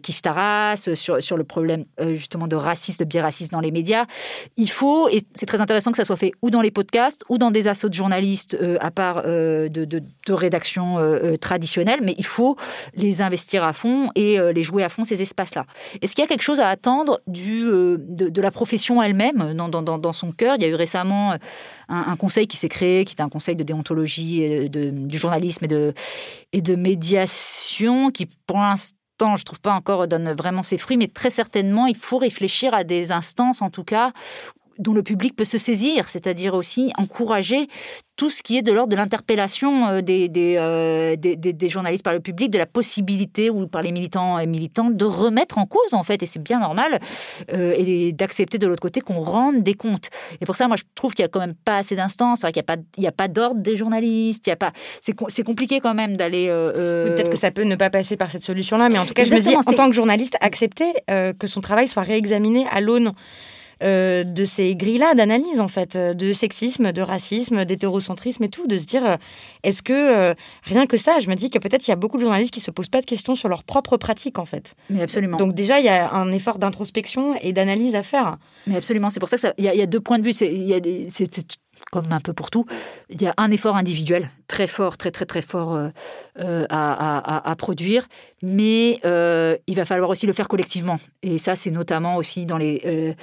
Kif 0.00 0.22
Taras, 0.22 0.76
sur, 0.94 1.36
le 1.36 1.44
problème 1.44 1.86
justement 2.12 2.46
de 2.46 2.54
racisme, 2.54 3.02
de 3.02 3.08
biracisme 3.08 3.52
dans 3.52 3.60
les 3.60 3.72
médias. 3.72 4.04
Il 4.56 4.70
faut, 4.70 5.08
et 5.08 5.22
c'est 5.34 5.46
très 5.46 5.60
intéressant 5.60 5.90
que 5.90 5.96
ça 5.96 6.04
soit 6.04 6.16
fait 6.16 6.32
ou 6.42 6.50
dans 6.50 6.60
les 6.60 6.70
podcasts, 6.70 7.24
ou 7.28 7.38
dans 7.38 7.50
des 7.50 7.66
assauts 7.66 7.88
de 7.88 7.94
journalistes 7.94 8.56
à 8.80 8.90
part 8.92 9.24
de, 9.24 9.68
de, 9.68 10.02
de 10.26 10.32
rédaction 10.32 10.98
mais 12.02 12.14
il 12.18 12.26
faut 12.26 12.56
les 12.94 13.22
investir 13.22 13.64
à 13.64 13.72
fond 13.72 14.10
et 14.14 14.38
euh, 14.38 14.52
les 14.52 14.62
jouer 14.62 14.84
à 14.84 14.88
fond, 14.88 15.04
ces 15.04 15.22
espaces-là. 15.22 15.66
Est-ce 16.00 16.12
qu'il 16.14 16.22
y 16.22 16.24
a 16.24 16.28
quelque 16.28 16.42
chose 16.42 16.60
à 16.60 16.68
attendre 16.68 17.20
euh, 17.28 17.96
de, 17.98 18.40
la 18.40 18.50
profession 18.50 19.02
elle-même 19.02 19.54
dans, 19.54 19.68
dans, 19.68 19.98
dans, 19.98 20.12
son 20.12 20.32
cœur? 20.32 20.56
Il 20.56 20.62
y 20.62 20.64
a 20.64 20.68
eu 20.68 20.74
récemment 20.74 21.32
euh, 21.32 21.36
un, 21.88 22.16
conseil 22.16 22.46
qui 22.46 22.56
s'est 22.56 22.68
créé, 22.68 23.04
qui 23.04 23.14
est 23.16 23.22
un 23.22 23.28
conseil 23.28 23.56
de 23.56 23.64
déontologie 23.64 24.68
de, 24.68 24.90
du 24.90 25.18
journalisme 25.18 25.64
et 25.64 25.68
de, 25.68 25.94
et 26.52 26.60
de 26.60 26.74
médiation, 26.74 28.10
qui 28.10 28.26
pour 28.46 28.58
l'instant 28.58 28.96
je 29.36 29.44
trouve 29.44 29.60
pas 29.60 29.72
encore 29.72 30.08
donne 30.08 30.32
vraiment 30.32 30.62
ses 30.62 30.78
fruits, 30.78 30.96
mais 30.96 31.06
très 31.06 31.30
certainement, 31.30 31.86
il 31.86 31.96
faut 31.96 32.18
réfléchir 32.18 32.74
à 32.74 32.82
des 32.82 33.12
instances, 33.12 33.62
en 33.62 33.70
tout 33.70 33.84
cas, 33.84 34.12
dont 34.78 34.92
le 34.92 35.02
public 35.02 35.36
peut 35.36 35.44
se 35.44 35.58
saisir, 35.58 36.08
c'est-à-dire 36.08 36.54
aussi 36.54 36.92
encourager 36.98 37.68
tout 38.16 38.30
ce 38.30 38.42
qui 38.42 38.56
est 38.58 38.62
de 38.62 38.72
l'ordre 38.72 38.90
de 38.90 38.96
l'interpellation 38.96 39.88
euh, 39.88 40.00
euh, 40.00 41.16
des, 41.16 41.36
des, 41.36 41.68
journalistes 41.68 42.04
par 42.04 42.12
le 42.12 42.20
public, 42.20 42.50
de 42.50 42.58
la 42.58 42.66
possibilité 42.66 43.48
ou 43.50 43.66
par 43.66 43.82
les 43.82 43.90
militants 43.90 44.38
et 44.38 44.46
militantes 44.46 44.96
de 44.96 45.04
remettre 45.04 45.58
en 45.58 45.66
cause, 45.66 45.92
en 45.92 46.02
fait, 46.02 46.22
et 46.22 46.26
c'est 46.26 46.42
bien 46.42 46.60
normal, 46.60 46.98
euh, 47.52 47.74
et 47.76 48.12
d'accepter 48.12 48.58
de 48.58 48.66
l'autre 48.66 48.82
côté 48.82 49.00
qu'on 49.00 49.20
rende 49.20 49.62
des 49.62 49.74
comptes. 49.74 50.10
Et 50.40 50.46
pour 50.46 50.56
ça, 50.56 50.68
moi, 50.68 50.76
je 50.76 50.84
trouve 50.94 51.14
qu'il 51.14 51.22
n'y 51.22 51.26
a 51.26 51.30
quand 51.30 51.40
même 51.40 51.54
pas 51.54 51.78
assez 51.78 51.96
d'instances, 51.96 52.42
qu'il 52.42 52.52
n'y 52.54 52.60
a 52.60 52.62
pas, 52.62 52.76
il 52.96 53.02
y 53.02 53.08
a 53.08 53.12
pas 53.12 53.28
d'ordre 53.28 53.60
des 53.60 53.76
journalistes, 53.76 54.46
il 54.46 54.50
y 54.50 54.52
a 54.52 54.56
pas, 54.56 54.72
c'est 55.00 55.42
compliqué 55.42 55.80
quand 55.80 55.94
même 55.94 56.16
d'aller. 56.16 56.48
Peut-être 56.48 57.30
que 57.30 57.38
ça 57.38 57.50
peut 57.50 57.64
ne 57.64 57.76
pas 57.76 57.90
passer 57.90 58.16
par 58.16 58.30
cette 58.30 58.44
solution-là, 58.44 58.88
mais 58.90 58.98
en 58.98 59.06
tout 59.06 59.14
cas, 59.14 59.24
je 59.24 59.34
me 59.34 59.40
dis, 59.40 59.56
en 59.56 59.62
tant 59.62 59.88
que 59.88 59.94
journaliste, 59.94 60.36
accepter 60.40 60.92
que 61.08 61.46
son 61.46 61.60
travail 61.60 61.88
soit 61.88 62.02
réexaminé 62.02 62.66
à 62.70 62.80
l'aune 62.80 63.12
euh, 63.82 64.24
de 64.24 64.44
ces 64.44 64.76
grilles-là 64.76 65.14
d'analyse, 65.14 65.60
en 65.60 65.68
fait, 65.68 65.96
euh, 65.96 66.14
de 66.14 66.32
sexisme, 66.32 66.92
de 66.92 67.02
racisme, 67.02 67.64
d'hétérocentrisme 67.64 68.44
et 68.44 68.48
tout, 68.48 68.66
de 68.66 68.78
se 68.78 68.84
dire, 68.84 69.04
euh, 69.04 69.16
est-ce 69.62 69.82
que, 69.82 70.34
rien 70.62 70.86
que 70.86 70.96
ça, 70.96 71.18
je 71.18 71.28
me 71.28 71.34
dis 71.34 71.50
que 71.50 71.58
peut-être 71.58 71.86
il 71.86 71.90
y 71.90 71.92
a 71.92 71.96
beaucoup 71.96 72.16
de 72.16 72.22
journalistes 72.22 72.52
qui 72.52 72.60
se 72.60 72.70
posent 72.70 72.88
pas 72.88 73.00
de 73.00 73.06
questions 73.06 73.34
sur 73.34 73.48
leur 73.48 73.64
propre 73.64 73.96
pratique, 73.96 74.38
en 74.38 74.44
fait. 74.44 74.74
Mais 74.90 75.02
absolument. 75.02 75.36
Donc 75.36 75.54
déjà, 75.54 75.80
il 75.80 75.86
y 75.86 75.88
a 75.88 76.12
un 76.12 76.30
effort 76.32 76.58
d'introspection 76.58 77.34
et 77.42 77.52
d'analyse 77.52 77.94
à 77.94 78.02
faire. 78.02 78.38
Mais 78.66 78.76
absolument, 78.76 79.10
c'est 79.10 79.20
pour 79.20 79.28
ça 79.28 79.36
qu'il 79.36 79.64
y, 79.64 79.68
y, 79.68 79.82
a 79.82 79.86
deux 79.86 80.00
points 80.00 80.18
de 80.18 80.24
vue. 80.24 80.32
C'est 80.32 80.50
comme 81.90 82.12
un 82.12 82.20
peu 82.20 82.32
pour 82.32 82.50
tout, 82.50 82.64
il 83.10 83.20
y 83.20 83.26
a 83.26 83.34
un 83.36 83.50
effort 83.50 83.76
individuel 83.76 84.30
très 84.52 84.66
fort, 84.66 84.98
très 84.98 85.10
très 85.10 85.24
très 85.24 85.40
fort 85.40 85.74
euh, 85.74 85.88
euh, 86.38 86.66
à, 86.68 87.54
produire, 87.56 88.06
mais 88.42 89.00
euh, 89.06 89.56
il 89.66 89.76
va 89.76 89.86
falloir 89.86 90.10
aussi 90.10 90.26
le 90.26 90.34
faire 90.34 90.46
collectivement. 90.46 90.96
Et 91.22 91.38
ça, 91.38 91.54
c'est 91.56 91.70
notamment 91.70 92.16
aussi 92.16 92.44
dans 92.44 92.58
les, 92.58 93.14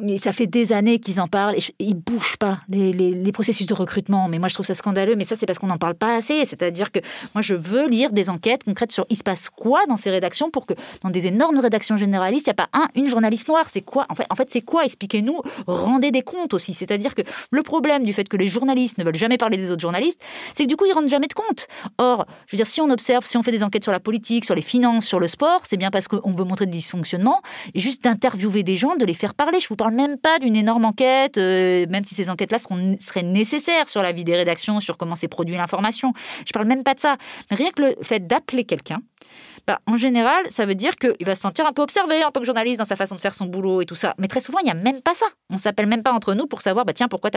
Mais 0.00 0.18
ça 0.18 0.32
fait 0.32 0.46
des 0.46 0.74
années 0.74 0.98
qu'ils 0.98 1.22
en 1.22 1.26
parlent 1.26 1.56
et 1.56 1.62
ils 1.78 1.94
bougent 1.94 2.36
pas 2.36 2.58
les, 2.68 3.32
processus 3.32 3.66
de 3.66 3.72
recrutement. 3.72 4.28
Mais 4.28 4.38
moi, 4.38 4.48
je 4.48 4.54
trouve 4.54 4.66
ça 4.66 4.74
scandaleux. 4.74 5.16
Mais 5.16 5.24
ça, 5.24 5.36
c'est 5.36 5.46
parce 5.46 5.58
qu'on 5.58 5.68
n'en 5.68 5.78
parle 5.78 5.94
pas 5.94 6.16
assez. 6.16 6.44
C'est-à-dire 6.44 6.92
que 6.92 6.98
moi, 7.34 7.40
je 7.40 7.54
veux 7.54 7.88
lire 7.88 8.12
des 8.12 8.28
enquêtes 8.28 8.64
concrètes 8.64 8.92
sur 8.92 9.06
il 9.08 9.16
se 9.16 9.22
passe 9.22 9.48
quoi 9.48 9.86
dans 9.86 9.96
ces 9.96 10.10
rédactions 10.10 10.50
pour 10.50 10.66
que 10.66 10.74
dans 11.02 11.10
des 11.10 11.28
énormes 11.28 11.60
rédactions 11.60 11.96
généralistes, 11.96 12.46
il 12.46 12.50
n'y 12.50 12.60
a 12.60 12.66
pas 12.66 12.68
un, 12.74 12.88
une 12.94 13.08
journaliste 13.08 13.48
noire. 13.48 13.68
C'est 13.68 13.82
quoi 13.82 14.06
En 14.10 14.14
fait, 14.14 14.26
en 14.28 14.34
fait 14.34 14.50
c'est 14.50 14.62
quoi? 14.62 14.84
Expliquez-nous. 14.84 15.40
Rendez 15.66 16.10
des 16.10 16.22
comptes 16.22 16.52
aussi. 16.52 16.74
C'est-à-dire 16.74 17.14
que 17.14 17.22
le 17.50 17.62
problème 17.62 18.04
du 18.04 18.12
fait 18.12 18.28
que 18.28 18.36
les 18.36 18.48
journalistes 18.48 18.98
ne 18.98 19.04
veulent 19.04 19.14
jamais 19.14 19.38
parler 19.38 19.56
des 19.56 19.70
autres 19.70 19.80
journalistes 19.80 20.09
c'est 20.54 20.64
que 20.64 20.68
du 20.68 20.76
coup, 20.76 20.86
ils 20.86 20.92
rendent 20.92 21.08
jamais 21.08 21.26
de 21.26 21.34
compte. 21.34 21.66
Or, 21.98 22.26
je 22.46 22.56
veux 22.56 22.56
dire, 22.56 22.66
si 22.66 22.80
on 22.80 22.90
observe, 22.90 23.24
si 23.24 23.36
on 23.36 23.42
fait 23.42 23.50
des 23.50 23.62
enquêtes 23.62 23.84
sur 23.84 23.92
la 23.92 24.00
politique, 24.00 24.44
sur 24.44 24.54
les 24.54 24.62
finances, 24.62 25.06
sur 25.06 25.20
le 25.20 25.26
sport, 25.26 25.62
c'est 25.64 25.76
bien 25.76 25.90
parce 25.90 26.08
qu'on 26.08 26.32
veut 26.32 26.44
montrer 26.44 26.66
des 26.66 26.72
dysfonctionnements, 26.72 27.40
et 27.74 27.78
juste 27.78 28.04
d'interviewer 28.04 28.62
des 28.62 28.76
gens, 28.76 28.96
de 28.96 29.04
les 29.04 29.14
faire 29.14 29.34
parler. 29.34 29.60
Je 29.60 29.68
vous 29.68 29.76
parle 29.76 29.94
même 29.94 30.18
pas 30.18 30.38
d'une 30.38 30.56
énorme 30.56 30.84
enquête, 30.84 31.38
euh, 31.38 31.86
même 31.88 32.04
si 32.04 32.14
ces 32.14 32.30
enquêtes-là 32.30 32.58
seraient 32.58 33.22
nécessaires 33.22 33.88
sur 33.88 34.02
la 34.02 34.12
vie 34.12 34.24
des 34.24 34.36
rédactions, 34.36 34.80
sur 34.80 34.96
comment 34.96 35.14
s'est 35.14 35.28
produit 35.28 35.56
l'information. 35.56 36.12
Je 36.46 36.52
parle 36.52 36.66
même 36.66 36.82
pas 36.82 36.94
de 36.94 37.00
ça. 37.00 37.16
rien 37.50 37.70
que 37.70 37.82
le 37.82 37.96
fait 38.02 38.26
d'appeler 38.26 38.64
quelqu'un, 38.64 38.98
bah, 39.66 39.80
en 39.86 39.96
général, 39.96 40.42
ça 40.48 40.66
veut 40.66 40.74
dire 40.74 40.96
qu'il 40.96 41.24
va 41.24 41.34
se 41.34 41.40
sentir 41.40 41.66
un 41.66 41.72
peu 41.72 41.82
observé 41.82 42.24
en 42.24 42.30
tant 42.30 42.40
que 42.40 42.46
journaliste 42.46 42.78
dans 42.78 42.84
sa 42.84 42.96
façon 42.96 43.14
de 43.14 43.20
faire 43.20 43.34
son 43.34 43.46
boulot 43.46 43.82
et 43.82 43.86
tout 43.86 43.94
ça. 43.94 44.14
Mais 44.18 44.28
très 44.28 44.40
souvent, 44.40 44.58
il 44.60 44.64
n'y 44.64 44.70
a 44.70 44.74
même 44.74 45.00
pas 45.02 45.14
ça. 45.14 45.26
On 45.50 45.58
s'appelle 45.58 45.86
même 45.86 46.02
pas 46.02 46.12
entre 46.12 46.34
nous 46.34 46.46
pour 46.46 46.62
savoir, 46.62 46.84
bah, 46.84 46.92
tiens, 46.92 47.08
pourquoi, 47.08 47.30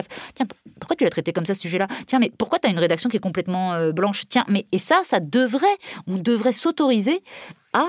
pourquoi 0.80 0.95
tu 0.95 1.03
l'as 1.03 1.09
traité 1.09 1.34
comme 1.34 1.45
ça, 1.45 1.53
ce 1.53 1.61
sujet-là? 1.61 1.88
Tiens, 2.07 2.19
mais 2.19 2.32
pourquoi 2.38 2.59
tu 2.59 2.67
as 2.67 2.71
une 2.71 2.80
rédaction 2.80 3.09
qui 3.09 3.17
est 3.17 3.21
complètement 3.21 3.74
euh, 3.74 3.91
blanche? 3.91 4.24
Tiens, 4.28 4.45
mais 4.47 4.65
et 4.71 4.80
ça, 4.80 5.01
ça 5.03 5.19
devrait, 5.19 5.78
on 6.07 6.15
devrait 6.15 6.53
s'autoriser 6.53 7.24
à 7.74 7.86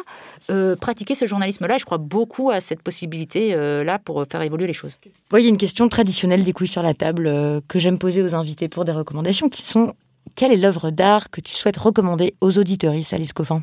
euh, 0.51 0.77
pratiquer 0.77 1.15
ce 1.15 1.27
journalisme-là. 1.27 1.77
Je 1.79 1.85
crois 1.85 1.99
beaucoup 1.99 2.51
à 2.51 2.61
cette 2.61 2.83
possibilité-là 2.83 3.95
euh, 3.95 3.99
pour 4.05 4.25
faire 4.31 4.41
évoluer 4.43 4.67
les 4.67 4.73
choses. 4.73 4.97
il 5.33 5.41
y 5.41 5.47
a 5.47 5.49
une 5.49 5.59
question 5.59 5.89
traditionnelle 5.89 6.45
des 6.45 6.53
couilles 6.53 6.69
sur 6.69 6.83
la 6.83 6.95
table 6.95 7.63
que 7.69 7.79
j'aime 7.79 7.99
poser 7.99 8.23
aux 8.23 8.35
invités 8.35 8.69
pour 8.69 8.85
des 8.85 8.93
recommandations 8.93 9.49
qui 9.49 9.63
sont 9.63 9.93
quelle 10.35 10.53
est 10.53 10.57
l'œuvre 10.57 10.91
d'art 10.91 11.31
que 11.31 11.41
tu 11.41 11.53
souhaites 11.53 11.77
recommander 11.77 12.35
aux 12.41 12.59
auditeurs, 12.59 12.95
Alice 13.13 13.33
Coffin? 13.33 13.63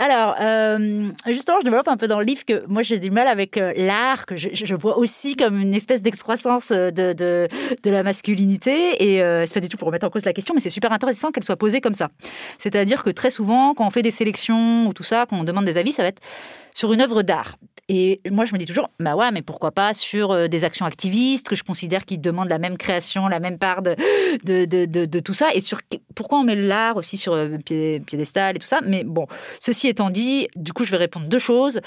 alors, 0.00 0.34
euh, 0.40 1.10
justement, 1.26 1.58
je 1.60 1.64
développe 1.66 1.86
un 1.86 1.98
peu 1.98 2.08
dans 2.08 2.20
le 2.20 2.24
livre 2.24 2.46
que 2.46 2.64
moi 2.68 2.82
j'ai 2.82 2.98
du 2.98 3.10
mal 3.10 3.28
avec 3.28 3.58
euh, 3.58 3.74
l'art, 3.76 4.24
que 4.24 4.34
je, 4.34 4.74
vois 4.74 4.96
aussi 4.96 5.36
comme 5.36 5.60
une 5.60 5.74
espèce 5.74 6.00
d'excroissance 6.00 6.70
euh, 6.70 6.90
de, 6.90 7.12
de, 7.12 7.90
la 7.90 8.02
masculinité. 8.02 9.04
Et 9.04 9.18
c'est 9.46 9.52
pas 9.52 9.60
du 9.60 9.68
tout 9.68 9.76
pour 9.76 9.88
remettre 9.88 10.06
en 10.06 10.10
cause 10.10 10.24
la 10.24 10.32
question, 10.32 10.54
mais 10.54 10.60
c'est 10.60 10.70
super 10.70 10.90
intéressant 10.90 11.32
qu'elle 11.32 11.44
soit 11.44 11.56
posée 11.56 11.82
comme 11.82 11.92
ça. 11.92 12.08
C'est-à-dire 12.56 13.02
que 13.02 13.10
très 13.10 13.28
souvent, 13.28 13.74
quand 13.74 13.86
on 13.86 13.90
fait 13.90 14.00
des 14.00 14.10
sélections 14.10 14.86
ou 14.86 14.94
tout 14.94 15.02
ça, 15.02 15.26
quand 15.28 15.38
on 15.38 15.44
demande 15.44 15.66
des 15.66 15.76
avis, 15.76 15.92
ça 15.92 16.02
va 16.02 16.08
être 16.08 16.22
sur 16.74 16.94
une 16.94 17.02
œuvre 17.02 17.22
d'art. 17.22 17.56
Et 17.92 18.20
moi, 18.30 18.44
je 18.44 18.52
me 18.52 18.58
dis 18.58 18.66
toujours, 18.66 18.88
bah 19.00 19.16
ouais, 19.16 19.32
mais 19.32 19.42
pourquoi 19.42 19.72
pas 19.72 19.94
sur 19.94 20.30
euh, 20.30 20.46
des 20.46 20.62
actions 20.62 20.86
activistes 20.86 21.48
que 21.48 21.56
je 21.56 21.64
considère 21.64 22.04
qui 22.04 22.18
demandent 22.18 22.48
la 22.48 22.60
même 22.60 22.78
création, 22.78 23.26
la 23.26 23.40
même 23.40 23.58
part 23.58 23.82
de, 23.82 23.96
de, 24.44 24.64
de, 24.64 24.84
de, 24.84 25.18
tout 25.18 25.34
ça. 25.34 25.52
Et 25.54 25.60
sur 25.60 25.80
pourquoi 26.14 26.38
on 26.38 26.44
met 26.44 26.54
l'art 26.54 26.96
aussi 26.96 27.16
sur 27.16 27.32
euh, 27.32 27.58
piédestal 27.66 28.54
et 28.54 28.58
tout 28.60 28.66
ça? 28.68 28.78
Mais 28.86 29.02
bon, 29.02 29.26
ceci 29.58 29.88
étant 29.90 30.10
dit, 30.10 30.48
du 30.56 30.72
coup, 30.72 30.84
je 30.84 30.90
vais 30.90 30.96
répondre 30.96 31.28
deux 31.28 31.38
choses 31.38 31.80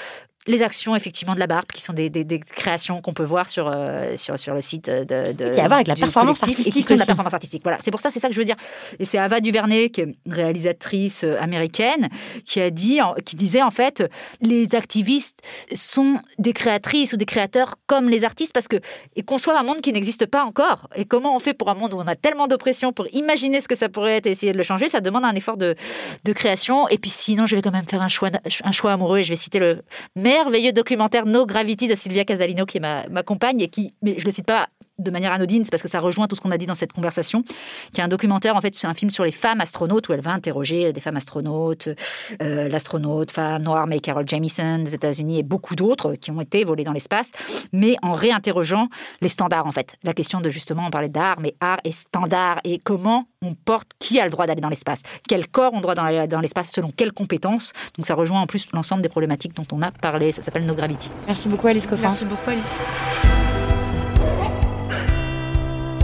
les 0.47 0.61
actions 0.61 0.95
effectivement 0.95 1.35
de 1.35 1.39
la 1.39 1.47
barbe 1.47 1.67
qui 1.73 1.81
sont 1.81 1.93
des, 1.93 2.11
créations 2.55 3.01
qu'on 3.01 3.13
peut 3.13 3.23
voir 3.23 3.47
sur, 3.47 3.69
euh, 3.71 4.15
sur, 4.17 4.37
sur 4.37 4.53
le 4.53 4.61
site 4.61 4.89
de, 4.89 5.31
de 5.31 5.51
qui 5.51 5.59
a 5.59 5.63
à 5.63 5.67
voir 5.67 5.73
avec 5.77 5.87
la 5.87 5.95
performance 5.95 6.41
artistique 6.41 6.67
et 6.67 6.71
qui 6.71 6.81
sont 6.81 6.95
la 6.95 7.05
performance 7.05 7.33
artistique. 7.33 7.61
Voilà 7.63 7.77
c'est 7.79 7.91
pour 7.91 7.99
ça 7.99 8.09
c'est 8.11 8.19
ça 8.19 8.27
que 8.27 8.33
je 8.33 8.39
veux 8.39 8.45
dire. 8.45 8.55
Et 8.99 9.05
c'est 9.05 9.17
Ava 9.17 9.39
Duvernay 9.39 9.89
qui 9.89 10.01
est 10.01 10.03
une 10.03 10.15
réalisatrice 10.27 11.23
euh, 11.23 11.37
américaine 11.39 12.09
qui 12.45 12.59
a 12.59 12.69
dit 12.69 12.99
qui 13.25 13.35
disait 13.35 13.61
en 13.61 13.71
fait 13.71 14.03
les 14.41 14.75
activistes 14.75 15.39
sont 15.73 16.19
des 16.39 16.53
créatrices 16.53 17.13
ou 17.13 17.17
des 17.17 17.25
créateurs 17.25 17.75
comme 17.87 18.09
les 18.09 18.23
artistes 18.23 18.53
parce 18.53 18.67
que 18.67 18.77
et 19.15 19.23
conçoivent 19.23 19.57
un 19.57 19.63
monde 19.63 19.81
qui 19.81 19.93
n'existe 19.93 20.25
pas 20.25 20.43
encore. 20.43 20.89
Et 20.95 21.05
comment 21.05 21.35
on 21.35 21.39
fait 21.39 21.53
pour 21.53 21.69
un 21.69 21.75
monde 21.75 21.93
où 21.93 21.97
on 21.97 22.07
a 22.07 22.15
tellement 22.15 22.47
d'oppression 22.47 22.91
pour 22.91 23.07
imaginer 23.13 23.61
ce 23.61 23.67
que 23.67 23.75
ça 23.75 23.89
pourrait 23.89 24.17
être 24.17 24.27
et 24.27 24.31
essayer 24.31 24.51
de 24.51 24.57
le 24.57 24.63
changer 24.63 24.87
ça 24.89 24.99
demande 24.99 25.23
un 25.23 25.35
effort 25.35 25.57
de, 25.57 25.75
de 26.23 26.33
création. 26.33 26.87
Et 26.89 26.97
puis 26.97 27.09
sinon 27.09 27.45
je 27.45 27.55
vais 27.55 27.61
quand 27.61 27.71
même 27.71 27.87
faire 27.87 28.01
un 28.01 28.09
choix 28.09 28.29
un 28.63 28.71
choix 28.71 28.91
amoureux 28.91 29.19
et 29.19 29.23
je 29.23 29.29
vais 29.29 29.35
citer 29.35 29.59
le 29.59 29.81
merveilleux 30.33 30.73
documentaire 30.73 31.25
No 31.25 31.45
Gravity 31.45 31.87
de 31.87 31.95
Sylvia 31.95 32.25
Casalino, 32.25 32.65
qui 32.65 32.77
est 32.77 32.81
ma, 32.81 33.23
compagne, 33.23 33.61
et 33.61 33.67
qui, 33.67 33.93
mais 34.01 34.15
je 34.17 34.25
le 34.25 34.31
cite 34.31 34.45
pas 34.45 34.69
de 34.99 35.11
manière 35.11 35.31
anodine, 35.31 35.63
c'est 35.63 35.71
parce 35.71 35.83
que 35.83 35.89
ça 35.89 35.99
rejoint 35.99 36.27
tout 36.27 36.35
ce 36.35 36.41
qu'on 36.41 36.51
a 36.51 36.57
dit 36.57 36.65
dans 36.65 36.75
cette 36.75 36.93
conversation, 36.93 37.43
qui 37.93 38.01
est 38.01 38.03
un 38.03 38.07
documentaire, 38.07 38.55
en 38.55 38.61
fait, 38.61 38.75
c'est 38.75 38.87
un 38.87 38.93
film 38.93 39.11
sur 39.11 39.23
les 39.23 39.31
femmes 39.31 39.61
astronautes, 39.61 40.09
où 40.09 40.13
elle 40.13 40.21
va 40.21 40.31
interroger 40.31 40.93
des 40.93 41.01
femmes 41.01 41.17
astronautes, 41.17 41.89
euh, 42.41 42.67
l'astronaute 42.69 43.31
femme 43.31 43.63
noire 43.63 43.87
May 43.87 43.99
Carol 43.99 44.27
Jamison 44.27 44.79
des 44.79 44.93
États-Unis 44.93 45.39
et 45.39 45.43
beaucoup 45.43 45.75
d'autres 45.75 46.15
qui 46.15 46.31
ont 46.31 46.41
été 46.41 46.63
volés 46.63 46.83
dans 46.83 46.91
l'espace, 46.91 47.31
mais 47.71 47.95
en 48.01 48.13
réinterrogeant 48.13 48.89
les 49.21 49.29
standards, 49.29 49.65
en 49.65 49.71
fait. 49.71 49.95
La 50.03 50.13
question 50.13 50.41
de 50.41 50.49
justement, 50.49 50.85
on 50.87 50.91
parlait 50.91 51.09
d'art, 51.09 51.39
mais 51.39 51.55
art 51.59 51.79
et 51.83 51.91
standard, 51.91 52.59
et 52.63 52.79
comment 52.79 53.25
on 53.41 53.53
porte, 53.53 53.89
qui 53.99 54.19
a 54.19 54.25
le 54.25 54.31
droit 54.31 54.45
d'aller 54.45 54.61
dans 54.61 54.69
l'espace, 54.69 55.01
quel 55.27 55.47
corps 55.47 55.73
on 55.73 55.81
doit 55.81 55.99
aller 55.99 56.27
dans 56.27 56.39
l'espace, 56.39 56.71
selon 56.71 56.89
quelles 56.89 57.11
compétences. 57.11 57.73
Donc 57.97 58.05
ça 58.05 58.15
rejoint 58.15 58.41
en 58.41 58.47
plus 58.47 58.67
l'ensemble 58.73 59.01
des 59.01 59.09
problématiques 59.09 59.55
dont 59.55 59.67
on 59.71 59.81
a 59.81 59.91
parlé. 59.91 60.31
Ça 60.31 60.41
s'appelle 60.41 60.65
No 60.65 60.75
Gravity. 60.75 61.09
Merci 61.27 61.47
beaucoup, 61.47 61.67
Alice 61.67 61.87
Coffin. 61.87 62.07
Merci 62.09 62.25
beaucoup, 62.25 62.49
Alice. 62.49 63.42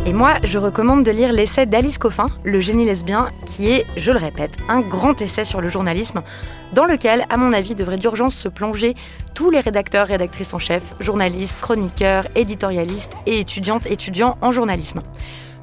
Et 0.09 0.13
moi, 0.13 0.39
je 0.43 0.57
recommande 0.57 1.03
de 1.03 1.11
lire 1.11 1.31
l'essai 1.31 1.67
d'Alice 1.67 1.99
Coffin, 1.99 2.29
Le 2.43 2.59
génie 2.59 2.83
lesbien, 2.83 3.29
qui 3.45 3.69
est, 3.69 3.85
je 3.95 4.11
le 4.11 4.17
répète, 4.17 4.57
un 4.67 4.79
grand 4.79 5.21
essai 5.21 5.43
sur 5.43 5.61
le 5.61 5.69
journalisme, 5.69 6.23
dans 6.73 6.85
lequel, 6.85 7.25
à 7.29 7.37
mon 7.37 7.53
avis, 7.53 7.75
devraient 7.75 7.99
d'urgence 7.99 8.33
se 8.33 8.49
plonger 8.49 8.95
tous 9.35 9.51
les 9.51 9.59
rédacteurs, 9.59 10.07
rédactrices 10.07 10.55
en 10.55 10.57
chef, 10.57 10.95
journalistes, 10.99 11.59
chroniqueurs, 11.61 12.25
éditorialistes 12.33 13.13
et 13.27 13.39
étudiantes, 13.39 13.85
étudiants 13.85 14.39
en 14.41 14.51
journalisme. 14.51 15.03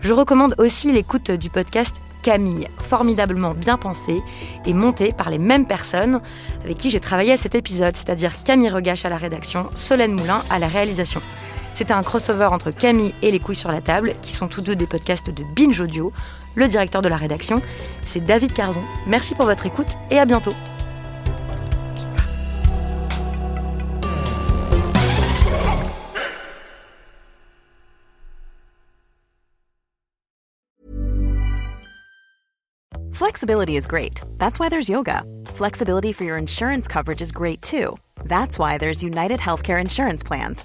Je 0.01 0.13
recommande 0.13 0.55
aussi 0.59 0.93
l'écoute 0.93 1.33
du 1.33 1.51
podcast 1.51 1.97
Camille, 2.23 2.69
formidablement 2.79 3.53
bien 3.53 3.77
pensé 3.77 4.23
et 4.65 4.75
monté 4.75 5.13
par 5.13 5.29
les 5.31 5.39
mêmes 5.39 5.67
personnes 5.67 6.21
avec 6.63 6.77
qui 6.77 6.91
j'ai 6.91 7.01
travaillé 7.01 7.33
à 7.33 7.37
cet 7.37 7.57
épisode, 7.57 7.97
c'est-à-dire 7.97 8.45
Camille 8.45 8.71
Regache 8.71 9.05
à 9.05 9.09
la 9.09 9.17
rédaction, 9.17 9.71
Solène 9.75 10.13
Moulin 10.13 10.45
à 10.51 10.61
la 10.61 10.69
réalisation. 10.69 11.21
C'était 11.77 11.93
un 11.93 12.03
crossover 12.03 12.47
entre 12.47 12.71
Camille 12.71 13.15
et 13.21 13.31
Les 13.31 13.39
Couilles 13.39 13.55
sur 13.55 13.71
la 13.71 13.83
table, 13.83 14.15
qui 14.23 14.33
sont 14.33 14.49
tous 14.49 14.63
deux 14.63 14.75
des 14.75 14.87
podcasts 14.87 15.29
de 15.29 15.45
Binge 15.55 15.79
Audio. 15.79 16.11
Le 16.55 16.69
directeur 16.69 17.03
de 17.03 17.09
la 17.11 17.19
rédaction, 17.19 17.61
c'est 18.07 18.25
David 18.25 18.55
Carzon. 18.55 18.81
Merci 19.07 19.35
pour 19.35 19.45
votre 19.45 19.67
écoute 19.67 19.93
et 20.11 20.19
à 20.19 20.25
bientôt. 20.25 20.55
Flexibility 33.13 33.77
is 33.77 33.87
great. 33.87 34.23
That's 34.39 34.59
why 34.59 34.71
there's 34.71 34.89
yoga. 34.89 35.25
Flexibility 35.49 36.15
for 36.15 36.25
your 36.25 36.39
insurance 36.39 36.89
coverage 36.89 37.21
is 37.21 37.33
great 37.33 37.61
too. 37.61 37.99
That's 38.25 38.59
why 38.59 38.79
there's 38.79 39.03
United 39.03 39.41
Healthcare 39.41 39.79
Insurance 39.79 40.25
Plans. 40.25 40.65